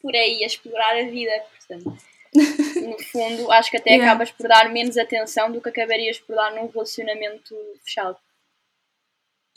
por 0.00 0.14
aí 0.14 0.44
a 0.44 0.46
explorar 0.46 0.96
a 0.96 1.02
vida, 1.02 1.32
portanto. 1.58 1.98
no 2.34 2.98
fundo, 3.10 3.50
acho 3.50 3.68
que 3.68 3.78
até 3.78 3.90
yeah. 3.94 4.08
acabas 4.08 4.30
por 4.30 4.46
dar 4.46 4.70
menos 4.70 4.96
atenção 4.96 5.50
do 5.50 5.60
que 5.60 5.70
acabarias 5.70 6.20
por 6.20 6.36
dar 6.36 6.52
num 6.52 6.68
relacionamento 6.68 7.56
fechado. 7.82 8.16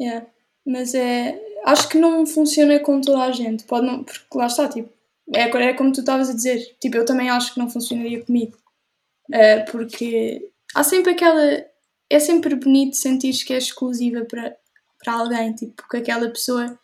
Yeah. 0.01 0.25
Mas 0.65 0.95
é. 0.95 1.39
Acho 1.63 1.87
que 1.89 1.99
não 1.99 2.25
funciona 2.25 2.79
com 2.79 2.99
toda 2.99 3.23
a 3.23 3.31
gente. 3.31 3.63
Pode 3.65 3.85
não, 3.85 4.03
porque 4.03 4.25
lá 4.33 4.47
está, 4.47 4.67
tipo. 4.67 4.89
É, 5.33 5.43
é 5.43 5.73
como 5.73 5.91
tu 5.91 5.99
estavas 5.99 6.29
a 6.29 6.33
dizer. 6.33 6.75
Tipo, 6.79 6.97
eu 6.97 7.05
também 7.05 7.29
acho 7.29 7.53
que 7.53 7.59
não 7.59 7.69
funcionaria 7.69 8.23
comigo. 8.25 8.57
Uh, 9.29 9.71
porque 9.71 10.49
há 10.73 10.83
sempre 10.83 11.11
aquela. 11.11 11.65
É 12.09 12.19
sempre 12.19 12.55
bonito 12.55 12.97
sentir 12.97 13.33
que 13.45 13.53
é 13.53 13.57
exclusiva 13.57 14.25
para, 14.25 14.57
para 15.03 15.13
alguém. 15.13 15.53
Tipo, 15.53 15.87
que 15.87 15.97
aquela 15.97 16.29
pessoa 16.29 16.77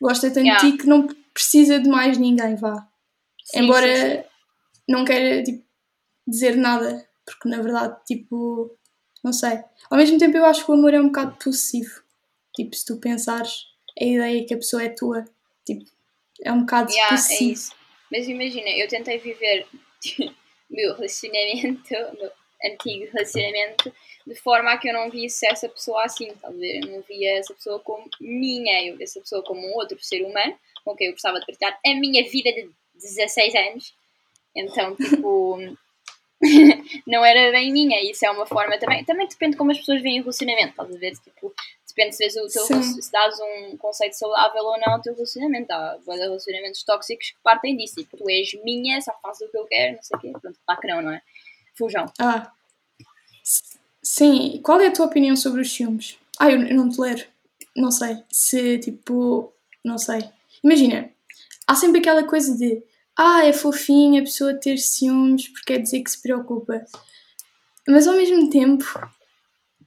gosta 0.00 0.28
tanto 0.28 0.46
yeah. 0.46 0.62
de 0.62 0.72
ti 0.72 0.78
que 0.78 0.86
não 0.86 1.08
precisa 1.32 1.78
de 1.78 1.88
mais 1.88 2.18
ninguém, 2.18 2.56
vá. 2.56 2.86
Sim, 3.44 3.60
Embora 3.60 3.86
sim, 3.86 4.16
sim. 4.16 4.24
não 4.88 5.04
queira 5.04 5.42
tipo, 5.42 5.64
dizer 6.26 6.56
nada. 6.56 7.06
Porque 7.24 7.48
na 7.48 7.62
verdade, 7.62 7.96
tipo. 8.04 8.76
Não 9.22 9.32
sei. 9.32 9.60
Ao 9.88 9.96
mesmo 9.96 10.18
tempo, 10.18 10.36
eu 10.36 10.44
acho 10.44 10.64
que 10.64 10.70
o 10.70 10.74
amor 10.74 10.92
é 10.92 11.00
um 11.00 11.06
bocado 11.06 11.36
possessivo. 11.36 12.03
Tipo, 12.54 12.74
se 12.74 12.84
tu 12.84 12.96
pensares 12.98 13.66
a 14.00 14.04
ideia 14.04 14.46
que 14.46 14.54
a 14.54 14.58
pessoa 14.58 14.82
é 14.82 14.88
tua, 14.88 15.24
tipo, 15.66 15.84
é 16.42 16.52
um 16.52 16.60
bocado 16.60 16.92
yeah, 16.92 17.16
É 17.16 17.42
isso. 17.42 17.74
Mas 18.10 18.28
imagina, 18.28 18.68
eu 18.70 18.88
tentei 18.88 19.18
viver 19.18 19.66
o 19.72 20.34
meu 20.70 20.94
relacionamento, 20.94 21.90
meu 21.90 22.30
antigo 22.64 23.10
relacionamento, 23.12 23.92
de 24.26 24.34
forma 24.36 24.72
a 24.72 24.78
que 24.78 24.88
eu 24.88 24.94
não 24.94 25.10
visse 25.10 25.46
essa 25.46 25.68
pessoa 25.68 26.04
assim, 26.04 26.32
talvez 26.40 26.82
eu 26.82 26.92
não 26.92 27.02
via 27.02 27.38
essa 27.38 27.52
pessoa 27.54 27.78
como 27.80 28.08
minha, 28.20 28.86
eu 28.86 28.96
via 28.96 29.04
essa 29.04 29.20
pessoa 29.20 29.42
como 29.42 29.66
um 29.66 29.74
outro 29.74 30.02
ser 30.02 30.22
humano 30.22 30.56
com 30.84 30.94
quem 30.94 31.08
eu 31.08 31.12
gostava 31.12 31.40
de 31.40 31.46
partilhar 31.46 31.78
a 31.84 31.94
minha 31.94 32.22
vida 32.28 32.52
de 32.52 32.70
16 32.94 33.54
anos. 33.54 33.94
Então, 34.54 34.94
tipo, 34.96 35.58
não 37.06 37.24
era 37.24 37.50
bem 37.52 37.72
minha, 37.72 38.02
isso 38.10 38.24
é 38.24 38.30
uma 38.30 38.46
forma 38.46 38.78
também. 38.78 39.04
Também 39.04 39.26
depende 39.26 39.52
de 39.52 39.58
como 39.58 39.70
as 39.70 39.78
pessoas 39.78 40.02
veem 40.02 40.20
o 40.20 40.22
relacionamento, 40.22 40.70
estás 40.70 40.94
a 40.94 40.98
ver? 40.98 41.12
Tipo, 41.12 41.54
depende 41.88 42.16
se, 42.16 42.40
o 42.40 42.48
teu, 42.48 42.82
se 42.82 43.12
dás 43.12 43.38
um 43.40 43.76
conceito 43.76 44.14
saudável 44.14 44.62
ou 44.64 44.78
não 44.78 44.94
ao 44.94 45.02
teu 45.02 45.14
relacionamento. 45.14 45.70
Há 45.72 45.98
relacionamentos 46.06 46.82
tóxicos 46.82 47.30
que 47.30 47.42
partem 47.42 47.76
disso. 47.76 47.96
Tipo, 47.96 48.16
tu 48.16 48.28
és 48.28 48.52
minha, 48.64 49.00
só 49.00 49.12
fazes 49.22 49.48
o 49.48 49.50
que 49.50 49.58
eu 49.58 49.64
quero, 49.64 49.96
não 49.96 50.02
sei 50.02 50.16
o 50.16 50.20
quê. 50.20 50.32
Pronto, 50.40 50.80
que 50.80 50.86
não, 50.88 51.10
é? 51.10 51.22
Fujam. 51.76 52.06
Ah. 52.18 52.52
Sim, 54.02 54.60
qual 54.62 54.80
é 54.80 54.88
a 54.88 54.92
tua 54.92 55.06
opinião 55.06 55.36
sobre 55.36 55.62
os 55.62 55.72
ciúmes? 55.72 56.18
Ah, 56.38 56.50
eu, 56.50 56.60
eu 56.60 56.76
não 56.76 56.90
te 56.90 57.00
ler. 57.00 57.28
Não 57.76 57.90
sei. 57.90 58.18
Se, 58.30 58.78
tipo, 58.78 59.52
não 59.84 59.98
sei. 59.98 60.28
Imagina, 60.62 61.10
há 61.66 61.74
sempre 61.74 62.00
aquela 62.00 62.24
coisa 62.24 62.56
de 62.56 62.82
ah, 63.16 63.44
é 63.44 63.52
fofinha 63.52 64.20
a 64.20 64.24
pessoa 64.24 64.54
ter 64.54 64.78
ciúmes 64.78 65.48
porque 65.48 65.72
quer 65.74 65.80
dizer 65.80 66.02
que 66.02 66.10
se 66.10 66.20
preocupa. 66.20 66.84
Mas 67.88 68.06
ao 68.06 68.16
mesmo 68.16 68.50
tempo, 68.50 68.84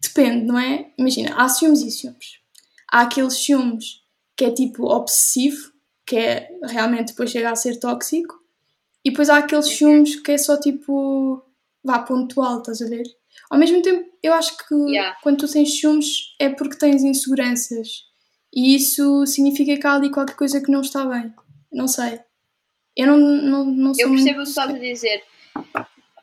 depende, 0.02 0.46
não 0.46 0.58
é? 0.60 0.92
Imagina, 0.98 1.36
há 1.36 1.50
ciúmes 1.50 1.82
e 1.82 1.92
ciúmes. 1.92 2.40
Há 2.92 3.02
aqueles 3.02 3.34
ciúmes 3.34 4.02
que 4.36 4.46
é 4.46 4.52
tipo 4.52 4.86
obsessivo, 4.86 5.72
que 6.06 6.16
é 6.16 6.50
realmente 6.64 7.10
depois 7.10 7.32
chega 7.32 7.52
a 7.52 7.56
ser 7.56 7.80
tóxico, 7.80 8.36
e 9.04 9.10
depois 9.10 9.30
há 9.30 9.38
aqueles 9.38 9.68
ciúmes 9.68 10.16
que 10.20 10.32
é 10.32 10.38
só 10.38 10.58
tipo 10.60 11.44
vá 11.84 12.00
pontual, 12.00 12.60
estás 12.60 12.82
a 12.82 12.88
ver? 12.88 13.04
Ao 13.50 13.58
mesmo 13.58 13.82
tempo, 13.82 14.08
eu 14.22 14.34
acho 14.34 14.58
que 14.58 14.76
yeah. 14.92 15.18
quando 15.24 15.40
tu 15.40 15.52
tens 15.52 15.80
ciúmes 15.80 16.36
é 16.40 16.50
porque 16.50 16.78
tens 16.78 17.04
inseguranças. 17.04 18.06
E 18.54 18.76
isso 18.76 19.26
significa 19.26 19.78
que 19.78 19.88
há 19.88 19.94
ali 19.94 20.12
qualquer 20.12 20.36
coisa 20.36 20.62
que 20.62 20.72
não 20.72 20.82
está 20.82 21.06
bem. 21.06 21.34
Não 21.72 21.88
sei. 21.88 22.20
Eu 22.98 23.08
não, 23.08 23.18
não, 23.18 23.66
não 23.66 23.94
sou 23.94 24.04
Eu 24.04 24.10
percebo 24.10 24.40
o 24.40 24.44
que 24.44 24.50
estás 24.50 24.70
a 24.72 24.80
dizer 24.80 25.24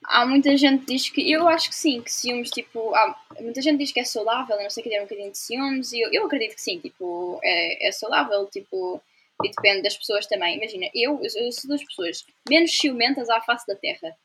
há 0.04 0.26
muita 0.26 0.56
gente 0.56 0.84
que 0.84 0.92
diz 0.92 1.10
que 1.10 1.32
eu 1.32 1.48
acho 1.48 1.68
que 1.68 1.74
sim, 1.74 2.00
que 2.02 2.12
ciúmes, 2.12 2.50
tipo, 2.50 2.94
há, 2.94 3.18
muita 3.40 3.60
gente 3.62 3.78
diz 3.78 3.92
que 3.92 4.00
é 4.00 4.04
saudável, 4.04 4.60
não 4.60 4.70
sei 4.70 4.82
que 4.82 4.90
ter 4.90 5.00
um 5.00 5.04
bocadinho 5.04 5.30
de 5.30 5.38
ciúmes, 5.38 5.92
e 5.92 6.00
eu, 6.00 6.10
eu 6.12 6.26
acredito 6.26 6.54
que 6.54 6.62
sim, 6.62 6.78
tipo, 6.78 7.40
é, 7.42 7.88
é 7.88 7.92
saudável, 7.92 8.46
tipo, 8.46 9.00
e 9.42 9.50
depende 9.50 9.82
das 9.82 9.96
pessoas 9.96 10.26
também. 10.26 10.56
Imagina, 10.56 10.86
eu, 10.94 11.20
eu, 11.22 11.52
sou 11.52 11.68
das 11.68 11.82
pessoas 11.82 12.24
menos 12.48 12.76
ciumentas 12.76 13.28
à 13.28 13.40
face 13.40 13.66
da 13.66 13.74
Terra. 13.74 14.16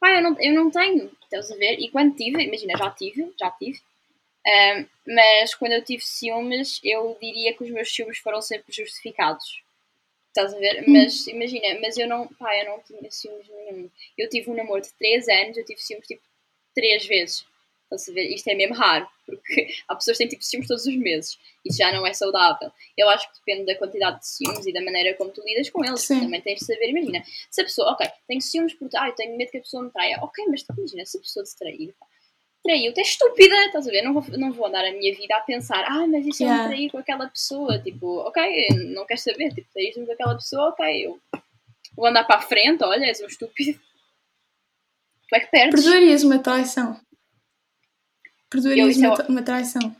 Pá, 0.00 0.10
eu 0.16 0.22
não, 0.22 0.36
eu 0.40 0.54
não 0.54 0.70
tenho, 0.70 1.10
estás 1.22 1.50
a 1.50 1.56
ver? 1.56 1.78
E 1.78 1.88
quando 1.90 2.16
tive, 2.16 2.42
imagina, 2.42 2.76
já 2.76 2.90
tive, 2.90 3.32
já 3.38 3.50
tive, 3.52 3.80
um, 4.46 4.86
mas 5.14 5.54
quando 5.54 5.72
eu 5.72 5.84
tive 5.84 6.02
ciúmes, 6.02 6.80
eu 6.82 7.16
diria 7.20 7.54
que 7.54 7.64
os 7.64 7.70
meus 7.70 7.94
ciúmes 7.94 8.18
foram 8.18 8.40
sempre 8.42 8.72
justificados. 8.72 9.62
Estás 10.36 10.52
a 10.52 10.58
ver? 10.58 10.84
Hum. 10.86 10.92
Mas 10.92 11.26
imagina, 11.26 11.80
mas 11.80 11.96
eu 11.96 12.06
não, 12.06 12.28
pá, 12.28 12.54
eu 12.58 12.66
não 12.66 12.80
tinha 12.80 13.10
ciúmes 13.10 13.48
nenhum. 13.48 13.90
Eu 14.18 14.28
tive 14.28 14.50
um 14.50 14.54
namoro 14.54 14.82
de 14.82 14.92
3 14.92 15.26
anos, 15.28 15.56
eu 15.56 15.64
tive 15.64 15.80
ciúmes 15.80 16.06
tipo 16.06 16.20
3 16.74 17.06
vezes. 17.06 17.46
Estás 17.84 18.06
a 18.08 18.12
ver? 18.12 18.34
Isto 18.34 18.48
é 18.48 18.54
mesmo 18.54 18.74
raro, 18.74 19.08
porque 19.24 19.68
há 19.88 19.94
pessoas 19.94 20.18
que 20.18 20.24
têm 20.24 20.28
tipo 20.28 20.44
ciúmes 20.44 20.68
todos 20.68 20.84
os 20.84 20.94
meses. 20.94 21.38
Isso 21.64 21.78
já 21.78 21.90
não 21.90 22.06
é 22.06 22.12
saudável. 22.12 22.70
Eu 22.98 23.08
acho 23.08 23.26
que 23.32 23.38
depende 23.38 23.64
da 23.64 23.78
quantidade 23.78 24.18
de 24.20 24.28
ciúmes 24.28 24.66
e 24.66 24.72
da 24.74 24.82
maneira 24.82 25.16
como 25.16 25.30
tu 25.30 25.42
lidas 25.42 25.70
com 25.70 25.82
eles. 25.82 26.02
Sim. 26.02 26.20
Também 26.20 26.42
tens 26.42 26.58
de 26.58 26.66
saber, 26.66 26.90
imagina, 26.90 27.24
se 27.50 27.62
a 27.62 27.64
pessoa, 27.64 27.92
ok, 27.92 28.06
tenho 28.28 28.42
ciúmes 28.42 28.74
porque, 28.74 28.94
ah, 28.94 29.08
eu 29.08 29.14
tenho 29.14 29.38
medo 29.38 29.50
que 29.50 29.56
a 29.56 29.62
pessoa 29.62 29.84
me 29.84 29.90
traia. 29.90 30.18
Ok, 30.20 30.44
mas 30.50 30.62
imagina, 30.76 31.06
se 31.06 31.16
a 31.16 31.20
pessoa 31.20 31.44
te 31.46 31.56
trair, 31.56 31.94
pá, 31.98 32.06
traiu-te, 32.66 32.98
é 32.98 33.02
estúpida, 33.02 33.54
estás 33.66 33.86
a 33.86 33.90
ver? 33.90 34.02
Não 34.02 34.12
vou, 34.12 34.24
não 34.38 34.52
vou 34.52 34.66
andar 34.66 34.84
a 34.84 34.92
minha 34.92 35.14
vida 35.14 35.36
a 35.36 35.40
pensar, 35.40 35.84
ah, 35.84 36.06
mas 36.06 36.26
isso 36.26 36.42
yeah. 36.42 36.62
é 36.62 36.64
um 36.64 36.68
trair 36.68 36.90
com 36.90 36.98
aquela 36.98 37.28
pessoa, 37.28 37.78
tipo, 37.78 38.18
ok, 38.18 38.68
não 38.92 39.06
queres 39.06 39.22
saber, 39.22 39.54
tipo, 39.54 39.68
traíste 39.72 40.04
com 40.04 40.12
aquela 40.12 40.34
pessoa, 40.34 40.68
ok, 40.70 41.06
eu 41.06 41.20
vou 41.96 42.06
andar 42.06 42.24
para 42.24 42.36
a 42.36 42.42
frente, 42.42 42.82
olha, 42.84 43.06
és 43.06 43.20
um 43.20 43.26
estúpido. 43.26 43.78
Tu 45.28 45.34
é 45.34 45.40
que 45.40 45.46
perdes. 45.46 45.82
Perdoarias 45.82 46.22
uma 46.22 46.38
traição? 46.38 47.00
Perdoarias 48.50 48.96
uma, 48.96 49.06
é, 49.06 49.26
uma 49.28 49.42
traição? 49.42 49.96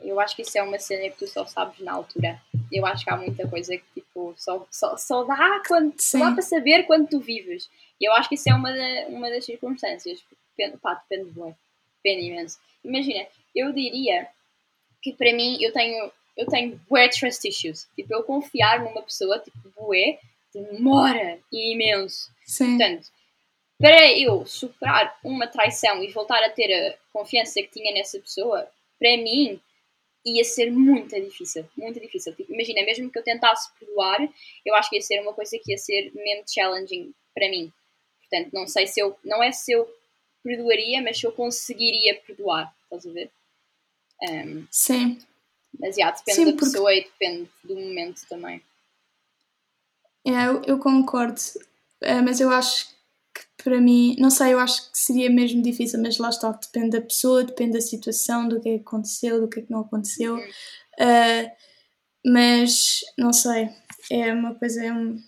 Eu 0.00 0.20
acho 0.20 0.34
que 0.34 0.42
isso 0.42 0.58
é 0.58 0.62
uma 0.62 0.78
cena 0.78 1.08
que 1.10 1.18
tu 1.18 1.26
só 1.26 1.46
sabes 1.46 1.78
na 1.80 1.92
altura. 1.92 2.40
Eu 2.72 2.84
acho 2.84 3.04
que 3.04 3.10
há 3.10 3.16
muita 3.16 3.48
coisa 3.48 3.76
que 3.76 3.84
tipo, 3.94 4.34
só, 4.36 4.66
só, 4.70 4.96
só 4.96 5.22
dá 5.24 5.62
quando 5.66 5.94
só 6.00 6.18
dá 6.18 6.32
para 6.32 6.42
saber 6.42 6.84
quando 6.84 7.08
tu 7.08 7.20
vives. 7.20 7.70
E 8.00 8.08
eu 8.08 8.12
acho 8.14 8.28
que 8.28 8.34
isso 8.34 8.50
é 8.50 8.54
uma, 8.54 8.72
da, 8.72 9.06
uma 9.08 9.30
das 9.30 9.44
circunstâncias. 9.44 10.24
Depende, 10.56 10.76
pá, 10.78 10.94
depende 10.94 11.30
muito 11.38 11.56
imenso. 12.12 12.58
Imagina, 12.84 13.26
eu 13.54 13.72
diria 13.72 14.28
que 15.02 15.12
para 15.12 15.32
mim 15.32 15.58
eu 15.60 15.72
tenho, 15.72 16.10
eu 16.36 16.46
tenho 16.46 16.80
bué 16.88 17.08
trust 17.08 17.46
issues. 17.46 17.88
Tipo, 17.94 18.14
eu 18.14 18.22
confiar 18.22 18.82
numa 18.82 19.02
pessoa, 19.02 19.38
tipo, 19.38 19.58
bué, 19.76 20.18
demora 20.52 21.38
imenso. 21.52 22.30
Sim. 22.44 22.76
Portanto, 22.78 23.08
para 23.78 24.12
eu 24.18 24.46
superar 24.46 25.18
uma 25.24 25.46
traição 25.46 26.02
e 26.02 26.10
voltar 26.10 26.42
a 26.42 26.50
ter 26.50 26.72
a 26.72 26.96
confiança 27.12 27.60
que 27.62 27.68
tinha 27.68 27.92
nessa 27.92 28.18
pessoa, 28.18 28.68
para 28.98 29.16
mim 29.16 29.60
ia 30.24 30.44
ser 30.44 30.70
muito 30.70 31.14
difícil, 31.20 31.68
muito 31.76 32.00
difícil. 32.00 32.34
Tipo, 32.34 32.52
imagina, 32.52 32.82
mesmo 32.82 33.10
que 33.10 33.18
eu 33.18 33.22
tentasse 33.22 33.70
perdoar, 33.78 34.26
eu 34.64 34.74
acho 34.74 34.88
que 34.88 34.96
ia 34.96 35.02
ser 35.02 35.20
uma 35.20 35.34
coisa 35.34 35.58
que 35.62 35.72
ia 35.72 35.78
ser 35.78 36.12
mesmo 36.14 36.44
challenging 36.48 37.12
para 37.34 37.48
mim. 37.48 37.70
Portanto, 38.20 38.50
não 38.52 38.66
sei 38.66 38.86
se 38.86 39.00
eu, 39.00 39.18
não 39.24 39.42
é 39.42 39.52
se 39.52 39.72
eu 39.72 39.86
perdoaria, 40.44 41.02
mas 41.02 41.18
se 41.18 41.26
eu 41.26 41.32
conseguiria 41.32 42.20
perdoar, 42.20 42.72
estás 42.84 43.06
a 43.06 43.10
ver? 43.10 43.30
Um, 44.22 44.66
Sim. 44.70 45.18
Mas 45.80 45.96
já, 45.96 46.10
depende 46.10 46.36
Sim, 46.36 46.44
da 46.44 46.52
porque... 46.52 46.64
pessoa 46.66 46.94
e 46.94 47.04
depende 47.04 47.50
do 47.64 47.74
momento 47.74 48.20
também. 48.28 48.62
É, 50.26 50.46
eu, 50.46 50.62
eu 50.66 50.78
concordo, 50.78 51.40
é, 52.00 52.20
mas 52.20 52.40
eu 52.40 52.50
acho 52.50 52.88
que 53.34 53.42
para 53.62 53.80
mim, 53.80 54.14
não 54.18 54.30
sei, 54.30 54.52
eu 54.52 54.60
acho 54.60 54.90
que 54.92 54.98
seria 54.98 55.28
mesmo 55.28 55.62
difícil, 55.62 56.00
mas 56.00 56.18
lá 56.18 56.28
está, 56.28 56.52
depende 56.52 56.90
da 56.90 57.00
pessoa, 57.00 57.42
depende 57.42 57.72
da 57.72 57.80
situação, 57.80 58.46
do 58.46 58.60
que 58.60 58.68
é 58.68 58.78
que 58.78 58.84
aconteceu, 58.84 59.40
do 59.40 59.48
que 59.48 59.60
é 59.60 59.62
que 59.62 59.70
não 59.70 59.80
aconteceu. 59.80 60.34
Uhum. 60.34 60.42
Uh, 61.00 61.50
mas 62.26 63.00
não 63.18 63.32
sei, 63.32 63.68
é 64.10 64.32
uma 64.32 64.54
coisa, 64.54 64.84
é 64.84 64.92
um, 64.92 65.20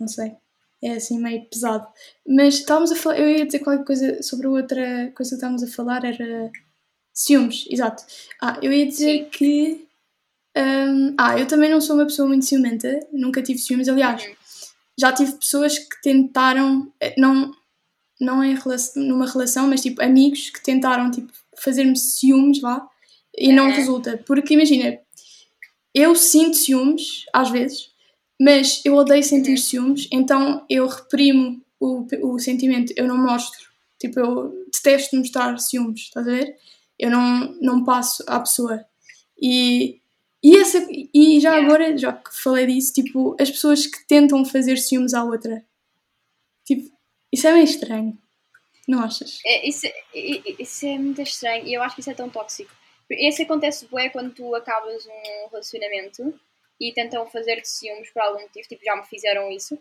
não 0.00 0.08
sei. 0.08 0.36
É 0.82 0.92
assim 0.92 1.18
meio 1.18 1.44
pesado. 1.46 1.86
Mas 2.26 2.54
estávamos 2.54 2.92
a 2.92 2.96
falar, 2.96 3.18
eu 3.18 3.28
ia 3.28 3.46
dizer 3.46 3.60
qualquer 3.60 3.84
coisa 3.84 4.22
sobre 4.22 4.46
a 4.46 4.50
outra 4.50 5.12
coisa 5.14 5.30
que 5.30 5.34
estávamos 5.34 5.62
a 5.62 5.68
falar, 5.68 6.04
era 6.04 6.50
ciúmes, 7.12 7.66
exato. 7.68 8.04
Ah, 8.40 8.58
eu 8.62 8.72
ia 8.72 8.86
dizer 8.86 9.28
que. 9.30 9.86
Um, 10.56 11.14
ah, 11.18 11.38
eu 11.38 11.46
também 11.46 11.70
não 11.70 11.80
sou 11.80 11.94
uma 11.94 12.06
pessoa 12.06 12.26
muito 12.26 12.44
ciumenta, 12.44 12.98
nunca 13.12 13.42
tive 13.42 13.60
ciúmes, 13.60 13.88
aliás, 13.88 14.24
uhum. 14.24 14.34
já 14.98 15.12
tive 15.12 15.32
pessoas 15.32 15.78
que 15.78 16.02
tentaram, 16.02 16.92
eh, 16.98 17.14
não, 17.16 17.52
não 18.20 18.42
em 18.42 18.56
relação, 18.56 19.00
numa 19.00 19.30
relação, 19.30 19.68
mas 19.68 19.82
tipo 19.82 20.02
amigos 20.02 20.50
que 20.50 20.60
tentaram 20.60 21.12
tipo, 21.12 21.32
fazer-me 21.56 21.96
ciúmes, 21.96 22.60
vá, 22.60 22.88
e 23.36 23.50
uhum. 23.50 23.54
não 23.54 23.70
resulta. 23.70 24.20
Porque 24.26 24.54
imagina, 24.54 24.98
eu 25.94 26.14
sinto 26.16 26.56
ciúmes, 26.56 27.24
às 27.32 27.50
vezes, 27.50 27.90
mas 28.40 28.80
eu 28.84 28.94
odeio 28.94 29.22
sentir 29.22 29.52
uhum. 29.52 29.56
ciúmes, 29.56 30.08
então 30.12 30.64
eu 30.68 30.86
reprimo 30.86 31.60
o, 31.80 32.06
o 32.22 32.38
sentimento, 32.38 32.92
eu 32.96 33.06
não 33.06 33.16
mostro. 33.16 33.68
Tipo, 33.98 34.20
eu 34.20 34.64
detesto 34.72 35.16
mostrar 35.16 35.58
ciúmes, 35.58 36.02
estás 36.02 36.26
a 36.26 36.30
ver? 36.30 36.56
Eu 36.98 37.10
não, 37.10 37.52
não 37.60 37.84
passo 37.84 38.24
à 38.28 38.38
pessoa. 38.38 38.84
E, 39.40 40.00
e, 40.42 40.56
essa, 40.56 40.86
e 40.90 41.40
já 41.40 41.56
agora, 41.56 41.96
já 41.96 42.12
que 42.12 42.30
falei 42.42 42.66
disso, 42.66 42.92
tipo, 42.92 43.36
as 43.40 43.50
pessoas 43.50 43.86
que 43.86 44.06
tentam 44.06 44.44
fazer 44.44 44.78
ciúmes 44.78 45.14
à 45.14 45.24
outra. 45.24 45.64
Tipo, 46.64 46.90
isso 47.32 47.46
é 47.46 47.52
meio 47.52 47.64
estranho. 47.64 48.16
Não 48.86 49.00
achas? 49.00 49.40
É, 49.44 49.68
isso, 49.68 49.86
isso 50.14 50.86
é 50.86 50.98
muito 50.98 51.20
estranho 51.20 51.66
e 51.66 51.74
eu 51.74 51.82
acho 51.82 51.94
que 51.94 52.00
isso 52.00 52.10
é 52.10 52.14
tão 52.14 52.30
tóxico. 52.30 52.70
Isso 53.10 53.42
acontece 53.42 53.86
bem 53.92 54.10
quando 54.10 54.32
tu 54.32 54.54
acabas 54.54 55.06
um 55.06 55.48
relacionamento 55.50 56.34
e 56.80 56.92
tentam 56.92 57.26
fazer-te 57.26 57.68
ciúmes 57.68 58.10
por 58.10 58.22
algum 58.22 58.40
motivo, 58.40 58.68
tipo, 58.68 58.84
já 58.84 58.96
me 58.96 59.04
fizeram 59.06 59.50
isso. 59.50 59.78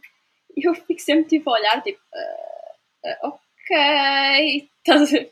E 0.56 0.68
eu 0.68 0.74
fico 0.74 1.00
sempre 1.00 1.26
tipo 1.26 1.50
a 1.50 1.54
olhar, 1.54 1.82
tipo, 1.84 2.00
uh, 2.00 3.28
uh, 3.28 3.28
ok, 3.28 4.70
estás 4.80 5.02
a 5.02 5.06
ver? 5.06 5.30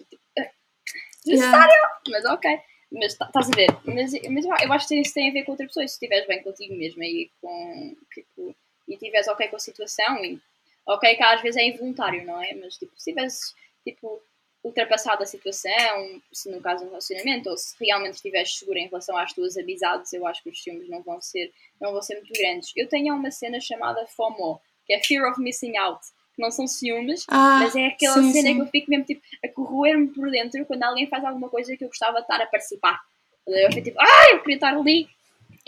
Necessário, 1.26 1.74
yeah. 1.74 2.02
mas 2.10 2.26
ok. 2.26 2.60
Mas 2.92 3.16
tá, 3.16 3.26
estás 3.26 3.50
a 3.50 3.56
ver? 3.56 3.68
Mas, 3.84 4.12
mas 4.30 4.46
eu 4.46 4.74
acho 4.74 4.88
que 4.88 4.96
isso 4.96 5.14
tem 5.14 5.30
a 5.30 5.34
ver 5.34 5.44
com 5.44 5.52
outra 5.52 5.66
pessoa. 5.66 5.88
Se 5.88 5.96
estiveres 5.96 6.28
bem 6.28 6.42
contigo 6.44 6.76
mesmo 6.76 7.04
e 7.04 7.32
com. 7.42 7.96
Tipo, 8.14 8.56
e 8.88 8.94
estiveres 8.94 9.28
ok 9.28 9.48
com 9.48 9.56
a 9.56 9.60
situação, 9.60 10.24
e, 10.24 10.40
ok, 10.86 11.16
que 11.16 11.24
às 11.24 11.42
vezes 11.42 11.58
é 11.60 11.66
involuntário, 11.66 12.24
não 12.24 12.42
é? 12.42 12.54
Mas 12.54 12.78
tipo, 12.78 12.92
se 12.92 13.10
estiveres 13.10 13.56
tipo, 13.84 14.22
ultrapassado 14.66 15.22
a 15.22 15.26
situação, 15.28 16.22
se 16.34 16.50
no 16.50 16.60
caso 16.60 16.84
um 16.84 16.88
relacionamento, 16.88 17.50
ou 17.50 17.56
se 17.56 17.76
realmente 17.80 18.16
estiveres 18.16 18.58
seguro 18.58 18.80
em 18.80 18.88
relação 18.88 19.16
às 19.16 19.32
tuas 19.32 19.56
amizades, 19.56 20.12
eu 20.12 20.26
acho 20.26 20.42
que 20.42 20.50
os 20.50 20.62
ciúmes 20.62 20.90
não 20.90 21.04
vão 21.04 21.22
ser, 21.22 21.54
não 21.80 21.92
vão 21.92 22.02
ser 22.02 22.16
muito 22.16 22.34
grandes. 22.34 22.72
Eu 22.76 22.90
tenho 22.90 23.14
uma 23.14 23.30
cena 23.30 23.62
chamada 23.62 24.08
FOMO, 24.08 24.60
que 24.88 24.94
é 24.94 25.04
Fear 25.04 25.30
of 25.30 25.40
Missing 25.40 25.78
Out, 25.78 26.02
que 26.36 26.42
não 26.42 26.50
são 26.50 26.66
ciúmes, 26.66 27.26
ah, 27.30 27.60
mas 27.62 27.76
é 27.76 27.86
aquela 27.86 28.16
sim, 28.16 28.34
cena 28.34 28.50
sim. 28.50 28.56
que 28.56 28.62
eu 28.62 28.68
fico 28.68 28.90
mesmo 28.90 29.06
tipo 29.06 29.22
a 29.44 29.48
corroer-me 29.50 30.08
por 30.08 30.32
dentro 30.32 30.66
quando 30.66 30.82
alguém 30.82 31.08
faz 31.08 31.24
alguma 31.24 31.48
coisa 31.48 31.78
que 31.78 31.84
eu 31.84 31.88
gostava 31.88 32.16
de 32.16 32.22
estar 32.22 32.42
a 32.42 32.48
participar. 32.48 33.00
Eu 33.46 33.72
fico 33.72 33.84
tipo, 33.84 34.02
ah, 34.02 34.32
eu 34.32 34.40
queria 34.40 34.56
estar 34.56 34.76
ali. 34.76 35.08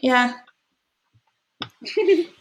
Yeah. 0.03 0.43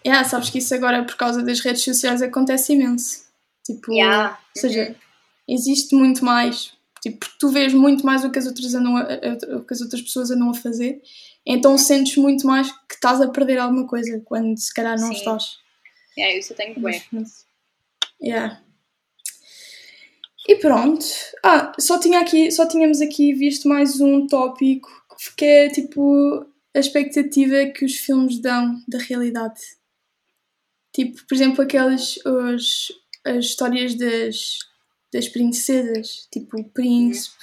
yeah, 0.06 0.26
sabes 0.26 0.48
que 0.48 0.58
isso 0.58 0.74
agora 0.74 1.04
por 1.04 1.16
causa 1.16 1.42
das 1.42 1.60
redes 1.60 1.84
sociais 1.84 2.22
acontece 2.22 2.72
imenso. 2.72 3.26
Tipo, 3.62 3.92
yeah. 3.92 4.38
ou 4.54 4.60
seja, 4.62 4.88
uhum 4.88 5.05
existe 5.48 5.94
muito 5.94 6.24
mais, 6.24 6.72
tipo, 7.02 7.18
porque 7.18 7.36
tu 7.38 7.48
vês 7.48 7.72
muito 7.72 8.04
mais 8.04 8.24
o 8.24 8.30
que 8.30 8.38
as 8.38 8.46
outras, 8.46 8.74
andam 8.74 8.96
a, 8.96 9.02
a, 9.02 9.56
o 9.56 9.64
que 9.64 9.74
as 9.74 9.80
outras 9.80 10.02
pessoas 10.02 10.30
andam 10.30 10.50
a 10.50 10.54
fazer, 10.54 11.00
então 11.44 11.78
sentes 11.78 12.16
muito 12.16 12.46
mais 12.46 12.70
que 12.70 12.94
estás 12.94 13.20
a 13.20 13.28
perder 13.28 13.58
alguma 13.58 13.86
coisa 13.86 14.20
quando 14.24 14.58
se 14.58 14.72
calhar 14.72 14.98
não 14.98 15.08
Sim. 15.08 15.14
estás. 15.14 15.58
É, 16.18 16.38
isso 16.38 16.52
eu 16.52 16.56
tenho 16.56 16.80
bem. 16.80 17.02
Yeah. 18.22 18.62
E 20.48 20.56
pronto. 20.56 21.04
Ah, 21.44 21.72
só, 21.78 21.98
tinha 21.98 22.20
aqui, 22.20 22.50
só 22.50 22.66
tínhamos 22.66 23.00
aqui 23.00 23.34
visto 23.34 23.68
mais 23.68 24.00
um 24.00 24.26
tópico 24.26 24.88
que 25.36 25.44
é 25.44 25.68
tipo 25.68 26.46
a 26.74 26.78
expectativa 26.78 27.66
que 27.66 27.84
os 27.84 27.96
filmes 27.96 28.38
dão 28.38 28.80
da 28.86 28.98
realidade. 28.98 29.60
Tipo, 30.92 31.26
por 31.26 31.34
exemplo, 31.34 31.62
aquelas 31.62 32.16
os, 32.24 32.92
as 33.24 33.44
histórias 33.46 33.94
das 33.94 34.58
das 35.12 35.28
princesas, 35.28 36.28
tipo 36.30 36.60
o 36.60 36.64
príncipe 36.64 37.36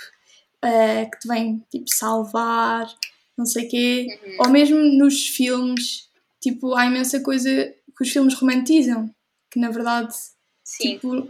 uh, 0.64 1.10
que 1.10 1.20
te 1.20 1.28
vem 1.28 1.66
tipo 1.70 1.86
salvar, 1.88 2.88
não 3.38 3.46
sei 3.46 3.66
o 3.66 3.70
quê, 3.70 4.20
uhum. 4.26 4.38
ou 4.40 4.50
mesmo 4.50 4.80
nos 4.80 5.28
filmes, 5.28 6.10
tipo, 6.42 6.74
há 6.76 6.86
imensa 6.86 7.20
coisa 7.20 7.74
que 7.98 8.04
os 8.04 8.10
filmes 8.10 8.34
romantizam, 8.36 9.14
que 9.52 9.60
na 9.60 9.70
verdade, 9.70 10.14
Sim. 10.64 10.94
tipo, 10.94 11.28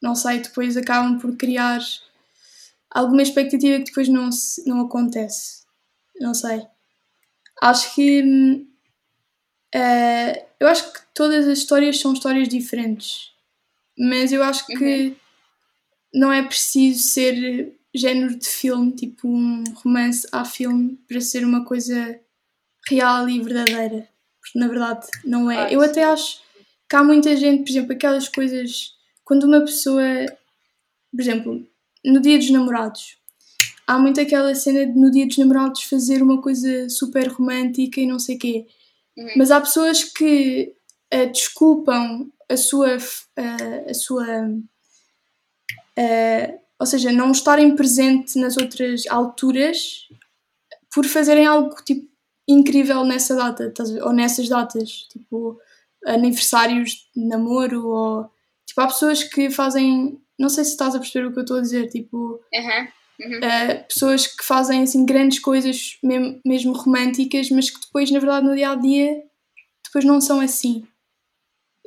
não 0.00 0.14
sei, 0.14 0.40
depois 0.40 0.76
acabam 0.76 1.18
por 1.18 1.36
criar 1.36 1.80
alguma 2.90 3.22
expectativa 3.22 3.78
que 3.78 3.84
depois 3.84 4.08
não, 4.08 4.30
se, 4.30 4.66
não 4.68 4.82
acontece. 4.82 5.62
Não 6.20 6.34
sei. 6.34 6.66
Acho 7.60 7.94
que. 7.94 8.66
Uh, 9.74 10.44
eu 10.60 10.68
acho 10.68 10.92
que 10.92 11.00
todas 11.14 11.48
as 11.48 11.58
histórias 11.58 11.98
são 11.98 12.12
histórias 12.12 12.48
diferentes. 12.48 13.31
Mas 13.98 14.32
eu 14.32 14.42
acho 14.42 14.66
que 14.66 14.74
uhum 14.74 15.16
não 16.12 16.32
é 16.32 16.42
preciso 16.42 17.02
ser 17.02 17.74
género 17.94 18.38
de 18.38 18.46
filme, 18.46 18.92
tipo 18.92 19.28
um 19.28 19.64
romance 19.76 20.26
a 20.30 20.44
filme, 20.44 20.98
para 21.08 21.20
ser 21.20 21.44
uma 21.44 21.64
coisa 21.64 22.18
real 22.88 23.28
e 23.28 23.40
verdadeira. 23.40 24.08
Porque 24.40 24.58
na 24.58 24.68
verdade 24.68 25.06
não 25.24 25.50
é. 25.50 25.66
Ah, 25.66 25.72
Eu 25.72 25.80
até 25.80 26.04
acho 26.04 26.40
que 26.88 26.96
há 26.96 27.02
muita 27.02 27.36
gente, 27.36 27.62
por 27.62 27.70
exemplo, 27.70 27.92
aquelas 27.92 28.28
coisas. 28.28 28.94
Quando 29.24 29.44
uma 29.44 29.60
pessoa. 29.60 30.02
Por 31.10 31.20
exemplo, 31.20 31.66
no 32.04 32.20
dia 32.20 32.38
dos 32.38 32.50
namorados. 32.50 33.16
Há 33.86 33.98
muito 33.98 34.20
aquela 34.20 34.54
cena 34.54 34.86
de 34.86 34.98
no 34.98 35.10
dia 35.10 35.26
dos 35.26 35.38
namorados 35.38 35.82
fazer 35.82 36.22
uma 36.22 36.40
coisa 36.40 36.88
super 36.88 37.28
romântica 37.28 38.00
e 38.00 38.06
não 38.06 38.18
sei 38.18 38.36
o 38.36 38.38
quê. 38.38 38.66
Uhum. 39.16 39.32
Mas 39.36 39.50
há 39.50 39.60
pessoas 39.60 40.04
que 40.04 40.74
uh, 41.12 41.30
desculpam 41.32 42.30
a 42.52 42.56
sua, 42.56 42.96
uh, 42.96 43.90
a 43.90 43.94
sua 43.94 44.26
Uh, 45.98 46.58
ou 46.78 46.86
seja, 46.86 47.12
não 47.12 47.30
estarem 47.30 47.76
presente 47.76 48.38
nas 48.38 48.56
outras 48.56 49.06
alturas 49.08 50.08
por 50.92 51.04
fazerem 51.06 51.46
algo 51.46 51.74
tipo 51.84 52.10
incrível 52.48 53.04
nessa 53.04 53.36
data, 53.36 53.72
ou 54.02 54.12
nessas 54.12 54.48
datas, 54.48 55.06
tipo 55.10 55.58
aniversários 56.04 57.08
de 57.14 57.24
namoro, 57.24 57.86
ou 57.86 58.30
tipo, 58.66 58.80
há 58.80 58.86
pessoas 58.88 59.22
que 59.22 59.50
fazem, 59.50 60.20
não 60.38 60.48
sei 60.48 60.64
se 60.64 60.72
estás 60.72 60.94
a 60.94 60.98
perceber 60.98 61.26
o 61.26 61.32
que 61.32 61.38
eu 61.38 61.42
estou 61.42 61.58
a 61.58 61.62
dizer, 61.62 61.88
tipo, 61.88 62.40
uhum. 62.52 62.88
Uhum. 63.20 63.38
Uh, 63.38 63.86
pessoas 63.86 64.26
que 64.26 64.42
fazem 64.44 64.82
assim 64.82 65.06
grandes 65.06 65.38
coisas 65.38 65.98
mesmo, 66.02 66.40
mesmo 66.44 66.72
românticas, 66.72 67.50
mas 67.50 67.70
que 67.70 67.80
depois, 67.80 68.10
na 68.10 68.18
verdade, 68.18 68.46
no 68.46 68.56
dia 68.56 68.70
a 68.70 68.74
dia, 68.74 69.22
depois 69.84 70.04
não 70.04 70.20
são 70.20 70.40
assim. 70.40 70.84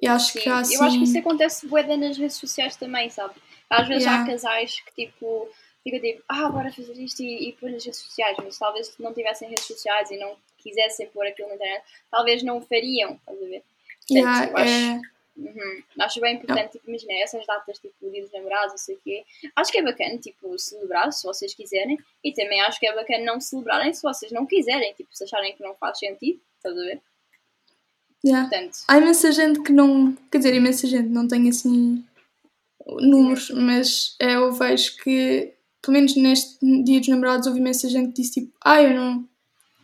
E 0.02 0.08
acho 0.08 0.34
Sim. 0.34 0.40
que 0.40 0.50
há, 0.50 0.60
assim... 0.60 0.76
Eu 0.76 0.84
acho 0.84 0.98
que 0.98 1.04
isso 1.04 1.18
acontece 1.18 1.68
bué 1.68 1.84
nas 1.96 2.18
redes 2.18 2.38
sociais 2.38 2.76
também, 2.76 3.10
sabe? 3.10 3.34
Às 3.70 3.88
vezes 3.88 4.04
yeah. 4.04 4.24
há 4.24 4.28
casais 4.28 4.80
que 4.82 5.06
tipo 5.06 5.50
ficam 5.84 6.00
tipo, 6.00 6.24
ah, 6.28 6.50
bora 6.50 6.72
fazer 6.72 6.94
isto 6.94 7.22
e, 7.22 7.50
e 7.50 7.54
pôr 7.54 7.70
nas 7.70 7.86
redes 7.86 8.00
sociais, 8.00 8.36
mas 8.44 8.58
talvez 8.58 8.88
se 8.88 9.02
não 9.02 9.14
tivessem 9.14 9.50
redes 9.50 9.66
sociais 9.66 10.10
e 10.10 10.18
não 10.18 10.36
quisessem 10.58 11.08
pôr 11.08 11.28
aquilo 11.28 11.48
na 11.50 11.56
internet, 11.56 11.86
talvez 12.10 12.42
não 12.42 12.58
o 12.58 12.62
fariam, 12.62 13.14
estás 13.14 13.38
a 13.38 13.46
ver? 13.46 13.64
Portanto, 14.08 14.18
yeah, 14.18 14.62
acho, 14.62 14.74
é... 14.74 15.02
uhum, 15.38 15.84
acho 16.00 16.20
bem 16.20 16.36
importante, 16.36 16.72
tipo, 16.72 16.90
imagina, 16.90 17.14
essas 17.22 17.46
datas, 17.46 17.78
tipo, 17.78 17.94
dia 18.10 18.24
dos 18.24 18.32
namorados, 18.32 18.72
não 18.72 18.78
sei 18.80 18.96
o 18.96 19.00
quê, 19.04 19.24
acho 19.56 19.72
que 19.72 19.78
é 19.78 19.84
bacana, 19.84 20.18
tipo, 20.18 20.58
celebrar 20.58 21.14
se 21.14 21.24
vocês 21.24 21.54
quiserem, 21.54 22.00
e 22.24 22.34
também 22.34 22.62
acho 22.62 22.80
que 22.80 22.88
é 22.88 22.96
bacana 22.96 23.24
não 23.24 23.40
celebrarem 23.40 23.94
se 23.94 24.02
vocês 24.02 24.32
não 24.32 24.48
quiserem, 24.48 24.92
tipo, 24.94 25.16
se 25.16 25.24
acharem 25.24 25.56
que 25.56 25.62
não 25.62 25.76
faz 25.76 26.00
sentido, 26.00 26.42
estás 26.58 26.76
a 26.76 26.82
ver? 26.82 27.02
Yeah. 28.26 28.50
Portanto, 28.50 28.80
Há 28.88 28.98
imensa 28.98 29.32
gente 29.32 29.62
que 29.62 29.72
não, 29.72 30.18
quer 30.32 30.40
dizer, 30.40 30.56
imensa 30.56 30.88
gente 30.88 31.10
não 31.10 31.28
tem 31.28 31.48
assim 31.48 32.04
números, 33.00 33.52
mas 33.52 34.16
é, 34.20 34.36
eu 34.36 34.52
vejo 34.52 34.98
que, 34.98 35.54
pelo 35.82 35.94
menos 35.94 36.16
neste 36.16 36.58
dia 36.84 37.00
dos 37.00 37.10
namorados, 37.10 37.46
houve 37.46 37.60
imensa 37.60 37.88
gente 37.88 38.08
que 38.10 38.22
disse 38.22 38.42
tipo, 38.42 38.52
ah, 38.64 38.82
eu 38.82 38.96
não, 38.96 39.28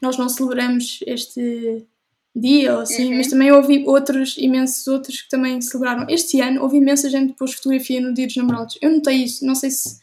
nós 0.02 0.18
não 0.18 0.28
celebramos 0.28 1.00
este 1.06 1.86
dia 2.36 2.76
ou 2.76 2.82
assim, 2.82 3.12
uhum. 3.12 3.18
mas 3.18 3.28
também 3.28 3.52
houve 3.52 3.84
outros, 3.86 4.38
imensos 4.38 4.88
outros 4.88 5.22
que 5.22 5.30
também 5.30 5.62
celebraram. 5.62 6.08
Este 6.10 6.42
ano 6.42 6.64
houve 6.64 6.78
imensa 6.78 7.10
gente 7.10 7.34
que 7.34 7.38
pôs 7.38 7.54
fotografia 7.54 8.02
no 8.02 8.14
dia 8.14 8.26
dos 8.26 8.36
namorados. 8.36 8.78
Eu 8.82 8.92
notei 8.92 9.18
isso, 9.18 9.46
não 9.46 9.54
sei 9.54 9.70
se 9.70 10.00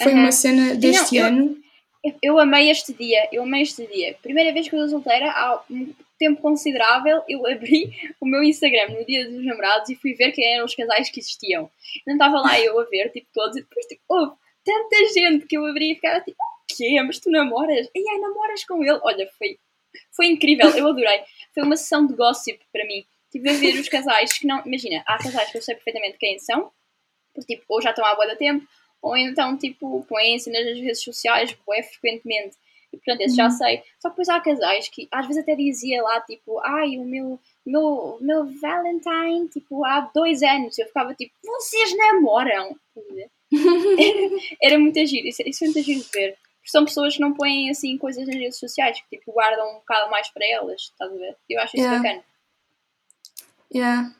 foi 0.00 0.12
uhum. 0.12 0.20
uma 0.20 0.32
cena 0.32 0.74
deste 0.76 1.18
não, 1.18 1.26
ano. 1.26 1.56
Eu, 2.04 2.14
eu 2.22 2.38
amei 2.38 2.70
este 2.70 2.92
dia, 2.92 3.28
eu 3.32 3.42
amei 3.42 3.62
este 3.62 3.86
dia. 3.86 4.14
Primeira 4.22 4.52
vez 4.52 4.68
que 4.68 4.74
eu 4.74 4.80
sou 4.80 4.88
solteira, 4.88 5.30
há 5.30 5.62
tempo 6.22 6.40
considerável, 6.40 7.22
eu 7.28 7.44
abri 7.46 7.92
o 8.20 8.26
meu 8.26 8.44
Instagram 8.44 8.90
no 8.90 9.04
dia 9.04 9.28
dos 9.28 9.44
namorados 9.44 9.90
e 9.90 9.96
fui 9.96 10.14
ver 10.14 10.30
quem 10.30 10.54
eram 10.54 10.64
os 10.64 10.74
casais 10.74 11.10
que 11.10 11.18
existiam. 11.18 11.68
Não 12.06 12.14
estava 12.14 12.40
lá 12.40 12.60
eu 12.60 12.78
a 12.78 12.84
ver, 12.84 13.10
tipo, 13.10 13.26
todos, 13.34 13.56
e 13.56 13.60
depois, 13.60 13.86
tipo, 13.86 14.02
houve 14.08 14.32
tanta 14.64 14.96
gente 15.12 15.46
que 15.46 15.56
eu 15.56 15.66
abri 15.66 15.92
e 15.92 15.94
ficava 15.96 16.20
tipo, 16.20 16.38
o 16.40 16.76
quê? 16.76 17.02
Mas 17.02 17.18
tu 17.18 17.28
namoras? 17.30 17.88
E 17.92 18.08
aí, 18.08 18.20
namoras 18.20 18.64
com 18.64 18.84
ele? 18.84 19.00
Olha, 19.02 19.28
foi, 19.36 19.58
foi 20.14 20.26
incrível, 20.26 20.70
eu 20.70 20.86
adorei. 20.86 21.22
Foi 21.52 21.64
uma 21.64 21.76
sessão 21.76 22.06
de 22.06 22.14
gossip 22.14 22.60
para 22.72 22.86
mim. 22.86 23.04
Tipo, 23.32 23.50
a 23.50 23.52
ver 23.54 23.80
os 23.80 23.88
casais 23.88 24.38
que 24.38 24.46
não. 24.46 24.64
Imagina, 24.64 25.02
há 25.06 25.18
casais 25.18 25.50
que 25.50 25.58
eu 25.58 25.62
sei 25.62 25.74
perfeitamente 25.74 26.18
quem 26.18 26.38
são, 26.38 26.70
porque 27.34 27.56
tipo, 27.56 27.64
ou 27.68 27.82
já 27.82 27.90
estão 27.90 28.04
há 28.04 28.14
boa 28.14 28.28
da 28.28 28.36
tempo, 28.36 28.64
ou 29.00 29.16
então, 29.16 29.58
tipo, 29.58 30.04
põem-se 30.08 30.50
nas 30.50 30.64
redes 30.64 31.02
sociais, 31.02 31.52
bué, 31.66 31.82
frequentemente. 31.82 32.56
E 32.92 32.96
portanto, 32.98 33.20
esse 33.22 33.36
já 33.36 33.48
sei. 33.50 33.82
Só 34.00 34.08
que 34.10 34.14
depois 34.16 34.28
há 34.28 34.40
casais 34.40 34.88
que 34.88 35.08
às 35.10 35.26
vezes 35.26 35.42
até 35.42 35.54
dizia 35.56 36.02
lá, 36.02 36.20
tipo, 36.20 36.58
ai, 36.60 36.98
o 36.98 37.04
meu, 37.04 37.40
meu, 37.64 38.18
meu 38.20 38.44
Valentine, 38.60 39.48
tipo, 39.48 39.84
há 39.84 40.00
dois 40.14 40.42
anos. 40.42 40.78
Eu 40.78 40.86
ficava 40.86 41.14
tipo, 41.14 41.32
vocês 41.44 41.96
namoram? 41.96 42.76
Era 44.62 44.78
muito 44.78 45.04
giro, 45.06 45.26
isso, 45.28 45.42
isso 45.46 45.64
é 45.64 45.66
muito 45.68 45.82
giro 45.82 46.00
de 46.02 46.08
ver. 46.12 46.32
Porque 46.32 46.70
são 46.70 46.84
pessoas 46.84 47.14
que 47.14 47.20
não 47.20 47.32
põem 47.32 47.70
assim 47.70 47.98
coisas 47.98 48.24
nas 48.26 48.36
redes 48.36 48.58
sociais, 48.58 49.00
que 49.00 49.18
tipo, 49.18 49.32
guardam 49.32 49.68
um 49.70 49.74
bocado 49.74 50.10
mais 50.10 50.28
para 50.30 50.46
elas, 50.46 50.82
estás 50.82 51.10
a 51.12 51.16
ver? 51.16 51.36
Eu 51.50 51.60
acho 51.60 51.76
isso 51.76 51.84
Yeah. 51.84 52.02
bacana. 52.02 52.24
Yeah. 53.74 54.14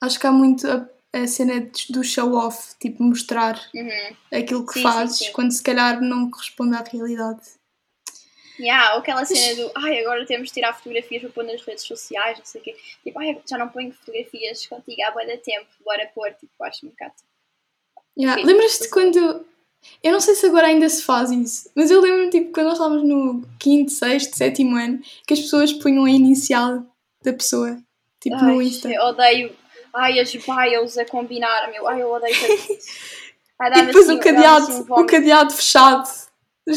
Acho 0.00 0.20
que 0.20 0.26
há 0.26 0.32
muito 0.32 0.66
a, 0.70 0.88
a 1.12 1.26
cena 1.26 1.68
do 1.90 2.04
show-off, 2.04 2.74
tipo, 2.78 3.02
mostrar 3.02 3.60
Uhum. 3.74 4.16
aquilo 4.32 4.64
que 4.66 4.74
Sim, 4.74 4.78
sim, 4.80 4.82
fazes, 4.82 5.18
sim. 5.18 5.32
quando 5.32 5.50
se 5.52 5.62
calhar 5.62 6.00
não 6.00 6.30
corresponde 6.30 6.76
à 6.76 6.82
realidade. 6.82 7.40
Yeah, 8.60 8.94
aquela 8.96 9.24
cena 9.24 9.56
do 9.56 9.72
ai, 9.74 10.00
agora 10.00 10.26
temos 10.26 10.48
de 10.48 10.54
tirar 10.54 10.74
fotografias 10.74 11.22
para 11.22 11.30
pôr 11.30 11.44
nas 11.44 11.62
redes 11.62 11.84
sociais, 11.84 12.38
não 12.38 12.44
sei 12.44 12.60
o 12.60 12.64
quê. 12.64 12.76
Tipo, 13.02 13.18
ai, 13.18 13.40
já 13.48 13.56
não 13.56 13.68
ponho 13.68 13.92
fotografias 13.92 14.66
contigo 14.66 15.02
há 15.02 15.10
boa 15.10 15.24
tempo, 15.38 15.66
bora 15.82 16.06
pôr, 16.14 16.30
tipo, 16.34 16.52
acho 16.62 16.84
um 16.84 16.90
bocado. 16.90 17.14
Yeah. 18.18 18.42
Lembras-te 18.42 18.88
quando. 18.90 19.46
Eu 20.02 20.12
não 20.12 20.20
sei 20.20 20.34
se 20.34 20.44
agora 20.44 20.66
ainda 20.66 20.86
se 20.90 21.02
faz 21.02 21.30
isso, 21.30 21.70
mas 21.74 21.90
eu 21.90 22.02
lembro-me 22.02 22.28
tipo, 22.30 22.52
quando 22.52 22.66
nós 22.66 22.74
estávamos 22.74 23.02
no 23.02 23.42
quinto, 23.58 23.90
sexto, 23.90 24.36
sétimo 24.36 24.76
ano, 24.76 25.00
que 25.26 25.32
as 25.32 25.40
pessoas 25.40 25.72
punham 25.72 26.04
a 26.04 26.10
inicial 26.10 26.84
da 27.24 27.32
pessoa, 27.32 27.78
tipo 28.20 28.36
no 28.36 28.58
Ai, 28.58 28.66
Insta. 28.66 28.90
eu 28.90 29.02
odeio, 29.04 29.56
ai, 29.94 30.20
as 30.20 30.30
bios 30.34 30.98
a 30.98 31.06
combinar, 31.06 31.70
meu, 31.70 31.88
ai, 31.88 32.02
eu 32.02 32.10
odeio 32.12 32.34
tanto 32.38 32.72
isso. 32.74 32.90
Ai, 33.58 33.70
E 33.78 33.82
depois 33.86 34.06
assim- 34.08 34.18
o 34.18 34.20
cadeado, 34.20 34.66
assim 34.66 34.84
um 34.90 34.94
o 35.00 35.06
cadeado 35.06 35.52
fechado. 35.54 36.08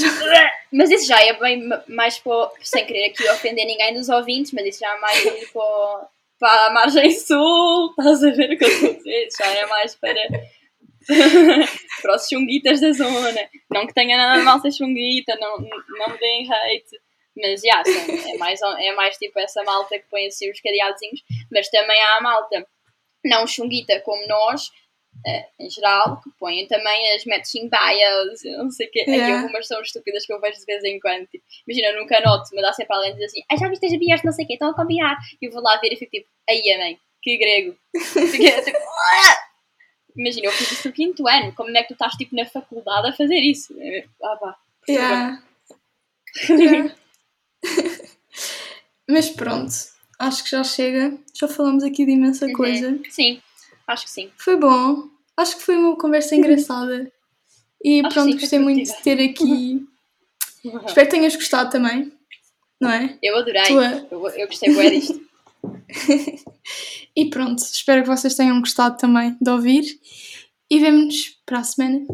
Mas 0.71 0.89
isso 0.89 1.05
já 1.07 1.21
é 1.23 1.33
bem 1.33 1.67
ma- 1.67 1.83
mais 1.87 2.17
para, 2.19 2.51
sem 2.61 2.85
querer 2.85 3.09
aqui 3.09 3.29
ofender 3.29 3.65
ninguém 3.65 3.93
dos 3.93 4.09
ouvintes, 4.09 4.51
mas 4.53 4.65
isso 4.65 4.79
já 4.79 4.91
é 4.95 4.99
mais 4.99 5.23
para, 5.51 6.07
para 6.39 6.65
a 6.67 6.73
margem 6.73 7.11
sul, 7.11 7.89
estás 7.91 8.23
a 8.23 8.31
ver 8.31 8.53
o 8.53 8.57
que 8.57 8.63
eu 8.65 8.69
estou 8.69 8.89
a 8.89 8.93
dizer? 8.93 9.27
Já 9.37 9.45
é 9.53 9.65
mais 9.67 9.95
para, 9.95 10.19
para 12.01 12.15
os 12.15 12.27
chunguitas 12.27 12.81
da 12.81 12.91
zona. 12.91 13.49
Não 13.71 13.85
que 13.87 13.93
tenha 13.93 14.17
nada 14.17 14.41
mal 14.43 14.59
ser 14.59 14.71
chunguita, 14.71 15.35
não, 15.39 15.57
não 15.57 16.09
me 16.09 16.17
deem 16.17 16.47
hate. 16.51 16.99
Mas 17.35 17.61
já, 17.61 17.81
é, 18.31 18.37
mais, 18.37 18.59
é 18.61 18.91
mais 18.93 19.17
tipo 19.17 19.39
essa 19.39 19.63
malta 19.63 19.97
que 19.97 20.05
põe 20.09 20.27
assim 20.27 20.51
os 20.51 20.61
cadeadozinhos, 20.61 21.21
mas 21.51 21.67
também 21.69 21.99
há 21.99 22.17
a 22.17 22.21
malta 22.21 22.65
não 23.25 23.47
chunguita 23.47 23.99
como 24.01 24.25
nós, 24.27 24.69
eh, 25.25 25.45
em 25.59 25.69
geral, 25.69 26.19
que 26.21 26.29
põem 26.39 26.67
também 26.67 27.15
as 27.15 27.25
matching 27.25 27.69
bios, 27.69 28.43
não 28.57 28.69
sei 28.71 28.87
o 28.87 28.91
quê. 28.91 29.05
Aí 29.07 29.13
Yeah. 29.15 29.41
algumas 29.41 29.67
são 29.67 29.81
estúpidas 29.81 30.25
que 30.25 30.33
eu 30.33 30.39
vejo 30.41 30.59
de 30.59 30.65
vez 30.65 30.83
em 30.83 30.99
quando. 30.99 31.25
Tipo, 31.27 31.43
imagina, 31.67 31.87
eu 31.93 31.99
nunca 32.01 32.19
noto, 32.21 32.49
mas 32.53 32.63
há 32.65 32.73
sempre 32.73 32.95
alguém 32.95 33.11
que 33.13 33.19
diz 33.19 33.27
assim: 33.31 33.41
ah, 33.51 33.55
já 33.57 33.69
viste 33.69 33.85
as 33.85 33.97
bios, 33.97 34.23
não 34.23 34.31
sei 34.31 34.45
o 34.45 34.47
quê, 34.47 34.53
estão 34.53 34.69
a 34.69 34.75
combinar. 34.75 35.17
E 35.41 35.45
eu 35.45 35.51
vou 35.51 35.61
lá 35.61 35.77
ver 35.79 35.93
e 35.93 35.95
fico 35.97 36.11
tipo: 36.11 36.27
aí, 36.49 36.77
mãe, 36.77 36.99
que 37.21 37.37
grego. 37.37 37.75
Fiquei 38.31 38.51
tipo, 38.61 38.77
"Ah!" 38.77 39.37
Imagina, 40.15 40.45
eu 40.47 40.51
fiz 40.51 40.71
isso 40.71 40.87
no 40.87 40.93
quinto 40.93 41.27
ano, 41.27 41.53
como 41.55 41.75
é 41.75 41.81
que 41.81 41.87
tu 41.87 41.93
estás 41.93 42.13
tipo 42.15 42.35
na 42.35 42.45
faculdade 42.45 43.07
a 43.07 43.13
fazer 43.13 43.37
isso? 43.39 43.73
Ah, 44.23 44.35
pá. 44.35 44.55
Yeah. 44.87 45.43
Yeah. 46.49 46.95
mas 49.09 49.29
pronto, 49.29 49.71
acho 50.19 50.43
que 50.43 50.51
já 50.51 50.63
chega. 50.63 51.17
Já 51.33 51.47
falamos 51.47 51.83
aqui 51.83 52.05
de 52.05 52.11
imensa 52.11 52.45
Uhum. 52.45 52.53
coisa. 52.53 52.99
Sim, 53.09 53.41
acho 53.87 54.05
que 54.05 54.11
sim. 54.11 54.31
Foi 54.37 54.55
bom. 54.57 55.09
Acho 55.37 55.57
que 55.57 55.63
foi 55.63 55.75
uma 55.75 55.95
conversa 55.97 56.35
engraçada. 56.35 57.11
E 57.83 58.01
Acho 58.01 58.13
pronto, 58.13 58.31
sim, 58.33 58.37
gostei 58.39 58.59
muito 58.59 58.83
de 58.91 59.01
ter 59.03 59.19
aqui. 59.29 59.85
Espero 60.87 61.07
que 61.09 61.15
tenhas 61.15 61.35
gostado 61.35 61.69
também. 61.71 62.11
Não 62.79 62.89
é? 62.91 63.17
Eu 63.21 63.37
adorei. 63.37 63.63
Tua- 63.65 64.07
Eu, 64.11 64.27
eu 64.29 64.47
gostei 64.47 64.73
bem 64.75 64.99
disto. 64.99 65.21
E 67.15 67.29
pronto, 67.29 67.59
espero 67.59 68.01
que 68.01 68.07
vocês 68.09 68.33
tenham 68.35 68.59
gostado 68.59 68.97
também 68.97 69.37
de 69.39 69.49
ouvir. 69.51 69.83
E 70.69 70.79
vemo-nos 70.79 71.37
para 71.45 71.59
a 71.59 71.63
semana. 71.63 72.05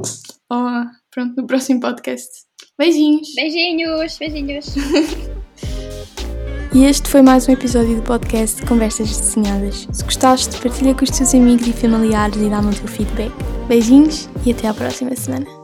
Ou 0.50 0.66
pronto, 1.10 1.36
no 1.38 1.48
próximo 1.48 1.80
podcast. 1.80 2.44
Beijinhos! 2.78 3.34
Beijinhos, 3.36 4.18
beijinhos. 4.18 4.66
E 6.72 6.86
este 6.86 7.10
foi 7.10 7.24
mais 7.24 7.48
um 7.48 7.52
episódio 7.52 7.96
do 7.96 8.04
podcast 8.04 8.64
Conversas 8.64 9.10
Desenhadas. 9.18 9.88
Se 9.92 10.04
gostaste, 10.04 10.56
partilha 10.62 10.94
com 10.94 11.04
os 11.04 11.10
teus 11.10 11.34
amigos 11.34 11.66
e 11.66 11.74
familiares 11.74 12.38
e 12.38 12.48
dá-me 12.48 12.70
o 12.70 12.76
teu 12.76 12.88
feedback. 12.88 13.32
Beijinhos 13.68 14.30
e 14.46 14.52
até 14.52 14.68
à 14.68 14.74
próxima 14.74 15.16
semana. 15.16 15.59